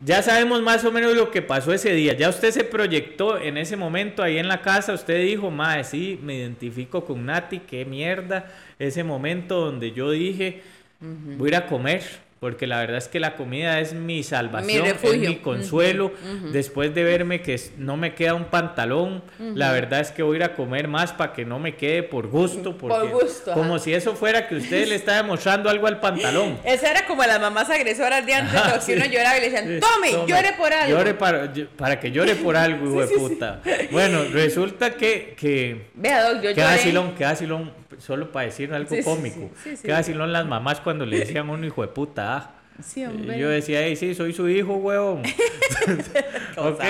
ya 0.00 0.22
sabemos 0.22 0.62
más 0.62 0.84
o 0.84 0.92
menos 0.92 1.14
lo 1.14 1.30
que 1.30 1.42
pasó 1.42 1.72
ese 1.72 1.92
día. 1.92 2.12
Ya 2.14 2.28
usted 2.28 2.50
se 2.50 2.64
proyectó 2.64 3.38
en 3.38 3.56
ese 3.56 3.76
momento 3.76 4.22
ahí 4.22 4.38
en 4.38 4.48
la 4.48 4.62
casa, 4.62 4.92
usted 4.92 5.24
dijo, 5.24 5.50
madre, 5.50 5.84
sí, 5.84 6.18
me 6.22 6.36
identifico 6.36 7.04
con 7.04 7.26
Nati, 7.26 7.60
qué 7.60 7.84
mierda. 7.84 8.52
Ese 8.78 9.04
momento 9.04 9.60
donde 9.60 9.92
yo 9.92 10.10
dije, 10.10 10.62
voy 11.00 11.48
a 11.48 11.48
ir 11.48 11.56
a 11.56 11.66
comer. 11.66 12.25
Porque 12.40 12.66
la 12.66 12.80
verdad 12.80 12.98
es 12.98 13.08
que 13.08 13.18
la 13.18 13.34
comida 13.34 13.80
es 13.80 13.94
mi 13.94 14.22
salvación, 14.22 14.84
Mi 14.84 14.90
es 14.90 15.18
mi 15.18 15.36
consuelo. 15.36 16.12
Después 16.52 16.94
de 16.94 17.02
verme 17.02 17.40
que 17.40 17.58
no 17.78 17.96
me 17.96 18.14
queda 18.14 18.34
un 18.34 18.44
pantalón, 18.44 19.22
la 19.38 19.72
verdad 19.72 20.00
es 20.00 20.10
que 20.10 20.22
voy 20.22 20.36
a 20.36 20.36
ir 20.36 20.44
a 20.44 20.54
comer 20.54 20.86
más 20.86 21.12
para 21.12 21.32
que 21.32 21.46
no 21.46 21.58
me 21.58 21.76
quede 21.76 22.02
por 22.02 22.26
gusto. 22.28 22.76
Porque 22.76 23.08
gusto, 23.08 23.52
ajá. 23.52 23.60
Como 23.60 23.78
si 23.78 23.94
eso 23.94 24.14
fuera 24.14 24.48
que 24.48 24.56
usted 24.56 24.86
le 24.86 24.96
está 24.96 25.16
demostrando 25.16 25.70
algo 25.70 25.86
al 25.86 25.98
pantalón. 25.98 26.58
Esa 26.64 26.90
era 26.90 27.06
como 27.06 27.24
las 27.24 27.40
mamás 27.40 27.70
agresoras 27.70 28.26
de 28.26 28.34
antes, 28.34 28.54
Ajá, 28.54 28.84
que 28.84 28.94
uno 28.96 29.06
lloraba 29.06 29.38
y 29.38 29.40
le 29.40 29.50
decían, 29.50 29.80
tome, 29.80 30.10
tome, 30.12 30.26
llore 30.28 30.52
por 30.58 30.72
algo. 30.72 30.96
Llore 30.98 31.14
para, 31.14 32.00
que 32.00 32.10
llore 32.10 32.34
por 32.34 32.56
algo, 32.56 32.86
hijo 32.90 33.06
de 33.06 33.16
puta. 33.16 33.62
Bueno, 33.90 34.24
resulta 34.30 34.90
que, 34.90 35.34
que, 35.38 35.86
Vea, 35.94 36.22
Doc, 36.22 36.34
yo 36.42 36.50
que 36.50 36.60
lloré. 36.60 36.62
vacilón, 36.64 37.14
que 37.14 37.24
vacilón, 37.24 37.72
solo 37.98 38.32
para 38.32 38.46
decir 38.46 38.72
algo 38.72 38.94
Sí, 38.94 39.02
cómico. 39.02 39.50
sí, 39.62 39.76
sí, 39.76 39.88
vacilón 39.88 40.32
las 40.32 40.46
mamás 40.46 40.80
cuando 40.80 41.06
le 41.06 41.18
decían 41.20 41.48
a 41.48 41.52
uno 41.52 41.66
hijo 41.66 41.82
de 41.82 41.88
puta. 41.88 42.36
ah. 42.36 42.50
Y 42.78 43.38
yo 43.38 43.48
decía, 43.48 43.82
hey, 43.82 43.96
sí, 43.96 44.14
soy 44.14 44.32
su 44.34 44.48
hijo, 44.48 44.74
huevón. 44.76 45.22
ok, 46.56 46.82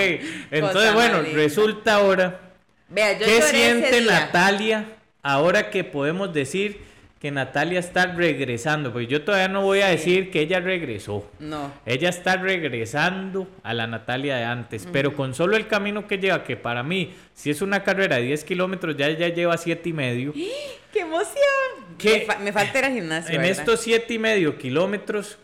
entonces 0.51 0.93
bueno, 0.93 1.21
resulta 1.33 1.95
ahora 1.95 2.39
Vea, 2.89 3.17
yo 3.19 3.25
¿Qué 3.25 3.41
siente. 3.41 4.01
Natalia 4.01 4.85
ahora 5.21 5.69
que 5.69 5.83
podemos 5.83 6.33
decir 6.33 6.81
que 7.19 7.31
Natalia 7.31 7.79
está 7.79 8.05
regresando? 8.07 8.91
Porque 8.91 9.07
yo 9.07 9.23
todavía 9.23 9.47
no 9.47 9.61
voy 9.63 9.81
a 9.81 9.87
decir 9.87 10.29
que 10.29 10.41
ella 10.41 10.59
regresó. 10.59 11.29
No. 11.39 11.71
Ella 11.85 12.09
está 12.09 12.37
regresando 12.37 13.47
a 13.63 13.73
la 13.73 13.87
Natalia 13.87 14.35
de 14.37 14.43
antes, 14.43 14.87
pero 14.91 15.15
con 15.15 15.33
solo 15.33 15.57
el 15.57 15.67
camino 15.67 16.07
que 16.07 16.17
lleva, 16.19 16.43
que 16.43 16.55
para 16.57 16.83
mí, 16.83 17.13
si 17.33 17.49
es 17.49 17.61
una 17.61 17.83
carrera 17.83 18.17
de 18.17 18.23
10 18.23 18.43
kilómetros, 18.43 18.95
ya 18.97 19.09
ya 19.09 19.29
lleva 19.29 19.57
siete 19.57 19.89
y 19.89 19.93
medio. 19.93 20.33
¡Qué 20.33 20.99
emoción! 21.01 21.97
Me, 22.03 22.21
fa- 22.21 22.39
me 22.39 22.51
falta 22.53 22.79
ir 22.79 22.85
al 22.85 22.93
gimnasio. 22.93 23.35
En 23.35 23.41
¿verdad? 23.41 23.59
estos 23.59 23.81
siete 23.81 24.13
y 24.13 24.19
medio 24.19 24.57
kilómetros, 24.57 25.37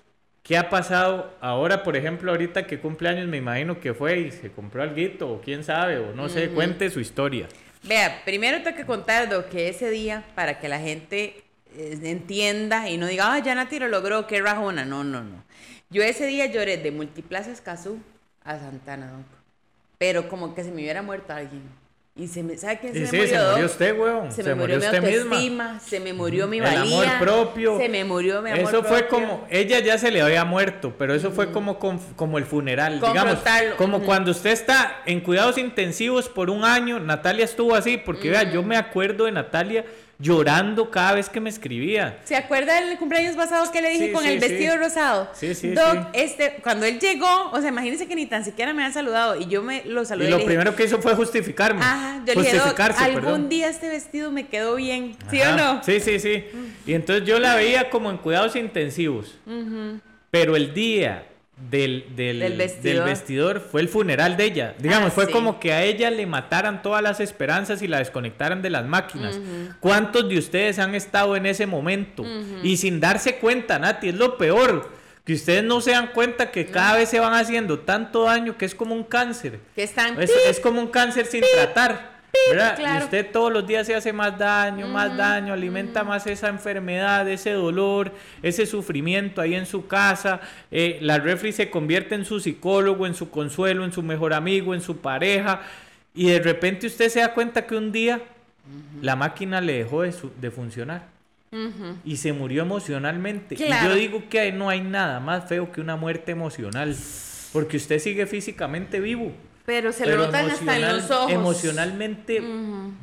¿qué 0.43 0.57
ha 0.57 0.69
pasado 0.69 1.33
ahora, 1.41 1.83
por 1.83 1.97
ejemplo, 1.97 2.31
ahorita 2.31 2.67
que 2.67 2.79
cumpleaños, 2.79 3.27
me 3.27 3.37
imagino 3.37 3.79
que 3.79 3.93
fue 3.93 4.19
y 4.19 4.31
se 4.31 4.51
compró 4.51 4.83
algo, 4.83 4.95
o 5.27 5.41
quién 5.41 5.63
sabe, 5.63 5.97
o 5.97 6.13
no 6.13 6.29
sé, 6.29 6.49
cuente 6.49 6.89
su 6.89 6.99
historia. 6.99 7.47
Vea, 7.83 8.21
primero 8.23 8.61
tengo 8.61 8.77
que 8.77 8.85
contar 8.85 9.27
Doc, 9.29 9.49
que 9.49 9.67
ese 9.67 9.89
día, 9.89 10.23
para 10.35 10.59
que 10.59 10.69
la 10.69 10.79
gente 10.79 11.43
entienda 11.77 12.89
y 12.89 12.97
no 12.97 13.07
diga, 13.07 13.33
ah, 13.33 13.39
ya 13.39 13.55
Nati 13.55 13.79
lo 13.79 13.87
logró, 13.87 14.27
qué 14.27 14.41
rajona. 14.41 14.85
No, 14.85 15.03
no, 15.03 15.23
no. 15.23 15.43
Yo 15.89 16.03
ese 16.03 16.25
día 16.27 16.45
lloré 16.47 16.77
de 16.77 16.91
Multiplaza 16.91 17.51
Escazú 17.51 17.99
a 18.43 18.57
Santana, 18.59 19.07
Doc. 19.11 19.25
Pero 19.97 20.27
como 20.27 20.53
que 20.55 20.63
se 20.63 20.69
me 20.71 20.77
hubiera 20.81 21.01
muerto 21.01 21.33
alguien. 21.33 21.61
Y 22.15 22.27
se 22.27 22.43
me, 22.43 22.55
¿sabe 22.57 22.77
quién 22.79 22.93
se 22.93 22.99
Y 22.99 23.01
me 23.01 23.07
sí, 23.07 23.17
murió, 23.17 23.27
se 23.39 23.49
murió 23.51 23.65
usted, 23.65 23.99
weón. 23.99 24.31
Se, 24.31 24.43
me 24.43 24.53
murió, 24.53 24.77
mi 24.79 24.85
usted 24.85 25.01
misma. 25.01 25.15
autoestima, 25.35 25.79
se 25.79 25.99
me 25.99 26.13
murió 26.13 26.47
mi 26.47 26.57
El 26.57 26.63
valía. 26.63 27.15
amor 27.15 27.19
propio. 27.19 27.77
Se 27.79 27.89
me 27.89 28.03
murió 28.05 28.41
mi 28.43 28.51
amor 28.51 28.63
Eso 28.65 28.83
fue 28.83 29.03
propio. 29.03 29.27
como, 29.27 29.47
ella 29.49 29.79
ya 29.79 29.97
se 29.97 30.11
le 30.11 30.21
había 30.21 30.45
muerto, 30.45 30.93
pero 30.95 31.15
eso 31.15 31.31
fue 31.31 31.51
como, 31.51 31.79
como 31.79 32.37
el 32.37 32.45
funeral, 32.45 32.99
digamos. 33.01 33.39
Como 33.77 34.03
cuando 34.03 34.29
usted 34.29 34.51
está 34.51 35.01
en 35.07 35.21
cuidados 35.21 35.57
intensivos 35.57 36.29
por 36.29 36.51
un 36.51 36.63
año, 36.63 36.99
Natalia 36.99 37.45
estuvo 37.45 37.73
así, 37.73 37.97
porque 37.97 38.29
vea, 38.29 38.43
yo 38.43 38.61
me 38.61 38.77
acuerdo 38.77 39.25
de 39.25 39.31
Natalia 39.31 39.83
llorando 40.19 40.89
cada 40.91 41.13
vez 41.13 41.27
que 41.29 41.39
me 41.39 41.49
escribía. 41.49 42.19
¿Se 42.23 42.35
acuerda 42.35 42.79
del 42.81 42.97
cumpleaños 42.97 43.35
pasado 43.35 43.69
que 43.71 43.81
le 43.81 43.89
dije 43.89 44.07
Sí, 44.07 44.11
con 44.13 44.23
sí, 44.23 44.29
el 44.29 44.39
vestido 44.39 44.73
sí. 44.73 44.77
rosado? 44.79 45.29
Sí, 45.33 45.55
sí, 45.55 45.69
Doc, 45.71 45.95
sí. 46.13 46.21
este, 46.21 46.59
cuando 46.61 46.85
él 46.85 46.99
llegó, 46.99 47.49
o 47.51 47.59
sea, 47.59 47.69
imagínense 47.69 48.07
que 48.07 48.15
ni 48.15 48.25
tan 48.25 48.45
siquiera 48.45 48.73
me 48.73 48.83
han 48.83 48.93
saludado 48.93 49.39
y 49.39 49.47
yo 49.47 49.61
me 49.63 49.83
lo 49.85 50.05
saludé. 50.05 50.25
Y 50.25 50.27
y 50.27 50.31
lo 50.31 50.37
dije, 50.37 50.47
primero 50.47 50.75
que 50.75 50.85
hizo 50.85 51.01
fue 51.01 51.15
justificarme. 51.15 51.81
Ajá, 51.81 52.21
yo 52.25 52.33
le 52.35 52.41
dije, 52.41 52.57
Doc, 52.57 52.79
algún 52.79 53.21
perdón. 53.21 53.49
día 53.49 53.69
este 53.69 53.89
vestido 53.89 54.31
me 54.31 54.47
quedó 54.47 54.75
bien, 54.75 55.17
¿sí 55.29 55.41
Ajá, 55.41 55.53
o 55.53 55.57
no? 55.75 55.83
Sí, 55.83 55.99
sí, 55.99 56.19
sí. 56.19 56.45
Y 56.85 56.93
entonces 56.93 57.25
yo 57.27 57.39
la 57.39 57.55
veía 57.55 57.89
como 57.89 58.09
en 58.09 58.17
cuidados 58.17 58.55
intensivos. 58.55 59.35
Pero 60.31 60.55
el 60.55 60.73
día 60.73 61.25
del, 61.55 62.05
del, 62.15 62.39
Del 62.39 62.39
del 62.39 62.57
vestidor. 62.57 63.05
vestidor. 63.05 63.59
fue 63.61 63.81
el 63.81 63.87
funeral 63.89 64.35
de 64.37 64.45
ella. 64.45 64.75
Digamos, 64.79 65.09
Ah, 65.09 65.11
fue 65.11 65.25
sí. 65.27 65.31
como 65.31 65.59
que 65.59 65.71
a 65.71 65.83
ella 65.83 66.09
le 66.09 66.25
mataran 66.25 66.81
todas 66.81 67.01
las 67.03 67.19
esperanzas 67.19 67.81
y 67.81 67.87
la 67.87 67.99
desconectaran 67.99 68.61
de 68.61 68.69
las 68.69 68.85
máquinas. 68.85 69.39
¿Cuántos 69.79 70.27
de 70.27 70.37
ustedes 70.37 70.79
han 70.79 70.95
estado 70.95 71.35
en 71.35 71.45
ese 71.45 71.65
momento? 71.65 72.25
Y 72.63 72.77
sin 72.77 72.99
darse 72.99 73.35
cuenta, 73.37 73.79
Nati, 73.79 74.09
es 74.09 74.15
lo 74.15 74.37
peor. 74.37 74.89
Que 75.25 75.33
ustedes 75.35 75.63
no 75.63 75.79
se 75.79 75.91
dan 75.91 76.07
cuenta 76.07 76.51
que 76.51 76.65
cada 76.65 76.97
vez 76.97 77.07
se 77.07 77.17
van 77.21 77.33
haciendo 77.33 77.79
tanto 77.79 78.23
daño 78.23 78.57
que 78.57 78.65
es 78.65 78.75
como 78.75 78.93
un 78.93 79.05
cáncer. 79.05 79.59
Que 79.73 79.83
están... 79.83 80.21
Es, 80.21 80.29
es 80.49 80.59
como 80.59 80.81
un 80.81 80.87
cáncer 80.87 81.25
sin 81.27 81.43
tratar. 81.55 82.12
¿Verdad? 82.49 82.75
claro. 82.75 82.99
Y 82.99 83.03
usted 83.05 83.31
todos 83.31 83.51
los 83.53 83.65
días 83.65 83.85
se 83.87 83.95
hace 83.95 84.11
más 84.13 84.37
daño, 84.37 84.87
más 84.87 85.15
daño, 85.15 85.53
alimenta 85.53 86.03
más 86.03 86.25
esa 86.27 86.49
enfermedad, 86.49 87.27
ese 87.29 87.51
dolor, 87.51 88.11
ese 88.41 88.65
sufrimiento 88.65 89.41
ahí 89.41 89.55
en 89.55 89.65
su 89.65 89.87
casa. 89.87 90.41
Eh, 90.71 90.97
la 91.01 91.19
refri 91.19 91.51
se 91.51 91.69
convierte 91.69 92.15
en 92.15 92.25
su 92.25 92.39
psicólogo, 92.39 93.05
en 93.07 93.13
su 93.15 93.29
consuelo, 93.29 93.85
en 93.85 93.91
su 93.93 94.03
mejor 94.03 94.33
amigo, 94.33 94.73
en 94.73 94.81
su 94.81 94.97
pareja. 94.97 95.61
Y 96.15 96.27
de 96.29 96.39
repente 96.39 96.87
usted 96.87 97.09
se 97.09 97.19
da 97.21 97.33
cuenta 97.33 97.65
que 97.65 97.75
un 97.75 97.91
día 97.91 98.21
la 99.01 99.15
máquina 99.15 99.61
le 99.61 99.73
dejó 99.73 100.01
de, 100.03 100.11
su- 100.11 100.31
de 100.39 100.51
funcionar. 100.51 101.11
Y 102.03 102.17
se 102.17 102.33
murió 102.33 102.63
emocionalmente. 102.63 103.53
Y 103.53 103.69
yo 103.89 103.93
digo 103.95 104.23
que 104.27 104.51
no 104.51 104.69
hay 104.69 104.81
nada 104.81 105.19
más 105.19 105.47
feo 105.47 105.71
que 105.71 105.81
una 105.81 105.95
muerte 105.95 106.31
emocional. 106.31 106.95
Porque 107.51 107.77
usted 107.77 107.99
sigue 107.99 108.25
físicamente 108.25 108.99
vivo. 108.99 109.31
Pero 109.65 109.93
se 109.93 110.03
Pero 110.03 110.17
lo 110.17 110.25
notan 110.25 110.51
hasta 110.51 110.75
en 110.75 110.97
los 110.97 111.09
ojos. 111.09 111.31
Emocionalmente 111.31 112.41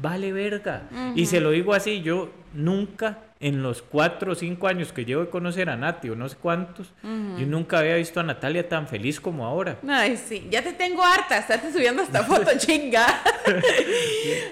vale 0.00 0.32
verga. 0.32 0.82
Y 1.14 1.26
se 1.26 1.40
lo 1.40 1.50
digo 1.50 1.74
así, 1.74 2.02
yo 2.02 2.30
nunca 2.52 3.18
en 3.40 3.62
los 3.62 3.80
cuatro 3.80 4.32
o 4.32 4.34
cinco 4.34 4.68
años 4.68 4.92
que 4.92 5.06
llevo 5.06 5.22
de 5.22 5.30
conocer 5.30 5.70
a 5.70 5.76
Nati 5.76 6.10
o 6.10 6.14
no 6.14 6.28
sé 6.28 6.36
cuántos, 6.36 6.92
yo 7.02 7.46
nunca 7.46 7.78
había 7.78 7.94
visto 7.96 8.20
a 8.20 8.22
Natalia 8.22 8.68
tan 8.68 8.86
feliz 8.86 9.18
como 9.18 9.46
ahora. 9.46 9.78
Ay, 9.88 10.18
sí, 10.18 10.46
ya 10.50 10.62
te 10.62 10.74
tengo 10.74 11.02
harta, 11.02 11.38
estarte 11.38 11.72
subiendo 11.72 12.02
esta 12.02 12.22
foto, 12.22 12.50
chinga. 12.58 13.06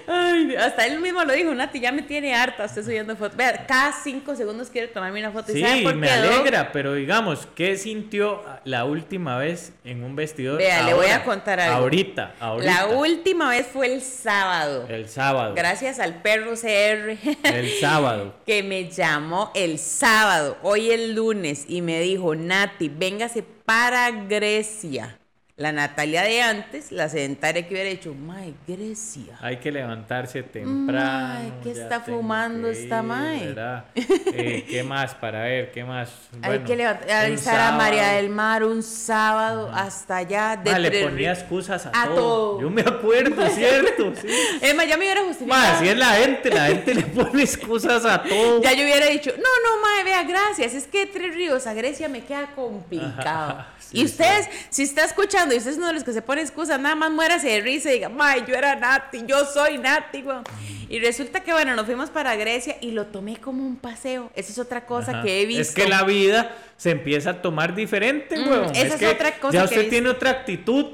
Ay, 0.07 0.55
hasta 0.55 0.87
él 0.87 0.99
mismo 0.99 1.23
lo 1.23 1.33
dijo, 1.33 1.53
Nati, 1.53 1.79
ya 1.79 1.91
me 1.91 2.01
tiene 2.01 2.33
harta 2.33 2.65
usted 2.65 2.83
subiendo 2.83 3.15
fotos. 3.15 3.37
Vea, 3.37 3.65
cada 3.67 3.93
cinco 3.93 4.35
segundos 4.35 4.69
quiere 4.69 4.87
tomarme 4.87 5.19
una 5.19 5.31
foto. 5.31 5.51
¿Y 5.51 5.55
Sí, 5.55 5.61
sabe 5.61 5.83
por 5.83 5.95
me 5.95 6.07
qué, 6.07 6.13
alegra, 6.13 6.71
pero 6.71 6.95
digamos, 6.95 7.47
¿qué 7.55 7.77
sintió 7.77 8.43
la 8.63 8.85
última 8.85 9.37
vez 9.37 9.73
en 9.83 10.03
un 10.03 10.15
vestidor? 10.15 10.57
Vea, 10.57 10.83
le 10.83 10.95
voy 10.95 11.07
a 11.07 11.23
contar 11.23 11.59
algo. 11.59 11.77
Ahorita, 11.77 12.33
ahorita. 12.39 12.71
La 12.73 12.87
última 12.87 13.49
vez 13.49 13.67
fue 13.67 13.93
el 13.93 14.01
sábado. 14.01 14.87
El 14.89 15.07
sábado. 15.07 15.53
Gracias 15.55 15.99
al 15.99 16.21
perro 16.23 16.53
CR. 16.55 17.17
El 17.43 17.69
sábado. 17.79 18.33
que 18.45 18.63
me 18.63 18.78
llamó 18.87 19.51
el 19.53 19.77
sábado, 19.79 20.57
hoy 20.63 20.91
el 20.91 21.15
lunes, 21.15 21.65
y 21.67 21.81
me 21.81 21.99
dijo, 21.99 22.35
Nati, 22.35 22.87
véngase 22.87 23.43
para 23.43 24.09
Grecia. 24.11 25.18
La 25.59 25.73
Natalia 25.73 26.23
de 26.23 26.41
antes, 26.41 26.89
la 26.89 27.09
sedentaria 27.09 27.67
que 27.67 27.73
hubiera 27.73 27.89
dicho, 27.89 28.13
Mae, 28.13 28.53
Grecia. 28.65 29.37
Hay 29.41 29.57
que 29.57 29.73
levantarse 29.73 30.41
temprano. 30.41 31.33
Mae, 31.33 31.51
¿qué 31.61 31.71
está 31.71 31.99
fumando 31.99 32.69
que 32.71 32.81
esta 32.81 32.99
ir, 32.99 33.03
mae? 33.03 33.55
Eh, 34.33 34.65
¿Qué 34.69 34.83
más 34.83 35.13
para 35.15 35.41
ver? 35.41 35.71
¿Qué 35.71 35.83
más? 35.83 36.11
Hay 36.41 36.59
que 36.59 36.77
levantar, 36.77 37.59
a 37.59 37.71
María 37.73 38.13
del 38.13 38.29
Mar 38.29 38.63
un 38.63 38.81
sábado 38.81 39.69
hasta 39.73 40.17
allá 40.17 40.55
de 40.55 40.79
le 40.79 41.03
ponía 41.03 41.33
excusas 41.33 41.85
a, 41.87 41.89
A 41.89 42.05
todo. 42.05 42.15
todo. 42.15 42.61
Yo 42.61 42.69
me 42.69 42.81
acuerdo, 42.81 43.45
¿cierto? 43.53 44.13
Sí. 44.15 44.27
Emma, 44.61 44.85
ya 44.85 44.95
me 44.95 45.03
hubiera 45.03 45.23
justificado. 45.23 45.75
así 45.75 45.89
es 45.89 45.97
la 45.97 46.11
gente, 46.11 46.49
la 46.51 46.67
gente 46.67 46.95
le 46.95 47.01
pone 47.03 47.43
excusas 47.43 48.05
a 48.05 48.23
todo. 48.23 48.61
Ya 48.61 48.71
yo 48.71 48.83
hubiera 48.83 49.07
dicho, 49.07 49.31
no, 49.31 49.35
no, 49.43 49.81
mae, 49.81 50.05
vea, 50.05 50.23
gracias. 50.23 50.73
Es 50.73 50.87
que 50.87 51.05
Tres 51.05 51.35
Ríos 51.35 51.67
a 51.67 51.73
Grecia 51.73 52.07
me 52.07 52.23
queda 52.23 52.47
complicado. 52.55 53.59
Ajá, 53.59 53.73
sí, 53.77 53.99
y 53.99 54.05
ustedes, 54.05 54.47
si 54.69 54.83
está 54.83 55.03
escuchando 55.03 55.48
y 55.53 55.57
usted 55.57 55.71
es 55.71 55.77
uno 55.77 55.87
de 55.87 55.93
los 55.93 56.03
que 56.03 56.13
se 56.13 56.21
pone 56.21 56.41
excusas, 56.41 56.79
nada 56.79 56.95
más 56.95 57.11
muérase 57.11 57.47
de 57.49 57.61
risa 57.61 57.89
y 57.91 57.95
diga, 57.95 58.09
mae, 58.09 58.43
yo 58.47 58.55
era 58.55 58.75
Nati, 58.75 59.23
yo 59.27 59.45
soy 59.45 59.77
Nati, 59.77 60.21
weón". 60.23 60.43
Y 60.91 60.99
resulta 60.99 61.41
que, 61.43 61.51
bueno, 61.53 61.75
nos 61.75 61.85
fuimos 61.85 62.09
para 62.09 62.35
Grecia 62.35 62.77
y 62.81 62.91
lo 62.91 63.05
tomé 63.05 63.37
como 63.37 63.63
un 63.63 63.75
paseo. 63.75 64.31
Esa 64.35 64.51
es 64.51 64.57
otra 64.57 64.87
cosa 64.87 65.11
Ajá. 65.11 65.21
que 65.21 65.41
he 65.41 65.45
visto. 65.45 65.61
Es 65.61 65.71
que 65.71 65.87
la 65.87 66.03
vida 66.03 66.55
se 66.77 66.89
empieza 66.89 67.29
a 67.29 67.41
tomar 67.43 67.75
diferente, 67.75 68.35
Mm, 68.35 68.47
weón. 68.49 68.65
esa 68.73 68.95
es 68.95 68.95
que 68.95 69.07
otra 69.07 69.37
cosa 69.37 69.53
Ya 69.53 69.63
usted 69.65 69.87
tiene 69.87 70.09
otra 70.09 70.31
actitud. 70.31 70.85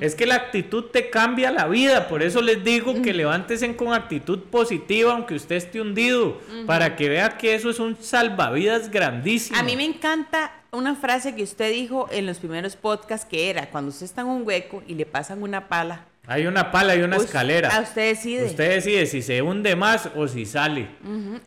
Es 0.00 0.14
que 0.14 0.26
la 0.26 0.36
actitud 0.36 0.84
te 0.92 1.10
cambia 1.10 1.50
la 1.50 1.66
vida. 1.66 2.06
Por 2.06 2.22
eso 2.22 2.40
les 2.40 2.62
digo 2.62 3.02
que 3.02 3.12
levántese 3.12 3.74
con 3.74 3.92
actitud 3.92 4.38
positiva, 4.44 5.12
aunque 5.12 5.34
usted 5.34 5.56
esté 5.56 5.80
hundido, 5.80 6.40
para 6.66 6.94
que 6.94 7.08
vea 7.08 7.36
que 7.36 7.56
eso 7.56 7.68
es 7.70 7.80
un 7.80 7.96
salvavidas 8.00 8.90
grandísimo. 8.92 9.58
A 9.58 9.64
mí 9.64 9.74
me 9.76 9.84
encanta 9.84 10.52
una 10.72 10.94
frase 10.94 11.34
que 11.34 11.42
usted 11.42 11.70
dijo 11.70 12.08
en 12.10 12.24
los 12.24 12.38
primeros 12.38 12.76
podcasts 12.76 13.26
que 13.26 13.50
era, 13.50 13.68
cuando 13.70 13.90
usted 13.90 14.06
está 14.06 14.22
en 14.22 14.28
un 14.28 14.46
hueco 14.46 14.82
y 14.86 14.94
le 14.94 15.04
pasan 15.04 15.42
una 15.42 15.68
pala. 15.68 16.06
Hay 16.26 16.46
una 16.46 16.70
pala 16.72 16.96
y 16.96 17.02
una 17.02 17.18
us- 17.18 17.24
escalera. 17.24 17.68
A 17.76 17.80
usted 17.80 18.08
decide. 18.14 18.46
Usted 18.46 18.70
decide 18.76 19.04
si 19.06 19.20
se 19.20 19.42
hunde 19.42 19.76
más 19.76 20.08
o 20.16 20.26
si 20.28 20.46
sale. 20.46 20.88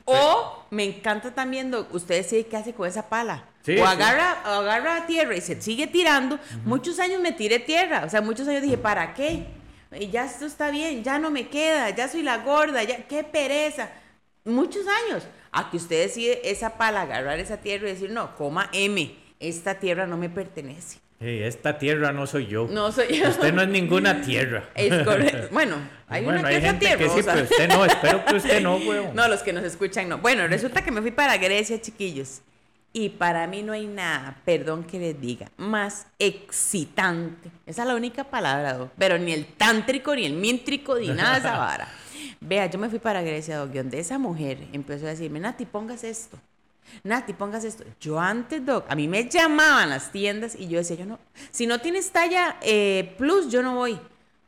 O 0.06 0.66
me 0.70 0.84
encanta 0.84 1.34
también, 1.34 1.74
usted 1.92 2.18
decide 2.18 2.46
qué 2.46 2.58
hace 2.58 2.74
con 2.74 2.88
esa 2.88 3.10
pala. 3.10 3.46
Sí, 3.64 3.72
o 3.74 3.76
sí. 3.78 3.82
agarra, 3.82 4.44
o 4.46 4.50
agarra 4.60 5.08
tierra 5.08 5.36
y 5.36 5.42
se 5.42 5.60
sigue 5.60 5.88
tirando. 5.88 6.38
Muchos 6.64 7.00
años 7.00 7.20
me 7.20 7.32
tiré 7.32 7.58
tierra. 7.58 8.04
O 8.06 8.10
sea, 8.10 8.22
muchos 8.22 8.48
años 8.48 8.62
dije, 8.62 8.78
¿para 8.78 9.16
qué? 9.16 9.46
Y 10.00 10.10
ya 10.10 10.26
esto 10.26 10.46
está 10.46 10.70
bien, 10.70 11.04
ya 11.04 11.18
no 11.18 11.32
me 11.32 11.48
queda, 11.48 11.90
ya 11.90 12.08
soy 12.08 12.22
la 12.22 12.40
gorda, 12.40 12.84
ya 12.84 12.98
qué 13.08 13.24
pereza. 13.24 13.90
Muchos 14.46 14.86
años. 14.88 15.24
A 15.52 15.70
que 15.70 15.78
usted 15.78 16.02
decide 16.04 16.50
esa 16.50 16.78
pala, 16.78 17.02
agarrar 17.02 17.40
esa 17.40 17.58
tierra 17.58 17.88
y 17.90 17.94
decir, 17.94 18.12
no, 18.12 18.36
coma 18.36 18.70
M, 18.74 19.16
esta 19.40 19.76
tierra 19.80 20.06
no 20.06 20.18
me 20.18 20.30
pertenece. 20.30 21.00
Ey, 21.20 21.44
esta 21.44 21.78
tierra 21.78 22.12
no 22.12 22.28
soy 22.28 22.48
yo. 22.48 22.68
No 22.70 22.92
soy 22.92 23.18
yo. 23.18 23.30
Usted 23.30 23.54
no 23.54 23.62
es 23.62 23.70
ninguna 23.70 24.22
tierra. 24.22 24.70
Es 24.76 25.04
correcto. 25.04 25.48
Bueno, 25.52 25.78
hay 26.10 26.26
bueno, 26.26 26.42
una 26.42 26.50
hay 26.50 26.62
gente 26.62 26.86
tierra. 26.86 26.98
que 26.98 27.10
sí, 27.10 27.22
pero 27.26 27.44
usted 27.44 27.68
no. 27.70 27.86
Espero 27.86 28.26
que 28.26 28.36
usted 28.36 28.62
no, 28.62 28.76
weón. 28.86 29.16
No, 29.16 29.28
los 29.30 29.42
que 29.42 29.54
nos 29.54 29.64
escuchan 29.64 30.10
no. 30.10 30.18
Bueno, 30.18 30.46
resulta 30.48 30.84
que 30.84 30.92
me 30.92 31.02
fui 31.02 31.12
para 31.12 31.38
Grecia, 31.38 31.80
chiquillos. 31.82 32.42
Y 32.92 33.10
para 33.10 33.48
mí 33.48 33.62
no 33.62 33.74
hay 33.74 33.88
nada, 33.88 34.38
perdón 34.46 34.86
que 34.86 34.98
les 35.00 35.20
diga, 35.20 35.52
más 35.58 36.08
excitante. 36.18 37.50
Esa 37.66 37.82
es 37.82 37.88
la 37.88 37.96
única 37.96 38.24
palabra. 38.26 38.90
Pero 38.98 39.18
ni 39.18 39.34
el 39.34 39.46
tántrico, 39.46 40.16
ni 40.16 40.26
el 40.26 40.34
míntrico, 40.34 40.98
ni 40.98 41.10
nada 41.10 41.34
de 41.34 41.40
esa 41.40 41.58
vara. 41.58 41.88
Vea, 42.46 42.68
yo 42.68 42.78
me 42.78 42.90
fui 42.90 43.00
para 43.00 43.24
Grecia, 43.24 43.58
Doc, 43.58 43.72
donde 43.72 44.00
esa 44.00 44.20
mujer 44.20 44.60
empezó 44.72 45.08
a 45.08 45.10
decirme, 45.10 45.40
Nati, 45.40 45.66
pongas 45.66 46.04
esto. 46.04 46.38
Nati, 47.04 47.34
pongas 47.34 47.64
esto. 47.64 47.84
Yo 48.00 48.20
antes, 48.20 48.64
Doc, 48.64 48.86
a 48.88 48.96
mí 48.96 49.08
me 49.08 49.28
llamaban 49.28 49.90
las 49.90 50.12
tiendas 50.12 50.56
y 50.58 50.68
yo 50.68 50.78
decía, 50.78 50.96
yo 50.96 51.06
no, 51.06 51.20
si 51.50 51.66
no 51.66 51.80
tienes 51.80 52.12
talla 52.12 52.58
eh, 52.62 53.16
plus, 53.18 53.50
yo 53.50 53.64
no 53.64 53.76
voy. 53.76 54.00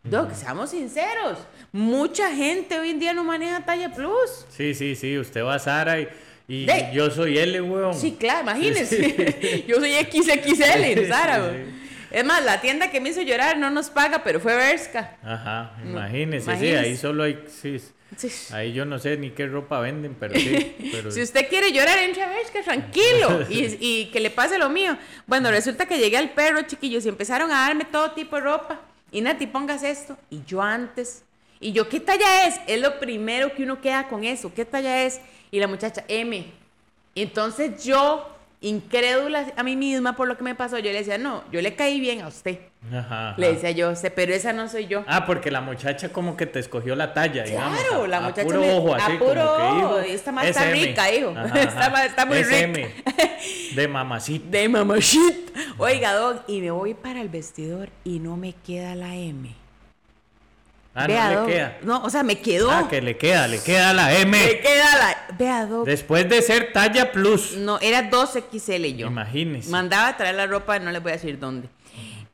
Doc, 0.04 0.34
seamos 0.34 0.70
sinceros, 0.70 1.40
mucha 1.72 2.34
gente 2.34 2.80
hoy 2.80 2.92
en 2.92 3.00
día 3.00 3.14
no 3.14 3.24
maneja 3.24 3.66
talla 3.66 3.92
plus. 3.92 4.46
Sí, 4.50 4.74
sí, 4.74 4.96
sí. 4.96 5.18
Usted 5.18 5.44
va 5.44 5.56
a 5.56 5.60
Sara 5.60 6.00
y, 6.48 6.66
yo 6.94 7.10
soy 7.10 7.38
L, 7.38 7.62
weón. 7.62 7.94
Sí, 7.94 8.16
claro, 8.18 8.44
imagínense. 8.44 8.88
Sí, 9.42 9.66
Yo 9.68 9.78
soy 9.78 9.92
XXL, 9.94 11.08
Sara. 11.08 11.52
Sí. 11.52 11.87
Es 12.12 12.24
más, 12.26 12.44
la 12.44 12.62
tienda 12.62 12.90
que 12.92 13.02
me 13.02 13.10
hizo 13.10 13.22
llorar 13.22 13.58
no 13.58 13.70
nos 13.70 13.90
paga, 13.90 14.24
pero 14.24 14.40
fue 14.40 14.56
Berska. 14.56 15.18
Ají, 15.24 15.90
imagínese, 15.90 16.58
sí, 16.58 16.68
ahí 16.68 16.96
solo 16.98 17.24
hay, 17.24 17.44
sí, 17.48 17.78
Sí. 18.16 18.30
ahí 18.54 18.72
yo 18.72 18.86
no 18.86 19.00
sé 19.00 19.18
ni 19.18 19.32
qué 19.32 19.48
ropa 19.48 19.82
venden, 19.82 20.16
pero 20.18 20.34
sí, 20.34 20.76
pero 20.94 21.12
Si 21.12 21.22
usted 21.22 21.50
quiere 21.50 21.74
llorar, 21.74 22.00
entre 22.00 22.24
a 22.24 22.30
Berska, 22.30 22.62
tranquilo. 22.64 23.46
Y, 23.50 23.78
y 23.80 24.06
que 24.12 24.20
le 24.22 24.30
pase 24.30 24.58
lo 24.58 24.70
mío. 24.70 24.98
Bueno, 25.26 25.52
resulta 25.52 25.86
que 25.86 25.98
llegué 25.98 26.18
al 26.18 26.32
perro, 26.32 26.62
chiquillos, 26.62 27.06
y 27.06 27.10
empezaron 27.10 27.52
a 27.52 27.68
darme 27.68 27.84
todo 27.86 28.12
tipo 28.12 28.38
de 28.38 28.44
ropa. 28.44 28.80
Y 29.12 29.20
Nati, 29.22 29.48
pongas 29.48 29.84
esto. 29.84 30.18
Y 30.30 30.42
yo 30.46 30.62
antes. 30.62 31.24
Y 31.60 31.72
yo, 31.74 31.90
¿qué 31.90 32.00
talla 32.00 32.48
es? 32.48 32.60
Es 32.68 32.80
lo 32.80 33.00
primero 33.00 33.54
que 33.54 33.64
uno 33.64 33.82
queda 33.82 34.08
con 34.08 34.24
eso. 34.24 34.54
¿Qué 34.54 34.64
talla 34.64 35.04
es? 35.04 35.20
Y 35.52 35.60
la 35.60 35.68
muchacha, 35.68 36.06
M. 36.08 36.46
Y 37.14 37.22
entonces 37.22 37.84
yo, 37.84 38.37
incrédula 38.60 39.46
a 39.56 39.64
mí 39.64 39.76
misma 39.76 40.16
por 40.16 40.28
lo 40.28 40.36
que 40.38 40.44
me 40.44 40.56
pasó, 40.56 40.78
yo 40.80 40.92
le 40.92 40.98
decía, 41.00 41.18
no, 41.18 41.44
yo 41.52 41.62
le 41.62 41.76
caí 41.76 42.00
bien 42.00 42.22
a 42.22 42.28
usted. 42.28 42.60
Ajá, 42.92 43.30
ajá. 43.30 43.36
Le 43.38 43.54
decía 43.54 43.72
yo, 43.72 43.96
"sé, 43.96 44.10
pero 44.12 44.34
esa 44.34 44.54
no 44.54 44.68
soy 44.70 44.88
yo. 44.88 45.04
Ah, 45.08 45.26
porque 45.26 45.52
la 45.52 45.62
muchacha 45.62 46.10
como 46.10 46.36
que 46.38 46.46
te 46.46 46.60
escogió 46.60 46.96
la 46.96 47.14
talla, 47.14 47.44
digamos. 47.44 47.80
Claro, 47.80 48.04
a- 48.04 48.08
la 48.08 48.18
a 48.18 48.22
muchacha 48.22 48.44
puro 48.44 48.60
me- 48.62 48.74
ojo, 48.74 48.94
a 48.94 48.98
así 48.98 49.18
puro 49.18 49.34
como 49.34 49.58
que 49.58 49.76
dijo, 49.76 50.00
esta 50.00 50.32
más 50.32 50.46
está 50.48 50.72
rica, 50.72 51.12
hijo. 51.14 51.34
Ajá, 51.36 51.60
Está 51.62 52.06
está 52.06 52.26
muy 52.26 52.38
SM, 52.40 52.86
rica. 52.86 53.14
De 53.76 53.88
mamacita. 53.88 54.46
De 54.50 54.70
mamachita. 54.70 55.52
Oiga, 55.78 56.14
Doc, 56.14 56.44
y 56.48 56.62
me 56.62 56.72
voy 56.72 56.94
para 56.94 57.22
el 57.22 57.30
vestidor 57.30 57.90
y 58.04 58.20
no 58.20 58.38
me 58.38 58.54
queda 58.54 58.96
la 58.96 59.16
M. 59.16 59.54
Ah, 61.00 61.06
Vea, 61.06 61.32
no 61.32 61.46
le 61.46 61.54
queda. 61.54 61.78
No, 61.84 62.04
o 62.04 62.10
sea, 62.10 62.24
me 62.24 62.40
quedó. 62.40 62.72
Ah, 62.72 62.88
que 62.90 63.04
le 63.04 63.18
queda, 63.18 63.48
le 63.48 63.60
queda 63.60 63.94
la 63.94 64.18
M. 64.18 64.36
queda 64.60 64.98
la. 64.98 65.36
Vea, 65.38 65.66
Doc. 65.68 65.86
Después 65.86 66.28
de 66.28 66.42
ser 66.42 66.74
talla 66.74 67.12
plus. 67.12 67.56
No, 67.56 67.80
era 67.80 68.10
2XL 68.10 68.96
yo. 68.96 69.06
Imagínese. 69.06 69.70
Mandaba 69.70 70.08
a 70.08 70.18
traer 70.18 70.34
la 70.34 70.48
ropa, 70.48 70.80
no 70.80 70.90
les 70.92 71.04
voy 71.04 71.12
a 71.12 71.16
decir 71.16 71.38
dónde. 71.38 71.70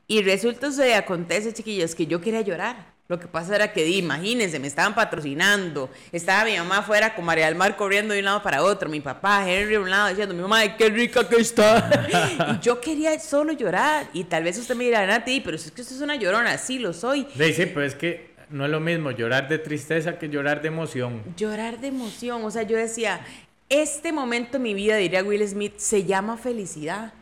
Y 0.08 0.22
resulta, 0.22 0.72
se 0.72 0.96
acontece, 0.96 1.54
chiquillos, 1.54 1.94
que 1.94 2.08
yo 2.08 2.22
quería 2.22 2.40
llorar. 2.40 2.94
Lo 3.10 3.20
que 3.20 3.28
pasa 3.28 3.54
era 3.54 3.74
que, 3.74 3.84
di, 3.84 3.98
imagínense, 3.98 4.60
me 4.60 4.68
estaban 4.68 4.96
patrocinando. 4.96 5.90
Estaba 6.14 6.46
mi 6.46 6.56
mamá 6.56 6.78
afuera 6.78 7.14
con 7.14 7.26
María 7.26 7.48
del 7.48 7.56
Mar 7.56 7.76
corriendo 7.76 8.14
de 8.14 8.22
un 8.22 8.26
lado 8.26 8.42
para 8.42 8.64
otro. 8.64 8.88
Mi 8.90 9.02
papá, 9.02 9.44
Henry, 9.46 9.74
de 9.74 9.80
un 9.80 9.90
lado 9.90 10.08
diciendo, 10.08 10.34
mi 10.34 10.42
mamá, 10.42 10.78
qué 10.78 10.88
rica 10.88 11.28
que 11.28 11.36
está. 11.36 12.08
y 12.62 12.64
yo 12.64 12.80
quería 12.80 13.20
solo 13.20 13.52
llorar. 13.52 14.08
Y 14.14 14.24
tal 14.24 14.46
vez 14.46 14.58
usted 14.58 14.76
me 14.76 14.86
dirá, 14.86 15.06
Nati, 15.06 15.42
pero 15.42 15.58
si 15.58 15.66
es 15.66 15.72
que 15.74 15.82
usted 15.82 15.98
es 15.98 16.02
una 16.02 16.16
llorona. 16.16 16.58
Sí, 16.58 16.80
lo 16.80 16.94
soy. 16.94 17.28
Sí, 17.38 17.54
sí, 17.54 17.66
pero 17.66 17.86
es 17.86 17.96
que 17.96 18.33
no 18.54 18.66
es 18.66 18.72
lo 18.72 18.80
mismo 18.80 19.12
llorar 19.12 19.48
de 19.50 19.58
tristeza 19.60 20.18
que 20.18 20.30
llorar 20.30 20.62
de 20.62 20.68
emoción. 20.70 21.22
Llorar 21.36 21.80
de 21.80 21.88
emoción. 21.88 22.44
O 22.46 22.52
sea, 22.52 22.64
yo 22.64 22.78
decía, 22.78 23.26
este 23.70 24.12
momento 24.14 24.58
en 24.58 24.64
mi 24.64 24.74
vida, 24.74 24.96
diría 24.98 25.24
Will 25.24 25.46
Smith, 25.48 25.74
se 25.78 26.06
llama 26.06 26.38
felicidad. 26.38 27.14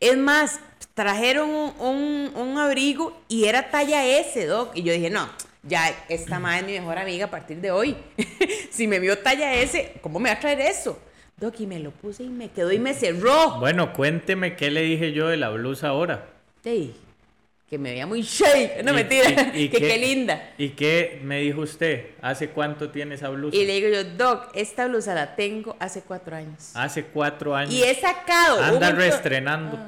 Es 0.00 0.16
más, 0.16 0.60
trajeron 0.94 1.50
un, 1.50 1.72
un- 1.80 2.32
un 2.36 2.58
abrigo 2.58 3.20
y 3.28 3.44
era 3.46 3.70
talla 3.70 4.06
S, 4.06 4.46
Doc. 4.46 4.70
Y 4.76 4.82
yo 4.84 4.92
dije, 4.92 5.10
no, 5.10 5.28
ya 5.64 5.92
esta 6.08 6.38
madre 6.38 6.60
es 6.60 6.66
mi 6.66 6.72
mejor 6.78 6.98
amiga 6.98 7.26
a 7.26 7.30
partir 7.30 7.56
de 7.60 7.70
hoy. 7.70 7.96
si 8.70 8.86
me 8.86 8.98
vio 9.00 9.18
talla 9.18 9.54
S, 9.54 9.94
¿cómo 10.00 10.20
me 10.20 10.30
va 10.30 10.36
a 10.36 10.40
traer 10.40 10.60
eso? 10.60 10.98
Doc, 11.36 11.58
y 11.60 11.66
me 11.66 11.78
lo 11.78 11.90
puse 11.90 12.22
y 12.24 12.28
me 12.28 12.50
quedó 12.50 12.72
y 12.72 12.78
me 12.78 12.94
cerró. 12.94 13.58
Bueno, 13.58 13.92
cuénteme 13.92 14.56
qué 14.56 14.70
le 14.70 14.82
dije 14.82 15.12
yo 15.12 15.28
de 15.28 15.36
la 15.36 15.50
blusa 15.50 15.88
ahora. 15.88 16.26
Ey, 16.64 16.94
que 17.68 17.76
me 17.78 17.90
veía 17.90 18.06
muy 18.06 18.22
shake. 18.22 18.82
No, 18.82 18.92
mentira. 18.94 19.52
y- 19.54 19.64
y 19.64 19.68
que 19.70 19.78
qué- 19.78 19.88
qué 19.88 19.98
linda. 19.98 20.52
¿Y 20.56 20.70
qué 20.70 21.20
me 21.22 21.40
dijo 21.40 21.60
usted? 21.60 22.06
¿Hace 22.22 22.48
cuánto 22.48 22.90
tiene 22.90 23.14
esa 23.16 23.28
blusa? 23.28 23.56
Y 23.56 23.66
le 23.66 23.74
digo 23.74 23.88
yo, 23.88 24.04
Doc, 24.04 24.50
esta 24.54 24.86
blusa 24.86 25.14
la 25.14 25.36
tengo 25.36 25.76
hace 25.78 26.02
cuatro 26.02 26.34
años. 26.36 26.70
Hace 26.74 27.04
cuatro 27.04 27.54
años. 27.54 27.72
Y 27.74 27.82
he 27.82 27.94
sacado. 27.94 28.58
un 28.58 28.64
Anda 28.64 28.90
reestrenando. 28.92 29.78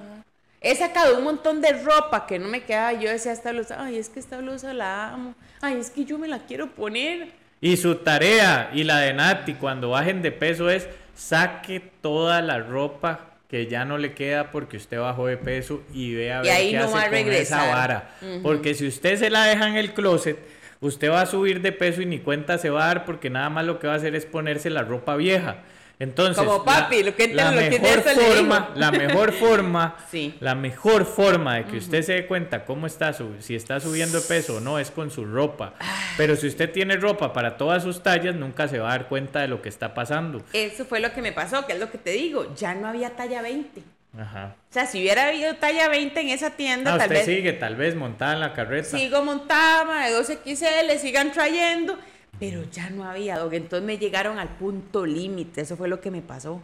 He 0.61 0.77
sacado 0.77 1.17
un 1.17 1.25
montón 1.25 1.63
de 1.63 1.73
ropa 1.73 2.27
que 2.27 2.39
no 2.39 2.47
me 2.49 2.63
quedaba. 2.65 2.93
Yo 2.93 3.09
decía 3.11 3.33
esta 3.33 3.51
blusa, 3.53 3.83
ay, 3.83 3.97
es 3.97 4.11
que 4.11 4.21
esta 4.21 4.37
blusa 4.37 4.75
la 4.75 5.09
amo. 5.15 5.35
Ay, 5.63 5.79
es 5.81 5.89
que 5.91 6.05
yo 6.05 6.19
me 6.19 6.29
la 6.29 6.41
quiero 6.41 6.71
poner. 6.73 7.29
Y 7.63 7.79
su 7.79 7.95
tarea 7.97 8.71
y 8.75 8.85
la 8.85 8.99
de 8.99 9.15
Nati 9.15 9.55
cuando 9.55 9.91
bajen 9.91 10.21
de 10.21 10.33
peso 10.33 10.69
es 10.69 10.87
saque 11.15 11.81
toda 12.03 12.43
la 12.43 12.59
ropa 12.59 13.30
que 13.51 13.67
ya 13.67 13.85
no 13.85 13.99
le 13.99 14.13
queda 14.15 14.53
porque 14.53 14.77
usted 14.77 15.01
bajó 15.01 15.27
de 15.27 15.37
peso 15.37 15.83
y 15.93 16.15
vea 16.15 16.39
a 16.39 16.43
Y 16.45 16.47
ver 16.47 16.57
ahí 16.57 16.71
qué 16.71 16.79
no 16.79 16.85
hace 16.85 16.95
va 16.95 17.03
a 17.03 17.09
con 17.09 17.33
esa 17.33 17.67
vara. 17.67 18.15
Porque 18.43 18.75
si 18.75 18.87
usted 18.87 19.17
se 19.17 19.29
la 19.29 19.45
deja 19.45 19.67
en 19.69 19.77
el 19.77 19.93
closet, 19.93 20.39
usted 20.79 21.11
va 21.11 21.23
a 21.23 21.27
subir 21.27 21.61
de 21.61 21.73
peso 21.73 22.01
y 22.01 22.07
ni 22.07 22.21
cuenta 22.21 22.59
se 22.59 22.71
va 22.71 22.85
a 22.85 22.87
dar 22.87 23.05
porque 23.05 23.29
nada 23.29 23.51
más 23.51 23.65
lo 23.65 23.81
que 23.81 23.89
va 23.89 23.95
a 23.95 23.97
hacer 23.97 24.15
es 24.15 24.25
ponerse 24.25 24.71
la 24.71 24.83
ropa 24.83 25.17
vieja. 25.17 25.59
Entonces, 26.01 26.43
Como 26.43 26.65
papi, 26.65 27.03
lo 27.03 27.15
que 27.15 27.29
la 27.29 27.53
lo 27.53 27.61
que 27.61 27.79
mejor 27.79 28.05
le 28.07 28.15
forma, 28.15 28.71
la 28.75 28.91
mejor 28.91 29.33
forma, 29.35 29.97
Sí. 30.11 30.35
la 30.41 30.55
mejor 30.55 31.05
forma 31.05 31.57
de 31.57 31.65
que 31.67 31.77
usted 31.77 32.03
se 32.03 32.15
dé 32.15 32.27
cuenta 32.27 32.65
cómo 32.65 32.87
está 32.87 33.13
su, 33.13 33.35
si 33.41 33.55
está 33.55 33.79
subiendo 33.81 34.19
de 34.19 34.27
peso 34.27 34.57
o 34.57 34.61
no 34.61 34.79
es 34.79 34.91
con 34.91 35.11
su 35.11 35.27
ropa. 35.27 35.75
Pero 36.17 36.37
si 36.37 36.47
usted 36.47 36.73
tiene 36.73 36.97
ropa 36.97 37.35
para 37.35 37.59
todas 37.59 37.83
sus 37.83 38.03
tallas, 38.03 38.35
nunca 38.35 38.67
se 38.67 38.79
va 38.79 38.89
a 38.89 38.93
dar 38.93 39.09
cuenta 39.09 39.41
de 39.41 39.49
lo 39.49 39.61
que 39.61 39.69
está 39.69 39.93
pasando. 39.93 40.43
Eso 40.55 40.87
fue 40.87 41.01
lo 41.01 41.13
que 41.13 41.21
me 41.21 41.33
pasó, 41.33 41.67
que 41.67 41.75
es 41.75 41.79
lo 41.79 41.91
que 41.91 41.99
te 41.99 42.13
digo. 42.13 42.55
Ya 42.57 42.75
no 42.75 42.89
había 42.89 43.11
talla 43.11 43.43
20. 43.43 43.83
Ajá. 44.19 44.57
O 44.71 44.73
sea, 44.73 44.87
si 44.87 44.99
hubiera 45.01 45.29
habido 45.29 45.55
talla 45.57 45.89
20 45.89 46.19
en 46.19 46.31
esa 46.31 46.51
tienda, 46.57 46.95
Ah, 46.95 46.99
tal 46.99 47.09
usted 47.09 47.27
vez 47.27 47.27
sigue 47.37 47.53
tal 47.53 47.77
vez 47.77 47.95
montada 47.95 48.33
en 48.33 48.41
la 48.41 48.55
carreta. 48.55 48.89
sigo 48.97 49.23
montada, 49.23 50.07
de 50.09 50.15
2XL, 50.15 50.99
sigan 50.99 51.31
trayendo. 51.31 51.99
Pero 52.41 52.65
ya 52.73 52.91
no 52.91 53.05
había, 53.05 53.39
Doc. 53.39 53.53
Entonces 53.53 53.87
me 53.87 53.99
llegaron 53.99 54.39
al 54.39 54.49
punto 54.49 55.07
límite. 55.07 55.61
Eso 55.61 55.77
fue 55.77 55.89
lo 55.89 56.01
que 56.01 56.11
me 56.11 56.23
pasó. 56.23 56.61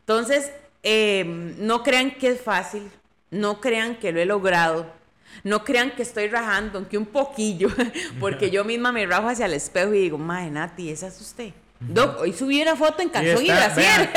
Entonces, 0.00 0.50
eh, 0.82 1.24
no 1.58 1.82
crean 1.82 2.10
que 2.16 2.28
es 2.28 2.40
fácil. 2.42 2.82
No 3.30 3.60
crean 3.60 3.96
que 3.96 4.12
lo 4.12 4.20
he 4.20 4.26
logrado. 4.26 4.86
No 5.42 5.64
crean 5.64 5.92
que 5.92 6.02
estoy 6.02 6.28
rajando, 6.28 6.78
aunque 6.78 6.98
un 6.98 7.06
poquillo. 7.06 7.68
Porque 8.20 8.50
yo 8.50 8.64
misma 8.64 8.92
me 8.92 9.06
rajo 9.06 9.28
hacia 9.28 9.46
el 9.46 9.54
espejo 9.54 9.94
y 9.94 10.00
digo, 10.00 10.18
mae, 10.18 10.50
Nati, 10.50 10.90
esa 10.90 11.06
es 11.08 11.20
usted. 11.20 11.50
Doc, 11.80 12.20
hoy 12.20 12.32
subí 12.32 12.62
una 12.62 12.76
foto 12.76 13.02
en 13.02 13.08
Y, 13.08 13.10
calzón 13.10 13.44
y, 13.44 13.50
está- 13.50 13.74
vea, 13.74 14.12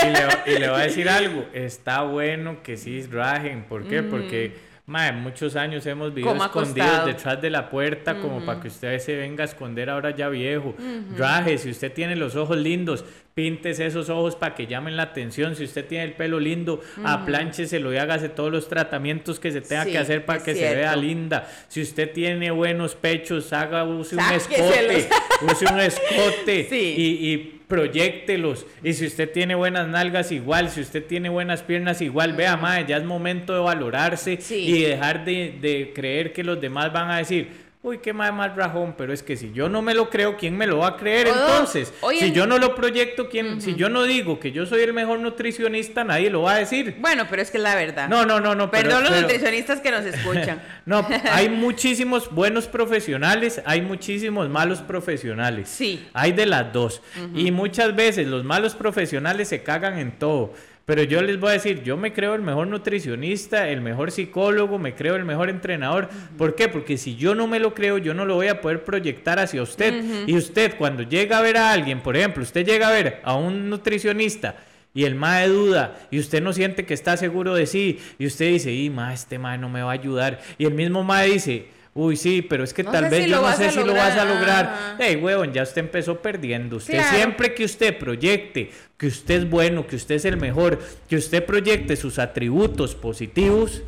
y 0.46 0.52
le, 0.52 0.56
y 0.56 0.60
le 0.60 0.70
voy 0.70 0.80
a 0.80 0.84
decir 0.86 1.10
algo, 1.10 1.46
está 1.54 2.04
bueno 2.04 2.62
que 2.64 2.78
sí 2.78 3.02
rajen, 3.08 3.66
¿por 3.66 3.88
qué? 3.88 4.04
Porque 4.04 4.56
mae, 4.88 5.12
muchos 5.12 5.58
años 5.58 5.86
hemos 5.86 6.14
vivido 6.14 6.34
escondidos 6.34 7.06
detrás 7.06 7.42
de 7.42 7.50
la 7.50 7.70
puerta 7.70 8.20
como 8.20 8.46
para 8.46 8.62
que 8.62 8.70
usted 8.70 8.98
se 9.00 9.18
venga 9.18 9.44
a 9.44 9.46
esconder 9.46 9.90
ahora 9.90 10.16
ya 10.16 10.30
viejo. 10.30 10.74
Raje, 11.16 11.58
si 11.58 11.70
usted 11.70 11.92
tiene 11.92 12.16
los 12.16 12.38
ojos 12.38 12.58
lindos, 12.58 13.04
píntese 13.38 13.86
esos 13.86 14.10
ojos 14.10 14.36
para 14.36 14.56
que 14.56 14.66
llamen 14.66 14.98
la 14.98 15.04
atención. 15.04 15.56
Si 15.56 15.64
usted 15.64 15.86
tiene 15.86 16.06
el 16.06 16.14
pelo 16.14 16.40
lindo, 16.40 16.82
apláncheselo 17.04 17.94
y 17.94 17.98
hágase 17.98 18.30
todos 18.30 18.52
los 18.52 18.68
tratamientos 18.68 19.40
que 19.40 19.52
se 19.52 19.62
tenga 19.62 19.84
Sí, 19.84 19.92
que 19.92 20.00
hacer 20.00 20.26
para 20.26 20.44
que 20.44 20.56
se 20.56 20.74
vea 20.76 20.96
linda. 20.96 21.48
Si 21.68 21.80
usted 21.84 22.12
tiene 22.12 22.50
buenos 22.50 22.96
pechos, 22.96 23.54
haga 23.54 23.84
use 23.84 24.16
un 24.16 24.24
escote, 24.34 25.08
use 25.52 25.66
un 25.72 25.80
escote 25.80 26.66
Sí. 26.70 26.96
y, 26.98 27.32
y 27.32 27.38
proyectelos. 27.68 28.66
Y 28.84 28.94
si 28.94 29.06
usted 29.06 29.32
tiene 29.32 29.54
buenas 29.54 29.88
nalgas, 29.88 30.32
igual. 30.32 30.70
Si 30.72 30.82
usted 30.82 31.06
tiene 31.06 31.30
buenas 31.30 31.62
piernas, 31.62 32.02
igual. 32.02 32.34
Vea, 32.34 32.58
mae, 32.58 32.86
ya 32.88 32.98
es 32.98 33.04
momento 33.04 33.54
de 33.54 33.60
valorarse 33.60 34.38
Sí. 34.42 34.56
y 34.56 34.82
dejar 34.82 35.26
de, 35.26 35.60
de 35.62 35.92
creer 35.94 36.34
que 36.34 36.44
los 36.44 36.60
demás 36.60 36.92
van 36.92 37.12
a 37.12 37.18
decir. 37.18 37.67
Uy, 37.84 38.00
qué 38.00 38.12
mae 38.12 38.32
más 38.32 38.54
rajón, 38.56 38.96
pero 38.98 39.14
es 39.14 39.22
que 39.24 39.38
si 39.38 39.54
yo 39.54 39.70
no 39.70 39.82
me 39.84 39.94
lo 39.94 40.10
creo, 40.10 40.36
¿quién 40.36 40.58
me 40.58 40.66
lo 40.68 40.80
va 40.80 40.88
a 40.88 40.98
creer 40.98 41.28
O 41.28 41.34
dos, 41.36 41.50
entonces? 41.52 41.94
si 42.20 42.32
yo 42.34 42.46
no 42.48 42.58
lo 42.58 42.74
proyecto, 42.76 43.30
¿quién? 43.30 43.62
Si 43.62 43.76
yo 43.76 43.88
no 43.88 44.04
digo 44.04 44.40
que 44.40 44.52
yo 44.52 44.66
soy 44.66 44.82
el 44.82 44.94
mejor 44.94 45.20
nutricionista, 45.20 46.04
nadie 46.04 46.30
lo 46.32 46.42
va 46.42 46.56
a 46.56 46.58
decir. 46.58 46.98
Bueno, 47.00 47.28
pero 47.30 47.42
es 47.42 47.52
que 47.52 47.58
es 47.58 47.64
la 47.64 47.76
verdad. 47.76 48.10
No, 48.10 48.26
no, 48.26 48.40
no, 48.42 48.56
no. 48.56 48.70
pero- 48.72 48.90
Perdón 48.90 49.04
los 49.04 49.12
pero- 49.12 49.22
nutricionistas 49.22 49.80
que 49.80 49.92
nos 49.92 50.04
escuchan. 50.06 50.62
no, 50.86 51.08
hay 51.32 51.48
muchísimos 51.50 52.30
buenos 52.34 52.68
profesionales, 52.68 53.62
hay 53.64 53.82
muchísimos 53.82 54.50
malos 54.50 54.80
profesionales. 54.82 55.70
Sí. 55.70 56.08
Hay 56.14 56.32
de 56.34 56.46
las 56.48 56.74
dos. 56.74 57.02
Y 57.36 57.52
muchas 57.52 57.96
veces 57.96 58.28
los 58.28 58.44
malos 58.44 58.76
profesionales 58.76 59.48
se 59.50 59.62
cagan 59.64 59.98
en 60.00 60.18
todo. 60.18 60.54
Pero 60.88 61.04
yo 61.04 61.22
les 61.22 61.38
voy 61.38 61.50
a 61.50 61.54
decir, 61.54 61.84
yo 61.84 61.98
me 61.98 62.14
creo 62.14 62.34
el 62.34 62.42
mejor 62.42 62.66
nutricionista, 62.68 63.68
el 63.68 63.82
mejor 63.82 64.10
psicólogo, 64.10 64.80
me 64.80 64.96
creo 64.96 65.18
el 65.18 65.26
mejor 65.26 65.50
entrenador. 65.50 66.08
¿Por 66.38 66.56
qué? 66.56 66.70
Porque 66.70 66.98
si 66.98 67.18
yo 67.18 67.36
no 67.36 67.46
me 67.46 67.60
lo 67.60 67.74
creo, 67.74 67.98
yo 67.98 68.14
no 68.14 68.24
lo 68.24 68.36
voy 68.36 68.48
a 68.48 68.62
poder 68.62 68.86
proyectar 68.86 69.38
hacia 69.38 69.62
usted. 69.62 70.02
Y 70.28 70.38
usted 70.38 70.78
cuando 70.78 71.04
llega 71.04 71.40
a 71.40 71.42
ver 71.42 71.58
a 71.58 71.74
alguien, 71.74 72.00
por 72.00 72.16
ejemplo, 72.16 72.42
usted 72.42 72.66
llega 72.66 72.88
a 72.88 72.94
ver 72.94 73.20
a 73.26 73.36
un 73.36 73.70
nutricionista 73.70 74.56
y 74.94 75.04
el 75.04 75.16
mae 75.16 75.50
duda 75.50 76.08
y 76.10 76.20
usted 76.20 76.42
no 76.42 76.54
siente 76.54 76.86
que 76.86 76.94
está 76.94 77.18
seguro 77.18 77.54
de 77.54 77.66
sí 77.66 78.00
y 78.18 78.26
usted 78.26 78.48
dice, 78.48 78.74
y 78.74 78.90
ma, 78.90 79.14
este 79.14 79.38
mae 79.40 79.58
no 79.58 79.68
me 79.68 79.82
va 79.82 79.90
a 79.90 79.94
ayudar. 79.94 80.40
Y 80.58 80.64
el 80.64 80.74
mismo 80.74 81.04
mae 81.04 81.30
dice, 81.30 81.68
uy, 81.98 82.16
sí, 82.16 82.42
pero 82.42 82.64
es 82.64 82.74
que 82.74 82.84
No 82.84 82.92
tal 82.92 83.10
vez 83.10 83.24
si 83.26 83.30
yo 83.30 83.42
no 83.42 83.52
sé 83.54 83.72
si 83.72 83.84
lo 83.84 83.94
vas 83.94 84.16
a 84.16 84.24
lograr". 84.24 84.36
lograr. 84.40 84.66
Ajá. 84.66 84.96
Ey, 85.00 85.16
huevón, 85.18 85.52
ya 85.52 85.64
usted 85.64 85.80
empezó 85.82 86.20
perdiendo. 86.22 86.78
Usted 86.78 86.94
Claro. 86.94 87.16
siempre 87.18 87.54
que 87.54 87.66
usted 87.66 87.98
proyecte 87.98 88.72
que 88.98 89.08
usted 89.08 89.36
es 89.36 89.50
bueno, 89.50 89.86
que 89.88 89.96
usted 89.96 90.16
es 90.16 90.26
el 90.26 90.38
mejor, 90.38 90.80
que 91.10 91.16
usted 91.18 91.44
proyecte 91.46 91.96
sus 91.96 92.18
atributos 92.20 92.96
positivos, 92.96 93.82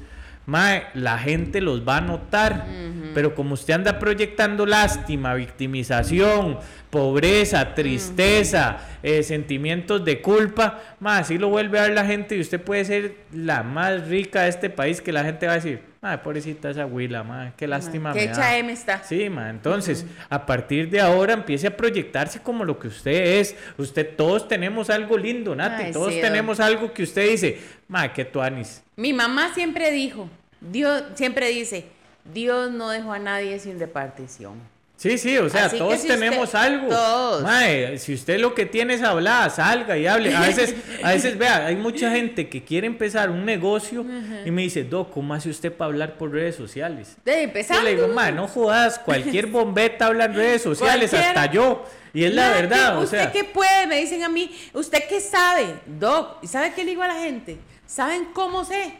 mae, 0.45 0.83
la 0.95 1.17
gente 1.19 1.61
los 1.61 1.87
va 1.87 1.97
a 1.97 2.01
notar. 2.01 2.65
Pero 3.13 3.33
como 3.35 3.53
usted 3.53 3.73
anda 3.75 3.99
proyectando 3.99 4.65
lástima, 4.65 5.33
victimización, 5.35 6.57
pobreza, 6.89 7.75
tristeza, 7.75 8.77
eh, 9.03 9.21
sentimientos 9.23 10.03
de 10.03 10.21
culpa, 10.21 10.81
mae, 10.99 11.21
así 11.21 11.37
lo 11.37 11.49
vuelve 11.49 11.79
a 11.79 11.83
ver 11.83 11.93
la 11.93 12.05
gente 12.05 12.35
y 12.35 12.41
usted 12.41 12.59
puede 12.59 12.83
ser 12.85 13.15
la 13.31 13.63
más 13.63 14.07
rica 14.07 14.43
de 14.43 14.49
este 14.49 14.69
país 14.69 15.01
que 15.01 15.11
la 15.11 15.23
gente 15.23 15.45
va 15.45 15.53
a 15.53 15.55
decir, 15.55 15.81
mae, 16.01 16.17
pobrecita 16.17 16.71
esa 16.71 16.85
huila, 16.85 17.23
mae, 17.23 17.53
qué 17.55 17.67
lástima 17.67 18.11
Qué 18.13 18.23
hecha 18.23 18.39
da". 18.39 18.57
M 18.57 18.73
está. 18.73 19.03
Sí, 19.03 19.29
ma, 19.29 19.49
entonces, 19.49 20.05
a 20.29 20.45
partir 20.45 20.89
de 20.89 20.99
ahora 20.99 21.33
empiece 21.33 21.67
a 21.67 21.77
proyectarse 21.77 22.39
como 22.39 22.65
lo 22.65 22.79
que 22.79 22.87
usted 22.87 23.39
es. 23.39 23.55
Usted, 23.77 24.15
todos 24.15 24.47
tenemos 24.47 24.89
algo 24.89 25.17
lindo, 25.17 25.55
Nati. 25.55 25.83
Ay, 25.83 25.91
todos 25.91 26.13
sí, 26.13 26.21
tenemos 26.21 26.59
algo 26.59 26.91
que 26.91 27.03
usted 27.03 27.29
dice, 27.29 27.59
ma, 27.87 28.11
que 28.11 28.25
tú 28.25 28.41
anis. 28.41 28.81
Mi 28.95 29.13
mamá 29.13 29.53
siempre 29.53 29.91
dijo, 29.91 30.27
Dios 30.59 31.03
siempre 31.13 31.49
dice, 31.49 31.85
Dios 32.33 32.71
no 32.71 32.89
dejó 32.89 33.13
a 33.13 33.19
nadie 33.19 33.59
sin 33.59 33.79
repartición. 33.79 34.78
Sí, 34.99 35.17
sí, 35.17 35.37
o 35.37 35.49
sea, 35.49 35.67
Así 35.67 35.77
todos 35.77 36.01
si 36.01 36.09
tenemos 36.09 36.43
usted- 36.43 36.57
algo. 36.59 36.89
todos. 36.89 37.43
Mae, 37.43 37.97
si 37.99 38.13
usted 38.13 38.37
lo 38.37 38.53
que 38.53 38.65
tiene 38.65 38.95
es 38.95 39.01
hablar, 39.01 39.49
salga 39.49 39.97
y 39.97 40.05
hable. 40.05 40.35
A 40.35 40.41
veces, 40.41 40.75
a 41.01 41.11
veces, 41.13 41.37
vea, 41.37 41.67
hay 41.67 41.77
mucha 41.77 42.11
gente 42.11 42.49
que 42.49 42.65
quiere 42.65 42.85
empezar 42.85 43.29
un 43.29 43.45
negocio 43.45 44.05
y 44.43 44.51
me 44.51 44.63
dice, 44.63 44.83
Doc, 44.83 45.11
¿cómo 45.13 45.33
hace 45.33 45.49
usted 45.49 45.71
para 45.71 45.85
hablar 45.87 46.17
por 46.17 46.31
redes 46.33 46.57
sociales? 46.57 47.15
De 47.23 47.31
Yo 47.31 47.37
empezar. 47.37 47.81
le 47.81 47.95
digo, 47.95 48.09
mae, 48.09 48.33
no 48.33 48.49
jodas, 48.49 48.99
cualquier 48.99 49.45
bombeta 49.47 50.07
habla 50.07 50.25
en 50.25 50.33
redes 50.35 50.63
sociales, 50.63 51.13
hasta 51.13 51.45
yo. 51.49 51.85
Y 52.13 52.25
es 52.25 52.33
la 52.33 52.49
verdad, 52.49 52.97
o 52.97 53.03
¿Usted 53.03 53.19
sea. 53.19 53.31
qué 53.31 53.45
puede? 53.45 53.87
Me 53.87 54.01
dicen 54.01 54.23
a 54.23 54.29
mí, 54.29 54.53
¿usted 54.73 55.03
qué 55.07 55.21
sabe? 55.21 55.75
Doc, 55.85 56.39
¿y 56.41 56.47
sabe 56.47 56.73
qué 56.73 56.83
le 56.83 56.89
digo 56.89 57.03
a 57.03 57.07
la 57.07 57.21
gente? 57.21 57.57
¿Saben 57.87 58.25
cómo 58.33 58.65
sé? 58.65 58.95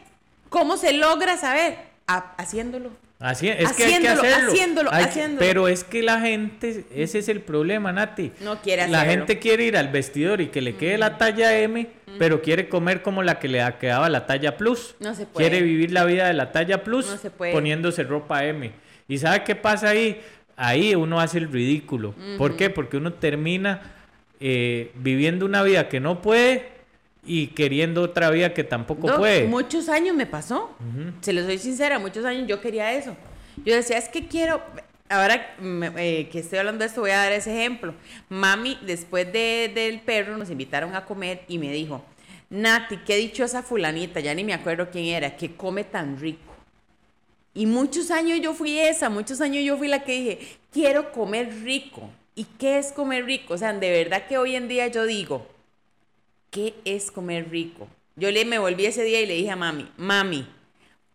¿Cómo 0.48 0.78
se 0.78 0.94
logra 0.94 1.36
saber? 1.36 1.76
Ha- 2.06 2.32
haciéndolo. 2.38 2.88
Así, 3.20 3.48
es 3.48 3.72
que 3.74 3.84
hay 3.84 4.00
que 4.00 4.08
Haciéndolo, 4.08 4.22
hacerlo. 4.22 4.50
haciéndolo, 4.50 4.92
Hay 4.94 5.04
haciéndolo. 5.04 5.38
pero 5.40 5.68
es 5.68 5.84
que 5.84 6.02
la 6.02 6.20
gente, 6.20 6.86
ese 6.94 7.18
es 7.18 7.28
el 7.28 7.42
problema, 7.42 7.92
Nati. 7.92 8.32
No 8.40 8.62
quiere 8.62 8.88
La 8.88 9.02
hacerlo. 9.02 9.26
gente 9.26 9.38
quiere 9.38 9.64
ir 9.64 9.76
al 9.76 9.88
vestidor 9.88 10.40
y 10.40 10.46
que 10.46 10.62
le 10.62 10.76
quede 10.76 10.96
la 10.96 11.18
talla 11.18 11.58
M, 11.58 11.86
pero 12.18 12.40
quiere 12.40 12.70
comer 12.70 13.02
como 13.02 13.22
la 13.22 13.38
que 13.38 13.48
le 13.48 13.62
quedaba 13.78 14.08
la 14.08 14.24
talla 14.26 14.56
Plus. 14.56 14.94
No 15.00 15.14
se 15.14 15.26
puede. 15.26 15.48
Quiere 15.50 15.62
vivir 15.62 15.92
la 15.92 16.06
vida 16.06 16.28
de 16.28 16.32
la 16.32 16.50
talla 16.50 16.82
Plus 16.82 17.06
No 17.10 17.18
se 17.18 17.30
puede. 17.30 17.52
poniéndose 17.52 18.04
ropa 18.04 18.42
M. 18.46 18.72
¿Y 19.06 19.18
sabe 19.18 19.44
qué 19.44 19.54
pasa 19.54 19.90
ahí? 19.90 20.18
Ahí 20.56 20.94
uno 20.94 21.20
hace 21.20 21.36
el 21.38 21.52
ridículo. 21.52 22.14
¿Por 22.38 22.56
qué? 22.56 22.70
Porque 22.70 22.96
uno 22.96 23.12
termina 23.12 23.82
eh, 24.40 24.92
viviendo 24.94 25.44
una 25.44 25.62
vida 25.62 25.88
que 25.90 26.00
no 26.00 26.22
puede 26.22 26.79
y 27.32 27.46
queriendo 27.48 28.02
otra 28.02 28.28
vida 28.30 28.52
que 28.52 28.64
tampoco 28.64 29.06
Doc, 29.06 29.18
puede. 29.18 29.46
Muchos 29.46 29.88
años 29.88 30.16
me 30.16 30.26
pasó. 30.26 30.74
Se 31.20 31.32
lo 31.32 31.44
soy 31.44 31.58
sincera, 31.58 32.00
muchos 32.00 32.24
años 32.24 32.48
yo 32.48 32.60
quería 32.60 32.92
eso. 32.92 33.16
Yo 33.64 33.74
decía, 33.74 33.98
es 33.98 34.08
que 34.08 34.26
quiero. 34.26 34.60
Ahora 35.08 35.54
eh, 35.98 36.28
que 36.30 36.38
estoy 36.40 36.58
hablando 36.58 36.80
de 36.80 36.86
esto, 36.88 37.00
voy 37.02 37.10
a 37.12 37.18
dar 37.18 37.32
ese 37.32 37.56
ejemplo. 37.56 37.94
Mami, 38.28 38.78
después 38.82 39.32
de- 39.32 39.70
del 39.74 40.00
perro, 40.00 40.36
nos 40.36 40.50
invitaron 40.50 40.94
a 40.96 41.04
comer 41.04 41.42
y 41.46 41.58
me 41.58 41.70
dijo: 41.72 42.04
Nati, 42.48 42.96
qué 43.06 43.16
dichosa 43.16 43.62
fulanita, 43.62 44.18
ya 44.18 44.34
ni 44.34 44.42
me 44.42 44.54
acuerdo 44.54 44.88
quién 44.90 45.04
era, 45.06 45.36
que 45.36 45.54
come 45.54 45.84
tan 45.84 46.18
rico. 46.18 46.52
Y 47.54 47.66
muchos 47.66 48.10
años 48.10 48.40
yo 48.40 48.54
fui 48.54 48.78
esa, 48.78 49.08
muchos 49.08 49.40
años 49.40 49.64
yo 49.64 49.76
fui 49.78 49.88
la 49.88 50.02
que 50.04 50.12
dije, 50.12 50.38
quiero 50.72 51.12
comer 51.12 51.48
rico. 51.62 52.10
¿Y 52.34 52.44
qué 52.58 52.78
es 52.78 52.92
comer 52.92 53.24
rico? 53.24 53.54
O 53.54 53.58
sea, 53.58 53.72
de 53.72 53.90
verdad 53.90 54.26
que 54.28 54.38
hoy 54.38 54.54
en 54.56 54.66
día 54.68 54.86
yo 54.88 55.04
digo, 55.04 55.46
¿qué 56.50 56.74
es 56.84 57.10
comer 57.10 57.50
rico? 57.50 57.88
Yo 58.16 58.30
le 58.30 58.44
me 58.44 58.58
volví 58.58 58.86
ese 58.86 59.02
día 59.04 59.20
y 59.20 59.26
le 59.26 59.34
dije 59.34 59.50
a 59.50 59.56
mami, 59.56 59.88
mami, 59.96 60.46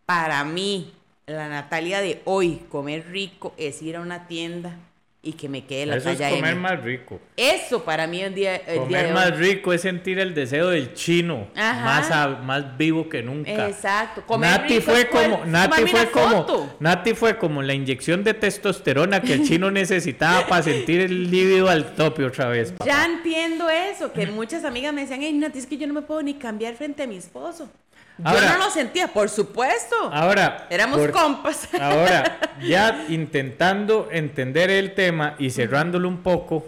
para 0.06 0.44
mí, 0.44 0.94
la 1.26 1.50
Natalia 1.50 2.02
de 2.02 2.22
hoy, 2.26 2.62
comer 2.70 3.08
rico 3.10 3.54
es 3.58 3.82
ir 3.82 3.98
a 3.98 4.02
una 4.02 4.28
tienda 4.28 4.78
y 5.26 5.34
que 5.34 5.50
me 5.50 5.66
quede 5.66 5.88
la 5.88 5.96
Eso 5.98 6.10
es 6.12 6.20
talla 6.20 6.30
comer 6.36 6.52
M. 6.54 6.62
más 6.62 6.82
rico. 6.84 7.20
Eso 7.36 7.84
para 7.84 8.08
mí 8.08 8.22
el 8.22 8.34
día, 8.34 8.56
el 8.56 8.74
día 8.74 8.84
Comer 8.84 9.08
de 9.08 9.14
más 9.14 9.38
rico 9.38 9.74
es 9.74 9.82
sentir 9.82 10.20
el 10.20 10.34
deseo 10.34 10.70
del 10.70 10.94
chino, 10.94 11.48
Ajá. 11.56 11.84
más, 11.84 12.12
a- 12.12 12.28
más 12.44 12.78
vivo 12.78 13.10
que 13.10 13.24
nunca. 13.24 13.68
Exacto. 13.68 14.22
Comer 14.26 14.52
Nati 14.52 14.74
rico 14.80 14.92
fue 14.92 15.02
es 15.02 15.06
como, 15.08 15.46
Nati 15.46 15.86
fue 15.88 16.12
como. 16.12 16.70
Nati 16.80 17.14
fue 17.16 17.38
como 17.38 17.62
la 17.62 17.74
inyección 17.74 18.24
de 18.24 18.34
testosterona 18.36 19.22
que 19.22 19.34
el 19.34 19.44
chino 19.48 19.72
necesitaba 19.72 20.48
para 20.48 20.64
sentir 20.64 21.02
el 21.02 21.30
líbido 21.32 21.70
al 21.70 21.96
tope 21.96 22.24
otra 22.24 22.48
vez. 22.48 22.72
papá. 22.72 22.86
Ya 22.86 23.06
entiendo 23.06 23.70
eso, 23.70 24.14
que 24.14 24.28
muchas 24.28 24.64
amigas 24.64 24.94
me 24.94 25.02
decían, 25.02 25.22
hey, 25.24 25.34
Nati, 25.34 25.60
es 25.60 25.66
que 25.66 25.78
yo 25.78 25.88
no 25.88 25.94
me 25.96 26.04
puedo 26.04 26.22
ni 26.22 26.36
cambiar 26.36 26.76
frente 26.76 27.04
a 27.04 27.08
mi 27.08 27.18
esposo. 27.18 27.70
Yo 28.18 28.42
no 28.42 28.58
lo 28.58 28.70
sentía, 28.70 29.08
por 29.10 29.30
supuesto. 29.30 29.96
Ahora, 30.12 30.68
Éramos 30.70 31.00
por- 31.00 31.12
compas. 31.12 31.68
Ahora, 31.80 32.38
ya 32.62 33.06
intentando 33.10 34.08
entender 34.12 34.70
el 34.70 34.94
tema 34.94 35.36
y 35.38 35.50
cerrándolo 35.50 36.08
un 36.08 36.20
poco, 36.24 36.66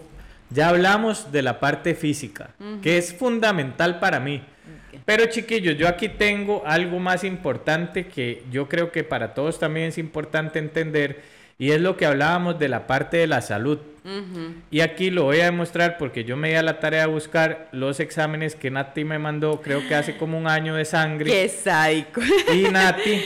ya 0.50 0.68
hablamos 0.68 1.32
de 1.32 1.42
la 1.42 1.58
parte 1.60 1.94
física, 1.94 2.50
que 2.82 2.98
es 2.98 3.14
fundamental 3.14 3.98
para 3.98 4.20
mí. 4.20 4.42
Pero 5.04 5.24
chiquillos, 5.26 5.76
yo 5.78 5.88
aquí 5.88 6.10
tengo 6.10 6.62
algo 6.66 6.98
más 6.98 7.24
importante 7.24 8.08
que 8.08 8.42
yo 8.50 8.68
creo 8.68 8.92
que 8.92 9.04
para 9.04 9.32
todos 9.32 9.58
también 9.58 9.86
es 9.88 9.96
importante 9.96 10.58
entender 10.58 11.22
y 11.58 11.70
es 11.72 11.80
lo 11.80 11.96
que 11.96 12.04
hablábamos 12.04 12.58
de 12.58 12.68
la 12.68 12.86
parte 12.86 13.16
de 13.16 13.26
la 13.26 13.40
salud. 13.40 13.78
Y 14.70 14.80
aquí 14.80 15.10
lo 15.10 15.24
voy 15.24 15.40
a 15.40 15.46
demostrar 15.46 15.98
porque 15.98 16.24
yo 16.24 16.36
me 16.36 16.48
di 16.48 16.54
a 16.54 16.62
la 16.62 16.80
tarea 16.80 17.02
de 17.02 17.12
buscar 17.12 17.68
los 17.72 18.00
exámenes 18.00 18.54
que 18.54 18.70
Nati 18.70 19.04
me 19.04 19.18
mandó, 19.18 19.60
creo 19.60 19.86
que 19.86 19.94
hace 19.94 20.16
como 20.16 20.38
un 20.38 20.48
año 20.48 20.74
de 20.74 20.84
sangre. 20.84 21.30
Qué 21.30 21.48
sádico. 21.48 22.20
Y 22.52 22.62
Nati 22.72 23.22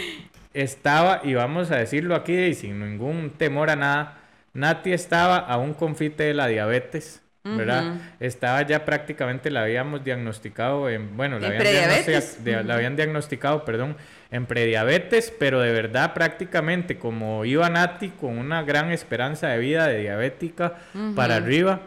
estaba, 0.54 1.20
y 1.24 1.34
vamos 1.34 1.70
a 1.70 1.76
decirlo 1.76 2.14
aquí 2.14 2.34
y 2.34 2.54
sin 2.54 2.80
ningún 2.80 3.30
temor 3.30 3.70
a 3.70 3.76
nada, 3.76 4.18
Nati 4.54 4.92
estaba 4.92 5.38
a 5.38 5.56
un 5.56 5.72
confite 5.72 6.24
de 6.24 6.34
la 6.34 6.46
diabetes, 6.46 7.21
¿verdad? 7.44 7.94
Estaba 8.20 8.62
ya 8.66 8.84
prácticamente, 8.84 9.50
la 9.50 9.62
habíamos 9.64 10.04
diagnosticado, 10.04 10.88
en, 10.88 11.16
bueno, 11.16 11.38
la 11.38 11.48
¿En 11.48 11.60
habían, 11.60 12.66
la 12.68 12.78
diagnosticado, 12.96 13.64
perdón, 13.64 13.96
en 14.30 14.46
prediabetes, 14.46 15.32
pero 15.38 15.60
de 15.60 15.72
verdad 15.72 16.14
prácticamente 16.14 16.98
como 16.98 17.44
iba 17.44 17.68
Nati 17.68 18.10
con 18.10 18.38
una 18.38 18.62
gran 18.62 18.92
esperanza 18.92 19.48
de 19.48 19.58
vida 19.58 19.88
de 19.88 20.00
diabética 20.00 20.74
para 21.16 21.36
arriba, 21.36 21.80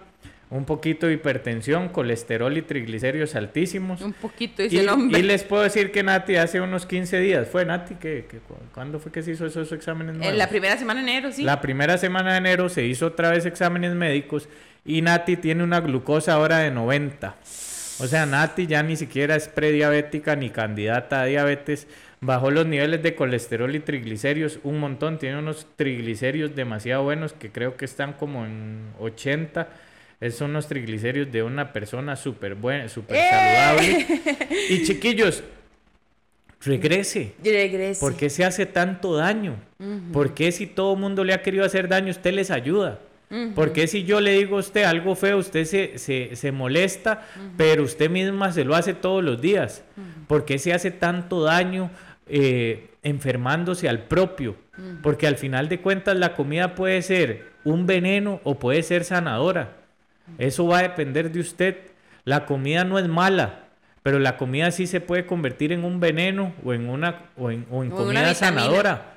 un 0.50 0.64
poquito 0.66 1.08
de 1.08 1.14
hipertensión, 1.14 1.90
colesterol 1.90 2.56
y 2.56 2.62
triglicéridos 2.62 3.36
altísimos. 3.36 4.02
Un 4.02 4.14
poquito, 4.14 4.62
dice 4.62 4.76
Y, 4.76 4.80
el 4.80 4.90
hombre. 4.90 5.20
y 5.20 5.24
les 5.24 5.44
puedo 5.44 5.64
decir 5.64 5.92
que 5.92 6.04
Nati 6.04 6.36
hace 6.36 6.62
unos 6.62 6.86
15 6.86 7.20
días, 7.20 7.48
fue 7.48 7.66
Nati, 7.66 7.96
que, 7.96 8.26
que 8.30 8.38
cu- 8.38 8.56
¿cuándo 8.74 9.00
fue 9.00 9.12
que 9.12 9.24
se 9.24 9.32
hizo 9.32 9.46
esos 9.48 9.72
exámenes 9.72 10.16
nuevos? 10.16 10.32
En 10.32 10.38
la 10.38 10.48
primera 10.48 10.78
semana 10.78 11.02
de 11.02 11.10
enero, 11.12 11.32
sí. 11.32 11.44
La 11.44 11.62
primera 11.62 11.98
semana 11.98 12.34
de 12.34 12.38
enero 12.38 12.70
se 12.70 12.84
hizo 12.86 13.08
otra 13.08 13.32
vez 13.32 13.46
exámenes 13.46 13.96
médicos 13.96 14.48
y 14.86 15.02
Nati 15.02 15.36
tiene 15.38 15.64
una 15.64 15.82
glucosa 15.82 16.34
ahora 16.34 16.60
de 16.60 16.70
90. 16.70 17.36
O 18.00 18.08
sea, 18.08 18.26
Nati 18.26 18.68
ya 18.68 18.84
ni 18.84 18.96
siquiera 18.96 19.36
es 19.36 19.48
prediabética 19.48 20.36
ni 20.36 20.52
candidata 20.52 21.22
a 21.22 21.26
diabetes. 21.26 21.88
Bajó 22.22 22.52
los 22.52 22.68
niveles 22.68 23.02
de 23.02 23.16
colesterol 23.16 23.74
y 23.76 23.80
triglicéridos 23.80 24.60
un 24.64 24.80
montón. 24.80 25.18
Tiene 25.18 25.40
unos 25.40 25.66
triglicéridos 25.76 26.56
demasiado 26.56 27.04
buenos 27.04 27.34
que 27.34 27.52
creo 27.52 27.78
que 27.78 27.86
están 27.86 28.14
como 28.14 28.46
en 28.46 28.92
80. 29.00 29.68
Esos 30.22 30.40
son 30.40 30.54
los 30.54 30.68
triglicéridos 30.68 31.32
de 31.32 31.44
una 31.44 31.74
persona 31.74 32.16
súper 32.16 32.56
buena, 32.56 32.88
súper 32.88 33.18
¡Eh! 33.18 33.28
saludable. 33.30 34.08
Y 34.70 34.84
chiquillos, 34.84 35.44
regrese. 36.62 37.34
Regrese. 37.44 38.00
¿Por 38.00 38.16
qué 38.16 38.30
se 38.30 38.46
hace 38.46 38.66
tanto 38.66 39.16
daño? 39.16 39.56
¿Por 40.14 40.34
qué 40.34 40.52
si 40.52 40.68
todo 40.68 40.94
el 40.94 41.00
mundo 41.00 41.24
le 41.24 41.34
ha 41.34 41.42
querido 41.42 41.66
hacer 41.66 41.88
daño, 41.88 42.12
usted 42.12 42.34
les 42.34 42.52
ayuda? 42.52 43.00
¿Por 43.56 43.74
qué 43.74 43.88
si 43.88 44.04
yo 44.04 44.22
le 44.22 44.34
digo 44.34 44.58
a 44.58 44.60
usted 44.60 44.84
algo 44.84 45.16
feo, 45.16 45.38
usted 45.38 45.66
se, 45.66 45.98
se, 45.98 46.36
se 46.36 46.52
molesta, 46.52 47.26
pero 47.58 47.84
usted 47.84 48.10
misma 48.10 48.52
se 48.52 48.64
lo 48.64 48.76
hace 48.76 48.94
todos 48.94 49.24
los 49.24 49.42
días? 49.42 49.84
¿Por 50.28 50.46
qué 50.46 50.60
se 50.60 50.74
hace 50.74 50.92
tanto 50.92 51.44
daño 51.44 51.90
eh, 52.28 52.90
enfermándose 53.04 53.90
al 53.90 54.04
propio? 54.04 54.56
Porque 55.02 55.28
al 55.28 55.38
final 55.38 55.70
de 55.70 55.80
cuentas 55.80 56.16
la 56.18 56.34
comida 56.34 56.76
puede 56.76 57.02
ser 57.02 57.46
un 57.64 57.86
veneno 57.86 58.42
o 58.44 58.60
puede 58.60 58.84
ser 58.84 59.04
sanadora. 59.04 59.78
Eso 60.38 60.68
va 60.68 60.80
a 60.80 60.84
depender 60.84 61.32
de 61.32 61.40
usted. 61.40 61.78
La 62.26 62.46
comida 62.46 62.84
no 62.84 63.00
es 63.00 63.08
mala, 63.08 63.66
pero 64.04 64.20
la 64.20 64.38
comida 64.38 64.72
sí 64.72 64.88
se 64.88 65.02
puede 65.02 65.26
convertir 65.26 65.72
en 65.72 65.84
un 65.84 66.00
veneno 66.00 66.54
o 66.64 66.74
en 66.74 66.90
una 66.90 67.22
o 67.38 67.52
en, 67.52 67.66
o 67.72 67.84
en 67.84 67.92
O 67.92 67.96
en 68.02 68.08
una 68.08 68.20
comida 68.22 68.34
sanadora. 68.34 69.14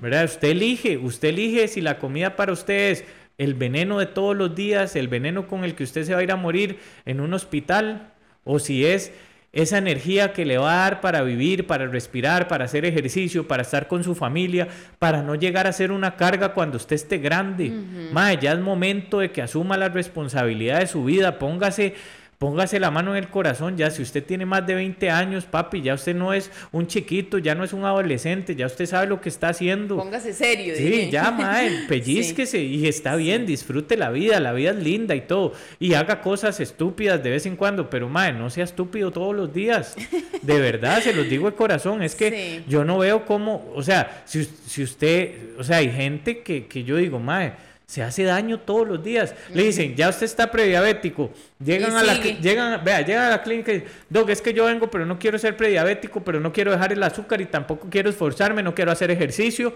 ¿Verdad? 0.00 0.24
Usted 0.24 0.48
elige, 0.48 0.98
usted 0.98 1.28
elige 1.28 1.68
si 1.68 1.80
la 1.80 1.98
comida 1.98 2.36
para 2.36 2.52
usted 2.52 2.90
es 2.90 3.04
el 3.38 3.54
veneno 3.54 3.98
de 3.98 4.06
todos 4.06 4.36
los 4.36 4.54
días, 4.54 4.96
el 4.96 5.08
veneno 5.08 5.46
con 5.46 5.64
el 5.64 5.74
que 5.74 5.84
usted 5.84 6.04
se 6.04 6.14
va 6.14 6.20
a 6.20 6.22
ir 6.22 6.32
a 6.32 6.36
morir 6.36 6.78
en 7.04 7.20
un 7.20 7.34
hospital, 7.34 8.12
o 8.44 8.58
si 8.58 8.86
es 8.86 9.12
esa 9.52 9.78
energía 9.78 10.34
que 10.34 10.44
le 10.44 10.58
va 10.58 10.72
a 10.72 10.90
dar 10.90 11.00
para 11.00 11.22
vivir, 11.22 11.66
para 11.66 11.86
respirar, 11.86 12.46
para 12.46 12.66
hacer 12.66 12.84
ejercicio, 12.84 13.48
para 13.48 13.62
estar 13.62 13.88
con 13.88 14.04
su 14.04 14.14
familia, 14.14 14.68
para 14.98 15.22
no 15.22 15.34
llegar 15.34 15.66
a 15.66 15.72
ser 15.72 15.92
una 15.92 16.16
carga 16.16 16.52
cuando 16.52 16.76
usted 16.76 16.96
esté 16.96 17.18
grande. 17.18 17.72
Mae, 18.12 18.38
ya 18.38 18.52
es 18.52 18.60
momento 18.60 19.20
de 19.20 19.30
que 19.30 19.40
asuma 19.40 19.78
la 19.78 19.88
responsabilidad 19.88 20.80
de 20.80 20.86
su 20.86 21.04
vida, 21.04 21.38
póngase 21.38 21.94
Póngase 22.38 22.78
la 22.78 22.90
mano 22.90 23.12
en 23.12 23.24
el 23.24 23.28
corazón, 23.30 23.78
ya 23.78 23.90
si 23.90 24.02
usted 24.02 24.22
tiene 24.22 24.44
más 24.44 24.66
de 24.66 24.74
20 24.74 25.08
años, 25.08 25.46
papi, 25.46 25.80
ya 25.80 25.94
usted 25.94 26.14
no 26.14 26.34
es 26.34 26.50
un 26.70 26.86
chiquito, 26.86 27.38
ya 27.38 27.54
no 27.54 27.64
es 27.64 27.72
un 27.72 27.86
adolescente, 27.86 28.54
ya 28.54 28.66
usted 28.66 28.84
sabe 28.84 29.06
lo 29.06 29.22
que 29.22 29.30
está 29.30 29.48
haciendo. 29.48 29.96
Póngase 29.96 30.34
serio. 30.34 30.74
Sí, 30.76 30.82
dije. 30.84 31.10
ya, 31.10 31.30
mae, 31.30 31.70
pellizquese 31.88 32.62
y 32.62 32.86
está 32.88 33.16
bien, 33.16 33.46
disfrute 33.46 33.96
la 33.96 34.10
vida, 34.10 34.38
la 34.38 34.52
vida 34.52 34.72
es 34.72 34.76
linda 34.76 35.14
y 35.14 35.22
todo. 35.22 35.54
Y 35.78 35.94
haga 35.94 36.20
cosas 36.20 36.60
estúpidas 36.60 37.22
de 37.22 37.30
vez 37.30 37.46
en 37.46 37.56
cuando, 37.56 37.88
pero 37.88 38.08
mae, 38.10 38.34
no 38.34 38.50
sea 38.50 38.64
estúpido 38.64 39.10
todos 39.12 39.34
los 39.34 39.54
días. 39.54 39.96
De 40.42 40.60
verdad, 40.60 41.00
se 41.00 41.14
los 41.14 41.30
digo 41.30 41.50
de 41.50 41.56
corazón, 41.56 42.02
es 42.02 42.14
que 42.14 42.26
Sí. 42.26 42.64
yo 42.68 42.84
no 42.84 42.98
veo 42.98 43.24
cómo, 43.24 43.70
o 43.74 43.82
sea, 43.82 44.22
si, 44.26 44.44
si 44.44 44.82
usted, 44.82 45.56
o 45.58 45.64
sea, 45.64 45.78
hay 45.78 45.90
gente 45.90 46.40
que, 46.40 46.66
que 46.66 46.84
yo 46.84 46.96
digo, 46.96 47.18
mae, 47.18 47.54
se 47.86 48.02
hace 48.02 48.24
daño 48.24 48.58
todos 48.60 48.86
los 48.86 49.02
días. 49.02 49.32
Le 49.54 49.62
dicen, 49.64 49.94
ya 49.94 50.08
usted 50.08 50.24
está 50.26 50.50
prediabético. 50.50 51.30
Llegan 51.64 51.92
Y 51.92 51.96
a 51.96 52.02
la 52.02 52.14
llegan, 52.14 52.84
vea, 52.84 53.00
llegan 53.02 53.24
a 53.26 53.30
la 53.30 53.42
clínica 53.42 53.72
y 53.72 53.84
Doc, 54.10 54.28
es 54.30 54.42
que 54.42 54.52
yo 54.52 54.64
vengo, 54.64 54.90
pero 54.90 55.06
no 55.06 55.18
quiero 55.18 55.38
ser 55.38 55.56
prediabético, 55.56 56.22
pero 56.24 56.40
no 56.40 56.52
quiero 56.52 56.72
dejar 56.72 56.92
el 56.92 57.02
azúcar 57.02 57.40
y 57.40 57.46
tampoco 57.46 57.86
quiero 57.88 58.10
esforzarme, 58.10 58.62
no 58.62 58.74
quiero 58.74 58.90
hacer 58.90 59.10
ejercicio. 59.12 59.72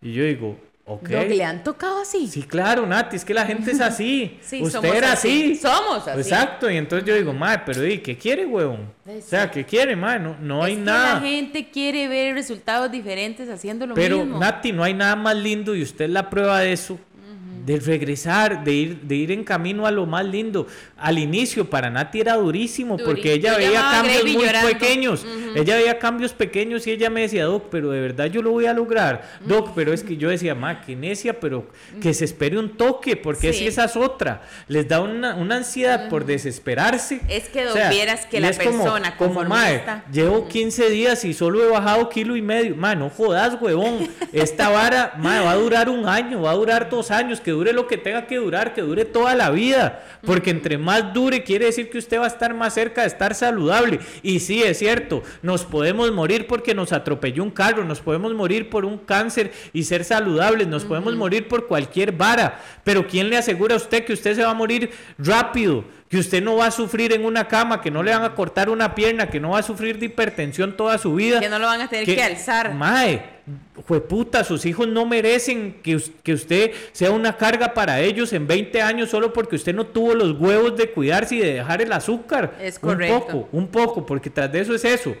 Y 0.00 0.14
yo 0.14 0.24
digo, 0.24 0.58
ok. 0.86 1.08
Doc, 1.10 1.28
¿Le 1.28 1.44
han 1.44 1.62
tocado 1.62 2.00
así? 2.00 2.26
Sí, 2.26 2.42
claro, 2.42 2.86
Nati, 2.86 3.16
es 3.16 3.24
que 3.24 3.34
la 3.34 3.44
gente 3.44 3.70
es 3.72 3.80
así. 3.82 4.38
Sí, 4.42 4.62
Usted 4.62 4.80
somos 4.80 4.96
era 4.96 5.12
así. 5.12 5.52
así. 5.52 5.56
Somos 5.56 6.08
así. 6.08 6.18
Exacto, 6.20 6.70
y 6.70 6.76
entonces 6.78 7.06
yo 7.06 7.14
digo, 7.14 7.34
madre, 7.34 7.62
pero 7.66 7.86
¿y 7.86 7.98
qué 7.98 8.16
quiere, 8.16 8.46
huevón? 8.46 8.94
O 9.06 9.20
sea, 9.20 9.50
¿qué 9.50 9.64
quiere, 9.64 9.94
madre? 9.94 10.20
No, 10.20 10.36
no 10.40 10.64
hay 10.64 10.72
Es 10.72 10.78
que 10.78 10.84
nada. 10.84 11.14
La 11.14 11.20
gente 11.20 11.70
quiere 11.70 12.08
ver 12.08 12.34
resultados 12.34 12.90
diferentes 12.90 13.48
haciendo 13.50 13.86
lo 13.86 13.94
Pero, 13.94 14.18
mismo. 14.20 14.38
Nati, 14.38 14.72
no 14.72 14.82
hay 14.84 14.94
nada 14.94 15.16
más 15.16 15.36
lindo 15.36 15.74
y 15.74 15.82
usted 15.82 16.06
es 16.06 16.10
la 16.10 16.30
prueba 16.30 16.60
de 16.60 16.72
eso. 16.72 16.98
De 17.66 17.80
regresar, 17.80 18.62
de 18.62 18.72
ir, 18.72 19.00
de 19.02 19.16
ir 19.16 19.32
en 19.32 19.42
camino 19.42 19.86
a 19.86 19.90
lo 19.90 20.06
más 20.06 20.24
lindo. 20.24 20.68
Al 20.96 21.18
inicio 21.18 21.68
para 21.68 21.90
Nati 21.90 22.20
era 22.20 22.34
durísimo 22.34 22.96
porque 22.96 23.32
ella 23.32 23.56
veía 23.56 23.80
cambios 23.80 24.24
muy 24.24 24.46
pequeños. 24.72 25.26
Ella 25.56 25.76
veía 25.76 25.98
cambios 25.98 26.32
pequeños 26.32 26.86
y 26.86 26.92
ella 26.92 27.10
me 27.10 27.22
decía, 27.22 27.44
Doc, 27.46 27.64
pero 27.68 27.90
de 27.90 28.00
verdad 28.00 28.26
yo 28.26 28.40
lo 28.40 28.52
voy 28.52 28.66
a 28.66 28.72
lograr. 28.72 29.28
Doc, 29.44 29.72
pero 29.74 29.92
es 29.92 30.04
que 30.04 30.16
yo 30.16 30.30
decía, 30.30 30.54
ma, 30.54 30.80
que 30.80 30.94
necia, 30.94 31.40
pero 31.40 31.66
que 32.00 32.14
se 32.14 32.24
espere 32.24 32.56
un 32.56 32.76
toque, 32.76 33.16
porque 33.16 33.52
si 33.52 33.66
esa 33.66 33.86
es 33.86 33.96
otra. 33.96 34.42
Les 34.68 34.86
da 34.86 35.00
una, 35.00 35.32
ansiedad 35.32 36.08
por 36.08 36.24
desesperarse. 36.24 37.20
Es 37.28 37.48
que 37.48 37.64
Doc, 37.64 37.78
vieras 37.90 38.26
que 38.26 38.38
la 38.40 38.52
persona 38.52 39.16
como, 39.16 39.42
como 39.42 39.56
llevo 40.12 40.46
15 40.46 40.88
días 40.90 41.24
y 41.24 41.34
solo 41.34 41.64
he 41.64 41.68
bajado 41.68 42.08
kilo 42.10 42.36
y 42.36 42.42
medio. 42.42 42.76
Ma, 42.76 42.94
no 42.94 43.10
jodas, 43.10 43.60
huevón. 43.60 44.08
Esta 44.32 44.68
vara, 44.68 45.14
ma, 45.18 45.40
va 45.40 45.50
a 45.50 45.56
durar 45.56 45.88
un 45.88 46.08
año, 46.08 46.42
va 46.42 46.52
a 46.52 46.54
durar 46.54 46.88
dos 46.88 47.10
años, 47.10 47.40
que 47.40 47.55
dure 47.56 47.72
lo 47.72 47.86
que 47.86 47.96
tenga 47.96 48.26
que 48.26 48.36
durar, 48.36 48.74
que 48.74 48.82
dure 48.82 49.04
toda 49.04 49.34
la 49.34 49.50
vida. 49.50 50.04
Porque 50.24 50.50
entre 50.50 50.78
más 50.78 51.12
dure, 51.12 51.42
quiere 51.42 51.66
decir 51.66 51.90
que 51.90 51.98
usted 51.98 52.20
va 52.20 52.24
a 52.24 52.28
estar 52.28 52.54
más 52.54 52.74
cerca 52.74 53.00
de 53.00 53.08
estar 53.08 53.34
saludable. 53.34 53.98
Y 54.22 54.40
sí, 54.40 54.62
es 54.62 54.78
cierto, 54.78 55.22
nos 55.42 55.64
podemos 55.64 56.12
morir 56.12 56.46
porque 56.46 56.74
nos 56.74 56.92
atropelló 56.92 57.42
un 57.42 57.50
carro, 57.50 57.84
nos 57.84 58.00
podemos 58.00 58.32
morir 58.34 58.70
por 58.70 58.84
un 58.84 58.98
cáncer 58.98 59.52
y 59.72 59.84
ser 59.84 60.04
saludables, 60.04 60.68
nos 60.68 60.84
podemos 60.84 61.16
morir 61.16 61.48
por 61.48 61.66
cualquier 61.66 62.12
vara. 62.12 62.60
Pero 62.84 63.06
¿quién 63.06 63.28
le 63.30 63.36
asegura 63.36 63.74
a 63.74 63.78
usted 63.78 64.04
que 64.04 64.12
usted 64.12 64.36
se 64.36 64.44
va 64.44 64.50
a 64.50 64.54
morir 64.54 64.90
rápido? 65.18 65.84
que 66.08 66.18
usted 66.18 66.42
no 66.42 66.56
va 66.56 66.66
a 66.66 66.70
sufrir 66.70 67.12
en 67.12 67.24
una 67.24 67.48
cama, 67.48 67.80
que 67.80 67.90
no 67.90 68.02
le 68.02 68.12
van 68.12 68.22
a 68.22 68.34
cortar 68.34 68.70
una 68.70 68.94
pierna, 68.94 69.28
que 69.28 69.40
no 69.40 69.50
va 69.50 69.58
a 69.58 69.62
sufrir 69.62 69.98
de 69.98 70.06
hipertensión 70.06 70.76
toda 70.76 70.98
su 70.98 71.14
vida. 71.14 71.40
Que 71.40 71.48
no 71.48 71.58
lo 71.58 71.66
van 71.66 71.80
a 71.80 71.88
tener 71.88 72.04
que, 72.04 72.22
alzar. 72.22 72.74
Mae, 72.74 73.22
puta, 73.86 74.44
sus 74.44 74.66
hijos 74.66 74.88
no 74.88 75.06
merecen 75.06 75.80
que, 75.82 76.00
que, 76.22 76.32
usted 76.32 76.72
sea 76.92 77.10
una 77.10 77.36
carga 77.36 77.72
para 77.72 78.00
ellos 78.00 78.32
en 78.32 78.46
20 78.46 78.82
años 78.82 79.10
solo 79.10 79.32
porque 79.32 79.56
usted 79.56 79.74
no 79.74 79.86
tuvo 79.86 80.14
los 80.14 80.38
huevos 80.38 80.76
de 80.76 80.90
cuidarse 80.90 81.36
y 81.36 81.38
de 81.40 81.54
dejar 81.54 81.82
el 81.82 81.92
azúcar. 81.92 82.56
Es 82.60 82.78
correcto. 82.78 83.14
Un 83.14 83.20
poco, 83.20 83.48
un 83.52 83.68
poco, 83.68 84.06
porque 84.06 84.30
tras 84.30 84.50
de 84.52 84.60
eso 84.60 84.74
es 84.74 84.84
eso. 84.84 85.14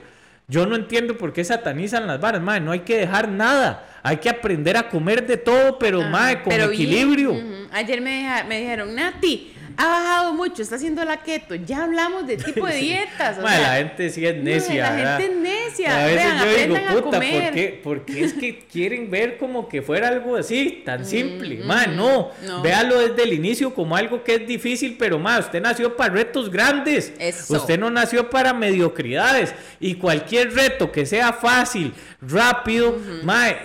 Yo 0.48 0.64
no 0.64 0.76
entiendo 0.76 1.18
por 1.18 1.32
qué 1.32 1.42
satanizan 1.42 2.06
las 2.06 2.20
varas, 2.20 2.40
mae, 2.40 2.60
no 2.60 2.70
hay 2.70 2.80
que 2.80 2.98
dejar 2.98 3.28
nada. 3.28 3.84
Hay 4.02 4.18
que 4.18 4.28
aprender 4.28 4.76
a 4.76 4.88
comer 4.88 5.26
de 5.26 5.36
todo, 5.36 5.78
pero, 5.78 6.02
mae, 6.02 6.42
con 6.42 6.52
equilibrio. 6.52 7.34
Ayer 7.72 8.00
me, 8.00 8.44
me 8.48 8.60
dijeron, 8.60 8.94
Nati, 8.94 9.55
ha 9.76 9.86
bajado 9.86 10.34
mucho, 10.34 10.62
está 10.62 10.76
haciendo 10.76 11.04
la 11.04 11.18
keto. 11.18 11.54
Ya 11.54 11.84
hablamos 11.84 12.26
de 12.26 12.36
tipo 12.36 12.66
de 12.66 12.76
dietas. 12.80 13.38
la 13.38 13.76
gente 13.76 14.10
sí 14.10 14.26
es 14.26 14.36
necia. 14.42 14.90
la 14.90 15.16
gente 15.18 15.32
es 15.32 15.38
necia. 15.38 16.04
A 16.04 16.06
veces 16.06 16.32
yo 16.40 16.74
digo, 16.74 17.02
puta, 17.02 17.18
¿por 17.18 17.20
qué? 17.20 17.80
Porque 17.82 18.24
es 18.24 18.32
que 18.32 18.58
quieren 18.60 19.10
ver 19.10 19.36
como 19.38 19.68
que 19.68 19.82
fuera 19.82 20.08
algo 20.08 20.36
así, 20.36 20.82
tan 20.84 21.02
mm, 21.02 21.04
simple. 21.04 21.56
Mm, 21.64 21.96
no, 21.96 22.32
véalo 22.62 23.00
desde 23.00 23.22
el 23.22 23.32
inicio 23.32 23.74
como 23.74 23.96
algo 23.96 24.22
que 24.22 24.36
es 24.36 24.46
difícil, 24.46 24.96
pero 24.98 25.18
más, 25.18 25.46
usted 25.46 25.60
nació 25.60 25.96
para 25.96 26.14
retos 26.14 26.50
grandes. 26.50 27.12
Usted 27.48 27.78
no 27.78 27.90
nació 27.90 28.30
para 28.30 28.52
mediocridades. 28.52 29.54
Y 29.78 29.96
cualquier 29.96 30.54
reto 30.54 30.90
que 30.90 31.04
sea 31.04 31.32
fácil, 31.32 31.92
rápido, 32.28 32.96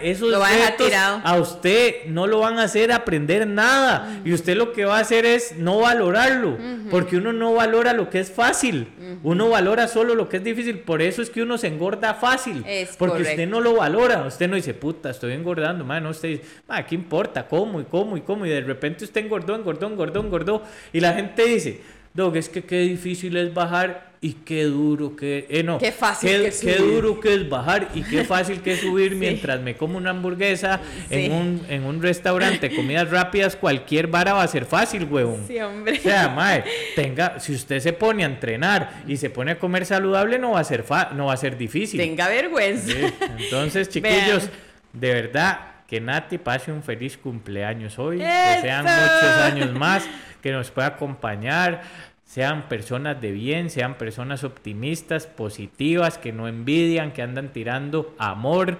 esos 0.01 0.31
retos 0.31 0.91
a, 0.93 1.35
usted 1.39 2.05
no 2.07 2.27
lo 2.27 2.39
van 2.39 2.59
a 2.59 2.63
hacer 2.63 2.91
aprender 2.91 3.47
nada. 3.47 4.21
Y 4.23 4.33
usted 4.33 4.55
lo 4.55 4.73
que 4.73 4.85
va 4.85 4.97
a 4.97 5.01
hacer 5.01 5.25
es 5.25 5.57
no 5.57 5.79
valorarlo, 5.79 6.57
porque 6.89 7.17
uno 7.17 7.33
no 7.33 7.53
valora 7.53 7.93
lo 7.93 8.09
que 8.09 8.19
es 8.19 8.31
fácil, 8.31 8.87
uno 9.23 9.49
valora 9.49 9.87
solo 9.87 10.15
lo 10.15 10.29
que 10.29 10.37
es 10.37 10.43
difícil, 10.43 10.79
por 10.79 11.01
eso 11.01 11.21
es 11.21 11.29
que 11.29 11.41
uno 11.41 11.57
se 11.57 11.67
engorda 11.67 12.13
fácil, 12.13 12.63
porque 12.97 13.23
usted 13.23 13.47
no 13.47 13.61
lo 13.61 13.75
valora, 13.75 14.25
usted 14.25 14.49
no 14.49 14.55
dice, 14.55 14.73
puta, 14.73 15.09
estoy 15.09 15.33
engordando, 15.33 15.83
no, 15.83 16.09
usted 16.09 16.29
dice, 16.29 16.43
¿qué 16.87 16.95
importa? 16.95 17.47
¿Cómo 17.47 17.81
y 17.81 17.85
cómo 17.85 18.17
y 18.17 18.21
cómo? 18.21 18.45
Y 18.45 18.49
de 18.49 18.61
repente 18.61 19.05
usted 19.05 19.23
engordó, 19.25 19.55
engordó, 19.55 19.87
engordó, 19.87 20.19
engordó, 20.21 20.63
y 20.93 20.99
la 20.99 21.13
gente 21.13 21.45
dice, 21.45 21.81
Dog, 22.13 22.35
es 22.35 22.49
que 22.49 22.63
qué 22.63 22.79
difícil 22.79 23.37
es 23.37 23.53
bajar 23.53 24.11
y 24.23 24.33
qué 24.33 24.65
duro 24.65 25.15
que 25.15 25.47
eh, 25.49 25.63
no, 25.63 25.79
qué 25.79 25.91
fácil 25.91 26.29
qué, 26.29 26.53
qué 26.61 26.75
duro 26.75 27.19
que 27.19 27.33
es 27.33 27.49
bajar 27.49 27.89
y 27.95 28.03
qué 28.03 28.23
fácil 28.25 28.61
que 28.61 28.73
es 28.73 28.81
subir 28.81 29.15
mientras 29.15 29.59
me 29.61 29.75
como 29.75 29.97
una 29.97 30.11
hamburguesa 30.11 30.79
en, 31.09 31.31
un, 31.31 31.65
en 31.69 31.83
un 31.85 32.01
restaurante, 32.03 32.75
comidas 32.75 33.09
rápidas, 33.09 33.55
cualquier 33.55 34.07
vara 34.07 34.33
va 34.33 34.43
a 34.43 34.47
ser 34.47 34.65
fácil, 34.65 35.05
huevón. 35.05 35.45
Sí, 35.47 35.57
hombre. 35.59 35.97
O 35.97 36.01
sea, 36.01 36.29
mae, 36.29 36.63
tenga, 36.95 37.39
si 37.39 37.53
usted 37.53 37.79
se 37.79 37.93
pone 37.93 38.23
a 38.23 38.27
entrenar 38.27 39.03
y 39.07 39.17
se 39.17 39.31
pone 39.31 39.53
a 39.53 39.59
comer 39.59 39.87
saludable, 39.87 40.37
no 40.37 40.51
va 40.51 40.59
a 40.59 40.65
ser 40.65 40.83
fa 40.83 41.11
no 41.15 41.27
va 41.27 41.33
a 41.33 41.37
ser 41.37 41.57
difícil. 41.57 41.99
Tenga 41.99 42.27
vergüenza. 42.27 42.93
Entonces, 43.39 43.89
chiquillos, 43.89 44.49
de 44.93 45.13
verdad 45.13 45.70
que 45.91 45.99
Nati 45.99 46.37
pase 46.37 46.71
un 46.71 46.83
feliz 46.83 47.17
cumpleaños 47.17 47.99
hoy, 47.99 48.19
que 48.19 48.57
sean 48.61 48.85
muchos 48.85 49.37
años 49.43 49.73
más, 49.73 50.07
que 50.41 50.53
nos 50.53 50.71
pueda 50.71 50.87
acompañar 50.87 51.81
sean 52.23 52.69
personas 52.69 53.19
de 53.19 53.33
bien, 53.33 53.69
sean 53.69 53.95
personas 53.95 54.45
optimistas, 54.45 55.27
positivas, 55.27 56.17
que 56.17 56.31
no 56.31 56.47
envidian, 56.47 57.11
que 57.11 57.21
andan 57.21 57.49
tirando 57.49 58.15
amor, 58.17 58.77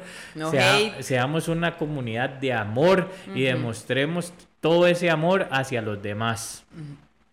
seamos 1.02 1.50
una 1.50 1.76
comunidad 1.76 2.30
de 2.30 2.54
amor 2.54 3.10
y 3.36 3.42
demostremos 3.42 4.32
todo 4.62 4.88
ese 4.88 5.10
amor 5.10 5.50
hacia 5.52 5.82
los 5.82 6.02
demás. 6.02 6.64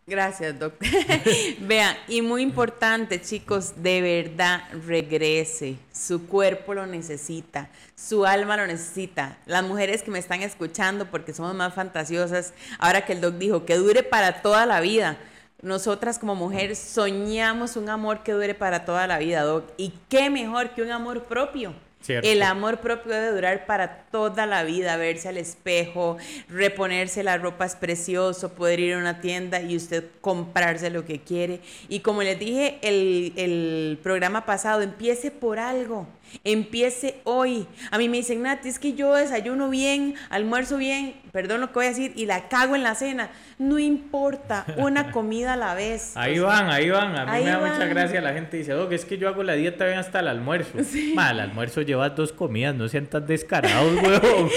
Gracias, 0.09 0.59
doctor. 0.59 0.89
Vean, 1.61 1.95
y 2.09 2.23
muy 2.23 2.41
importante, 2.41 3.21
chicos, 3.21 3.75
de 3.77 4.01
verdad 4.01 4.63
regrese. 4.87 5.77
Su 5.93 6.27
cuerpo 6.27 6.73
lo 6.73 6.87
necesita, 6.87 7.69
su 7.95 8.25
alma 8.25 8.57
lo 8.57 8.67
necesita. 8.67 9.37
Las 9.45 9.63
mujeres 9.63 10.03
que 10.03 10.11
me 10.11 10.19
están 10.19 10.41
escuchando, 10.41 11.11
porque 11.11 11.35
somos 11.35 11.55
más 11.55 11.75
fantasiosas, 11.75 12.55
ahora 12.79 13.05
que 13.05 13.13
el 13.13 13.21
doc 13.21 13.35
dijo 13.35 13.67
que 13.67 13.77
dure 13.77 14.03
para 14.03 14.41
toda 14.41 14.65
la 14.65 14.81
vida 14.81 15.19
nosotras 15.61 16.21
como 16.21 16.37
mujeres 16.37 16.79
soñamos 16.79 17.77
un 17.77 17.89
amor 17.89 18.23
que 18.23 18.31
dure 18.31 18.55
para 18.55 18.85
toda 18.85 19.09
la 19.09 19.19
vida, 19.19 19.43
Doc. 19.43 19.65
Y 19.77 19.93
qué 20.09 20.31
mejor 20.31 20.71
que 20.71 20.83
un 20.83 20.93
amor 20.93 21.25
propio. 21.25 21.75
El 22.09 22.43
amor 22.43 22.81
propio 22.81 23.13
debe 23.13 23.33
durar 23.33 23.67
para 23.67 24.05
toda 24.11 24.47
la 24.47 24.65
vida, 24.65 24.97
verse 24.97 25.29
al 25.29 25.37
espejo, 25.37 26.17
reponerse 26.49 27.23
la 27.23 27.37
ropa 27.39 27.67
es 27.67 27.77
precioso, 27.77 28.55
poder 28.55 28.81
ir 28.81 28.95
a 28.95 28.99
una 28.99 29.21
tienda 29.21 29.61
y 29.61 29.77
usted 29.77 30.05
comprarse 30.21 30.91
lo 30.91 31.05
que 31.05 31.21
quiere. 31.21 31.61
Y 31.89 32.01
como 32.01 32.23
les 32.23 32.39
dije 32.39 32.79
el, 32.83 33.33
el 33.37 33.99
programa 34.03 34.47
pasado, 34.47 34.83
empiece 34.83 35.31
por 35.31 35.59
algo. 35.59 36.07
Empiece 36.45 37.21
hoy. 37.25 37.67
A 37.91 37.99
mí 37.99 38.09
me 38.09 38.19
dicen, 38.19 38.43
Nati, 38.43 38.69
es 38.69 38.79
que 38.79 38.95
yo 38.95 39.15
desayuno 39.15 39.69
bien, 39.71 40.15
almuerzo 40.31 40.77
bien, 40.77 41.15
perdón 41.33 41.61
lo 41.61 41.69
que 41.69 41.75
voy 41.75 41.87
a 41.87 41.89
decir, 41.91 42.13
y 42.17 42.27
la 42.27 42.49
cago 42.49 42.77
en 42.77 42.83
la 42.83 42.95
cena. 42.95 43.31
No 43.59 43.79
importa, 43.79 44.65
una 44.77 45.11
comida 45.11 45.55
a 45.55 45.57
la 45.57 45.75
vez. 45.75 46.17
Ahí 46.17 46.39
van, 46.39 46.71
ahí 46.71 46.91
van. 46.91 47.17
A 47.17 47.27
mí 47.27 47.45
me 47.45 47.51
da 47.51 47.59
mucha 47.59 47.87
gracia. 47.87 48.21
La 48.21 48.33
gente 48.33 48.57
dice, 48.57 48.73
que 48.89 48.95
es 48.95 49.05
que 49.05 49.19
yo 49.19 49.29
hago 49.29 49.43
la 49.43 49.55
dieta 49.55 49.85
bien 49.87 49.99
hasta 49.99 50.21
el 50.21 50.29
almuerzo. 50.29 50.79
Sí. 50.89 51.13
el 51.13 51.41
almuerzo 51.41 51.83
lleva 51.83 52.09
dos 52.11 52.33
comidas, 52.33 52.75
no 52.75 52.89
sean 52.89 53.07
tan 53.07 53.27
descarados, 53.27 53.93
huevón. 54.03 54.49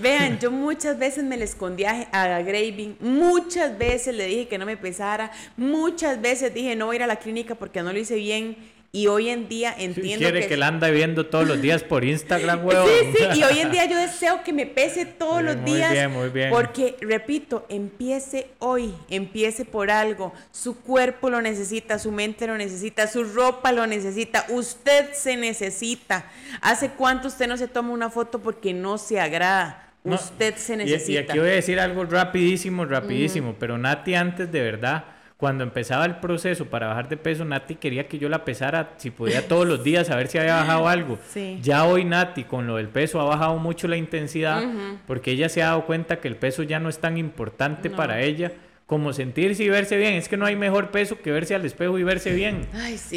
Vean, 0.00 0.38
yo 0.38 0.50
muchas 0.50 0.98
veces 0.98 1.24
me 1.24 1.36
le 1.36 1.44
escondí 1.44 1.84
a, 1.84 2.06
a 2.12 2.42
Graving, 2.42 2.96
muchas 3.00 3.76
veces 3.76 4.14
le 4.14 4.26
dije 4.26 4.46
que 4.46 4.56
no 4.56 4.66
me 4.66 4.76
pesara, 4.76 5.32
muchas 5.56 6.20
veces 6.20 6.54
dije 6.54 6.76
no 6.76 6.86
voy 6.86 6.94
a 6.94 6.96
ir 6.96 7.02
a 7.02 7.06
la 7.06 7.16
clínica 7.16 7.54
porque 7.54 7.82
no 7.82 7.92
lo 7.92 7.98
hice 7.98 8.14
bien 8.16 8.56
y 8.92 9.06
hoy 9.06 9.28
en 9.28 9.48
día 9.48 9.72
entiendo 9.78 10.18
quiere 10.18 10.48
que, 10.48 10.56
la 10.56 10.66
anda 10.66 10.90
viendo 10.90 11.26
todos 11.26 11.46
los 11.46 11.62
días 11.62 11.84
por 11.84 12.04
Instagram, 12.04 12.64
huevón. 12.66 12.88
Sí, 12.88 13.18
sí, 13.18 13.38
y 13.38 13.44
hoy 13.44 13.60
en 13.60 13.70
día 13.72 13.84
yo 13.84 13.96
deseo 13.96 14.42
que 14.42 14.52
me 14.52 14.66
pese 14.66 15.06
todos 15.06 15.42
los 15.42 15.64
días. 15.64 15.90
Muy 15.90 15.96
bien, 15.96 16.10
muy 16.10 16.28
bien. 16.28 16.50
Porque, 16.50 16.96
repito, 17.00 17.66
empiece 17.68 18.48
hoy, 18.58 18.92
empiece 19.08 19.64
por 19.64 19.92
algo. 19.92 20.32
Su 20.50 20.80
cuerpo 20.80 21.30
lo 21.30 21.40
necesita, 21.40 22.00
su 22.00 22.10
mente 22.10 22.48
lo 22.48 22.56
necesita, 22.56 23.06
su 23.06 23.22
ropa 23.22 23.70
lo 23.70 23.86
necesita, 23.86 24.46
usted 24.48 25.12
se 25.12 25.36
necesita. 25.36 26.28
¿Hace 26.60 26.90
cuánto 26.90 27.28
usted 27.28 27.46
no 27.46 27.56
se 27.56 27.68
toma 27.68 27.92
una 27.92 28.10
foto 28.10 28.40
porque 28.40 28.72
no 28.72 28.98
se 28.98 29.20
agrada? 29.20 29.86
usted 30.02 30.56
se 30.56 30.78
necesita. 30.78 31.12
Y, 31.12 31.16
aquí 31.18 31.38
voy 31.38 31.48
a 31.48 31.52
decir 31.52 31.78
algo 31.78 32.04
rapidísimo, 32.04 32.86
rapidísimo, 32.86 33.54
pero 33.58 33.76
Nati 33.76 34.14
antes 34.14 34.50
de 34.50 34.62
verdad 34.62 35.04
cuando 35.40 35.64
empezaba 35.64 36.04
el 36.04 36.16
proceso 36.16 36.66
para 36.66 36.88
bajar 36.88 37.08
de 37.08 37.16
peso, 37.16 37.46
Nati 37.46 37.76
quería 37.76 38.06
que 38.06 38.18
yo 38.18 38.28
la 38.28 38.44
pesara, 38.44 38.90
si 38.98 39.10
podía 39.10 39.48
todos 39.48 39.66
los 39.66 39.82
días, 39.82 40.10
a 40.10 40.16
ver 40.16 40.28
si 40.28 40.36
había 40.36 40.56
bajado 40.56 40.86
algo. 40.86 41.18
Ya 41.62 41.86
hoy 41.86 42.04
Nati, 42.04 42.44
con 42.44 42.66
lo 42.66 42.76
del 42.76 42.88
peso, 42.88 43.18
ha 43.22 43.24
bajado 43.24 43.56
mucho 43.56 43.88
la 43.88 43.96
intensidad, 43.96 44.62
porque 45.06 45.30
ella 45.30 45.48
se 45.48 45.62
ha 45.62 45.68
dado 45.68 45.86
cuenta 45.86 46.20
que 46.20 46.28
el 46.28 46.36
peso 46.36 46.62
ya 46.62 46.78
no 46.78 46.90
es 46.90 46.98
tan 46.98 47.16
importante 47.16 47.88
para 47.88 48.20
ella 48.20 48.52
como 48.84 49.14
sentirse 49.14 49.64
y 49.64 49.70
verse 49.70 49.96
bien. 49.96 50.14
Es 50.14 50.28
que 50.28 50.36
no 50.36 50.44
hay 50.44 50.56
mejor 50.56 50.90
peso 50.90 51.18
que 51.18 51.30
verse 51.30 51.54
al 51.54 51.64
espejo 51.64 51.98
y 51.98 52.02
verse 52.02 52.34
bien. 52.34 52.66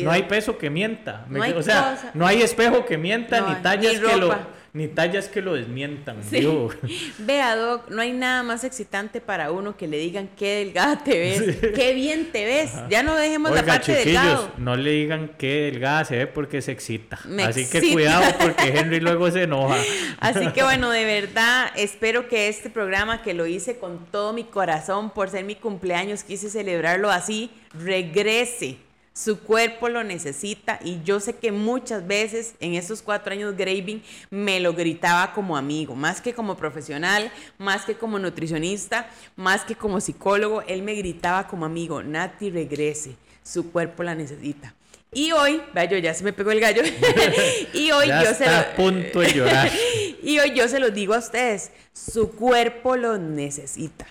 no 0.02 0.12
hay 0.12 0.24
peso 0.24 0.58
que 0.58 0.70
mienta. 0.70 1.26
o 1.56 1.62
sea, 1.62 2.12
no 2.14 2.26
hay 2.26 2.42
espejo 2.42 2.86
que 2.86 2.98
mienta, 2.98 3.42
ni 3.50 3.56
tallas 3.62 4.00
que 4.00 4.16
lo 4.16 4.34
ni 4.74 4.88
tallas 4.88 5.28
que 5.28 5.44
lo 5.44 5.54
desmientan. 5.54 6.18
Sí. 6.28 6.48
Vea, 7.20 7.56
Doc, 7.56 7.90
no 7.90 8.02
hay 8.02 8.12
nada 8.12 8.42
más 8.42 8.64
excitante 8.64 9.22
para 9.22 9.52
uno 9.52 9.78
que 9.78 9.88
le 9.88 10.00
digan 10.00 10.30
qué 10.36 10.56
delgada 10.56 11.04
te 11.04 11.20
ves, 11.20 11.58
qué 11.76 11.94
bien 11.94 12.32
te 12.32 12.44
ves. 12.44 12.72
Ya 12.90 13.04
no 13.04 13.16
dejemos 13.16 13.52
la 13.52 13.64
parte 13.64 13.94
delgado. 13.94 14.52
No 14.58 14.76
le 14.76 14.90
digan 14.92 15.30
qué 15.38 15.72
delgada 15.72 16.06
se 16.06 16.18
ve 16.18 16.28
porque 16.28 16.64
se 16.64 16.72
excita. 16.72 17.20
Así 17.46 17.70
que 17.70 17.94
cuidado 17.94 18.26
porque 18.40 18.70
Henry 18.80 19.00
luego 19.00 19.30
se 19.30 19.44
enoja. 19.44 19.78
Así 20.20 20.48
que 20.54 20.64
bueno, 20.64 20.90
de 20.90 21.06
verdad, 21.22 21.72
espero 21.76 22.28
que 22.28 22.48
este 22.48 22.72
programa 22.72 23.22
que 23.22 23.36
lo 23.36 23.46
hice 23.46 23.78
con 23.78 24.06
todo 24.08 24.34
mi 24.34 24.44
corazón 24.44 25.12
por 25.12 25.30
ser 25.30 25.46
mi 25.46 25.56
cumpleaños, 25.56 26.24
quise 26.24 26.50
celebrarlo 26.50 27.12
así, 27.12 27.52
regrese 27.74 28.78
su 29.14 29.40
cuerpo 29.40 29.90
lo 29.90 30.04
necesita 30.04 30.80
y 30.84 31.02
yo 31.04 31.20
sé 31.20 31.36
que 31.36 31.52
muchas 31.52 32.06
veces 32.08 32.56
en 32.60 32.74
estos 32.74 33.04
cuatro 33.04 33.34
años 33.34 33.56
Graving 33.56 34.02
me 34.32 34.60
lo 34.60 34.74
gritaba 34.74 35.34
como 35.34 35.56
amigo, 35.56 35.96
más 35.96 36.20
que 36.20 36.34
como 36.34 36.58
profesional, 36.58 37.32
más 37.60 37.86
que 37.86 37.96
como 37.96 38.18
nutricionista, 38.18 39.08
más 39.36 39.64
que 39.64 39.76
como 39.76 40.02
psicólogo, 40.02 40.64
él 40.64 40.82
me 40.82 40.96
gritaba 40.96 41.48
como 41.48 41.66
amigo, 41.66 42.02
Nati 42.02 42.50
regrese, 42.50 43.16
su 43.44 43.72
cuerpo 43.72 44.02
la 44.02 44.16
necesita. 44.16 44.74
Y 45.16 45.32
hoy, 45.32 45.62
vaya, 45.76 45.92
yo 45.92 45.98
ya 46.00 46.16
se 46.16 46.24
me 46.24 46.34
pegó 46.34 46.50
el 46.50 46.60
gallo. 46.60 46.82
y 47.74 47.92
hoy 47.92 48.08
yo 48.08 48.34
se 48.34 48.48
a 48.48 48.76
punto 48.76 49.20
de 49.20 49.32
llorar. 49.32 49.72
y 50.24 50.40
hoy 50.40 50.56
yo 50.56 50.68
se 50.68 50.80
lo 50.80 50.90
digo 50.90 51.14
a 51.14 51.20
ustedes, 51.20 51.72
su 51.94 52.32
cuerpo 52.32 52.98
lo 52.98 53.20
necesita 53.20 54.08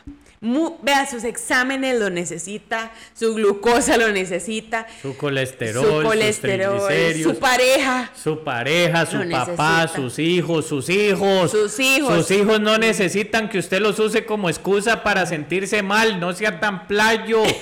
vea, 0.82 1.08
sus 1.08 1.22
exámenes 1.22 2.00
lo 2.00 2.10
necesita, 2.10 2.90
su 3.14 3.34
glucosa 3.34 3.96
lo 3.96 4.10
necesita, 4.10 4.86
su 5.00 5.16
colesterol, 5.16 5.84
su, 5.84 6.08
colesterol, 6.08 6.80
su 7.22 7.38
pareja, 7.38 8.10
su 8.14 8.42
pareja, 8.42 9.06
su 9.06 9.28
papá, 9.30 9.86
sus 9.86 10.18
hijos, 10.18 10.66
sus 10.66 10.88
hijos, 10.88 11.50
sus 11.52 11.78
hijos. 11.78 12.26
Sus 12.26 12.36
hijos 12.36 12.60
no 12.60 12.76
necesitan 12.76 13.48
que 13.48 13.58
usted 13.58 13.80
los 13.80 13.98
use 14.00 14.24
como 14.24 14.48
excusa 14.48 15.04
para 15.04 15.26
sentirse 15.26 15.82
mal, 15.82 16.18
no 16.18 16.32
sea 16.32 16.58
tan 16.58 16.86
playo. 16.86 17.42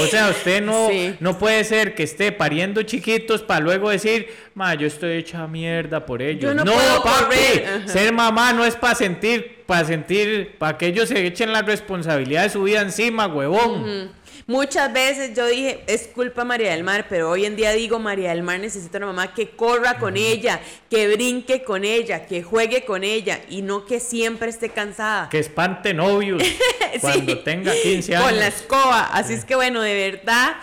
O 0.00 0.06
sea, 0.06 0.28
usted 0.28 0.62
no, 0.62 0.88
no 1.18 1.38
puede 1.38 1.64
ser 1.64 1.94
que 1.94 2.04
esté 2.04 2.30
pariendo 2.30 2.82
chiquitos 2.82 3.42
para 3.42 3.60
luego 3.60 3.90
decir, 3.90 4.28
ma, 4.58 4.74
yo 4.74 4.86
estoy 4.86 5.18
hecha 5.18 5.46
mierda 5.46 6.04
por 6.04 6.20
ellos. 6.20 6.54
no, 6.54 6.64
papi, 7.02 7.86
ser 7.86 8.12
mamá 8.12 8.52
no 8.52 8.64
es 8.64 8.76
para 8.76 8.94
sentir 8.94 9.58
para 9.68 9.84
sentir, 9.84 10.56
para 10.56 10.78
que 10.78 10.86
ellos 10.86 11.10
se 11.10 11.26
echen 11.26 11.52
la 11.52 11.60
responsabilidad 11.60 12.44
de 12.44 12.48
su 12.48 12.62
vida 12.62 12.80
encima, 12.80 13.26
huevón. 13.26 14.10
Muchas 14.46 14.90
veces 14.94 15.36
yo 15.36 15.46
dije, 15.46 15.84
es 15.86 16.06
culpa 16.06 16.42
María 16.42 16.70
del 16.70 16.82
Mar, 16.84 17.04
pero 17.06 17.28
hoy 17.28 17.44
en 17.44 17.54
día 17.54 17.72
digo, 17.72 17.98
María 17.98 18.30
del 18.30 18.42
Mar 18.42 18.58
necesita 18.58 18.96
una 18.96 19.08
mamá 19.08 19.34
que 19.34 19.50
corra 19.50 19.98
con 19.98 20.16
ella, 20.16 20.58
que 20.88 21.14
brinque 21.14 21.64
con 21.64 21.84
ella, 21.84 22.24
que 22.24 22.42
juegue 22.42 22.86
con 22.86 23.04
ella 23.04 23.40
y 23.50 23.60
no 23.60 23.84
que 23.84 24.00
siempre 24.00 24.48
esté 24.48 24.70
cansada. 24.70 25.28
Que 25.28 25.40
espante 25.40 25.92
novios 25.92 26.42
cuando 27.02 27.38
tenga 27.40 27.74
15 27.74 28.16
años. 28.16 28.26
Con 28.26 28.38
la 28.38 28.46
escoba. 28.46 29.10
Así 29.12 29.34
es 29.34 29.44
que 29.44 29.54
bueno, 29.54 29.82
de 29.82 30.12
verdad. 30.12 30.56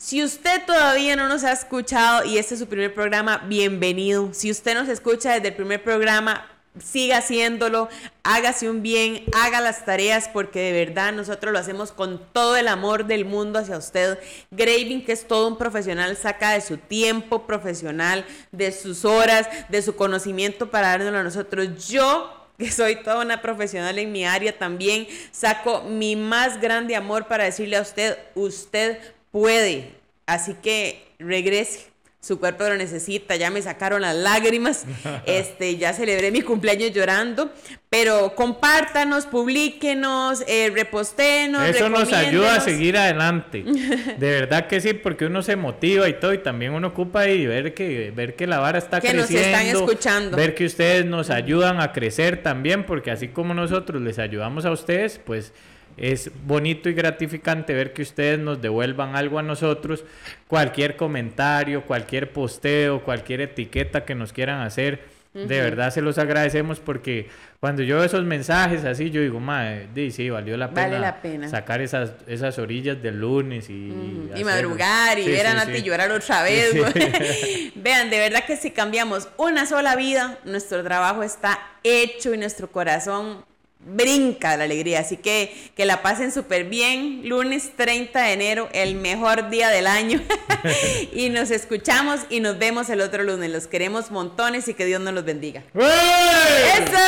Si 0.00 0.22
usted 0.22 0.64
todavía 0.64 1.16
no 1.16 1.28
nos 1.28 1.42
ha 1.42 1.50
escuchado 1.50 2.24
y 2.24 2.38
este 2.38 2.54
es 2.54 2.60
su 2.60 2.68
primer 2.68 2.94
programa, 2.94 3.38
bienvenido. 3.48 4.32
Si 4.32 4.48
usted 4.48 4.74
nos 4.74 4.88
escucha 4.88 5.32
desde 5.32 5.48
el 5.48 5.56
primer 5.56 5.82
programa, 5.82 6.46
siga 6.80 7.16
haciéndolo, 7.16 7.88
hágase 8.22 8.70
un 8.70 8.80
bien, 8.80 9.24
haga 9.34 9.60
las 9.60 9.84
tareas 9.84 10.30
porque 10.32 10.60
de 10.60 10.84
verdad 10.84 11.12
nosotros 11.12 11.52
lo 11.52 11.58
hacemos 11.58 11.90
con 11.90 12.22
todo 12.32 12.56
el 12.56 12.68
amor 12.68 13.06
del 13.06 13.24
mundo 13.24 13.58
hacia 13.58 13.76
usted. 13.76 14.20
Graving, 14.52 15.04
que 15.04 15.10
es 15.10 15.26
todo 15.26 15.48
un 15.48 15.58
profesional, 15.58 16.16
saca 16.16 16.52
de 16.52 16.60
su 16.60 16.76
tiempo 16.76 17.44
profesional, 17.44 18.24
de 18.52 18.70
sus 18.70 19.04
horas, 19.04 19.48
de 19.68 19.82
su 19.82 19.96
conocimiento 19.96 20.70
para 20.70 20.90
dárnoslo 20.90 21.18
a 21.18 21.24
nosotros. 21.24 21.88
Yo 21.88 22.32
que 22.56 22.70
soy 22.70 23.02
toda 23.02 23.24
una 23.24 23.42
profesional 23.42 23.98
en 23.98 24.12
mi 24.12 24.24
área 24.24 24.56
también, 24.56 25.08
saco 25.32 25.82
mi 25.82 26.14
más 26.14 26.60
grande 26.60 26.94
amor 26.94 27.26
para 27.26 27.44
decirle 27.44 27.76
a 27.76 27.82
usted, 27.82 28.16
usted 28.34 28.98
puede. 29.30 29.92
Así 30.26 30.54
que 30.54 31.06
regrese 31.18 31.88
su 32.20 32.40
cuerpo 32.40 32.64
lo 32.64 32.76
necesita, 32.76 33.36
ya 33.36 33.48
me 33.48 33.62
sacaron 33.62 34.02
las 34.02 34.14
lágrimas, 34.16 34.84
este, 35.26 35.76
ya 35.76 35.92
celebré 35.92 36.32
mi 36.32 36.42
cumpleaños 36.42 36.92
llorando, 36.92 37.52
pero 37.88 38.34
compártanos, 38.34 39.24
publíquenos, 39.26 40.42
eh, 40.48 40.70
reposténos. 40.74 41.62
Eso 41.64 41.88
nos 41.88 42.12
ayuda 42.12 42.56
a 42.56 42.60
seguir 42.60 42.96
adelante, 42.96 43.62
de 44.18 44.30
verdad 44.30 44.66
que 44.66 44.80
sí, 44.80 44.94
porque 44.94 45.26
uno 45.26 45.42
se 45.42 45.54
motiva 45.54 46.08
y 46.08 46.14
todo, 46.14 46.34
y 46.34 46.38
también 46.38 46.72
uno 46.72 46.88
ocupa 46.88 47.28
y 47.28 47.46
ver 47.46 47.72
que, 47.72 48.10
ver 48.10 48.34
que 48.34 48.48
la 48.48 48.58
vara 48.58 48.78
está 48.78 49.00
creciendo. 49.00 49.26
Que 49.28 49.34
nos 49.34 49.46
están 49.46 49.66
escuchando. 49.66 50.36
Ver 50.36 50.56
que 50.56 50.66
ustedes 50.66 51.06
nos 51.06 51.30
ayudan 51.30 51.80
a 51.80 51.92
crecer 51.92 52.42
también, 52.42 52.84
porque 52.84 53.12
así 53.12 53.28
como 53.28 53.54
nosotros 53.54 54.02
les 54.02 54.18
ayudamos 54.18 54.64
a 54.64 54.72
ustedes, 54.72 55.20
pues 55.24 55.52
es 55.98 56.30
bonito 56.46 56.88
y 56.88 56.94
gratificante 56.94 57.74
ver 57.74 57.92
que 57.92 58.02
ustedes 58.02 58.38
nos 58.38 58.60
devuelvan 58.60 59.16
algo 59.16 59.38
a 59.38 59.42
nosotros, 59.42 60.04
cualquier 60.46 60.96
comentario, 60.96 61.82
cualquier 61.82 62.32
posteo, 62.32 63.02
cualquier 63.02 63.42
etiqueta 63.42 64.04
que 64.04 64.14
nos 64.14 64.32
quieran 64.32 64.60
hacer. 64.60 65.18
De 65.34 65.60
verdad 65.60 65.92
se 65.92 66.00
los 66.00 66.18
agradecemos 66.18 66.80
porque 66.80 67.28
cuando 67.60 67.82
yo 67.82 67.96
veo 67.96 68.04
esos 68.04 68.24
mensajes 68.24 68.84
así, 68.84 69.10
yo 69.10 69.20
digo, 69.20 69.38
madre, 69.38 70.10
sí, 70.10 70.30
valió 70.30 70.56
la 70.56 70.70
pena, 70.70 71.48
sacar 71.48 71.80
esas, 71.80 72.12
esas 72.26 72.58
orillas 72.58 73.00
del 73.02 73.20
lunes 73.20 73.68
y... 73.68 73.92
Y 74.34 74.44
madrugar 74.44 75.18
y 75.18 75.28
ver 75.28 75.46
a 75.46 75.54
Nati 75.54 75.82
llorar 75.82 76.10
otra 76.10 76.42
vez. 76.42 76.72
Vean, 77.76 78.10
de 78.10 78.18
verdad 78.18 78.44
que 78.46 78.56
si 78.56 78.70
cambiamos 78.70 79.28
una 79.36 79.66
sola 79.66 79.94
vida, 79.96 80.38
nuestro 80.44 80.82
trabajo 80.82 81.22
está 81.22 81.58
hecho 81.84 82.34
y 82.34 82.38
nuestro 82.38 82.70
corazón 82.72 83.44
brinca 83.80 84.56
la 84.56 84.64
alegría. 84.64 85.00
Así 85.00 85.16
que 85.16 85.70
que 85.74 85.84
la 85.84 86.02
pasen 86.02 86.32
súper 86.32 86.64
bien. 86.64 87.22
Lunes 87.24 87.72
30 87.76 88.20
de 88.20 88.32
enero, 88.32 88.68
el 88.72 88.94
mejor 88.94 89.50
día 89.50 89.68
del 89.68 89.86
año. 89.86 90.20
y 91.12 91.30
nos 91.30 91.50
escuchamos 91.50 92.20
y 92.30 92.40
nos 92.40 92.58
vemos 92.58 92.90
el 92.90 93.00
otro 93.00 93.22
lunes. 93.22 93.50
Los 93.50 93.66
queremos 93.66 94.10
montones 94.10 94.68
y 94.68 94.74
que 94.74 94.84
Dios 94.84 95.00
nos 95.00 95.14
los 95.14 95.24
bendiga. 95.24 95.62
¡Eso! 95.74 96.98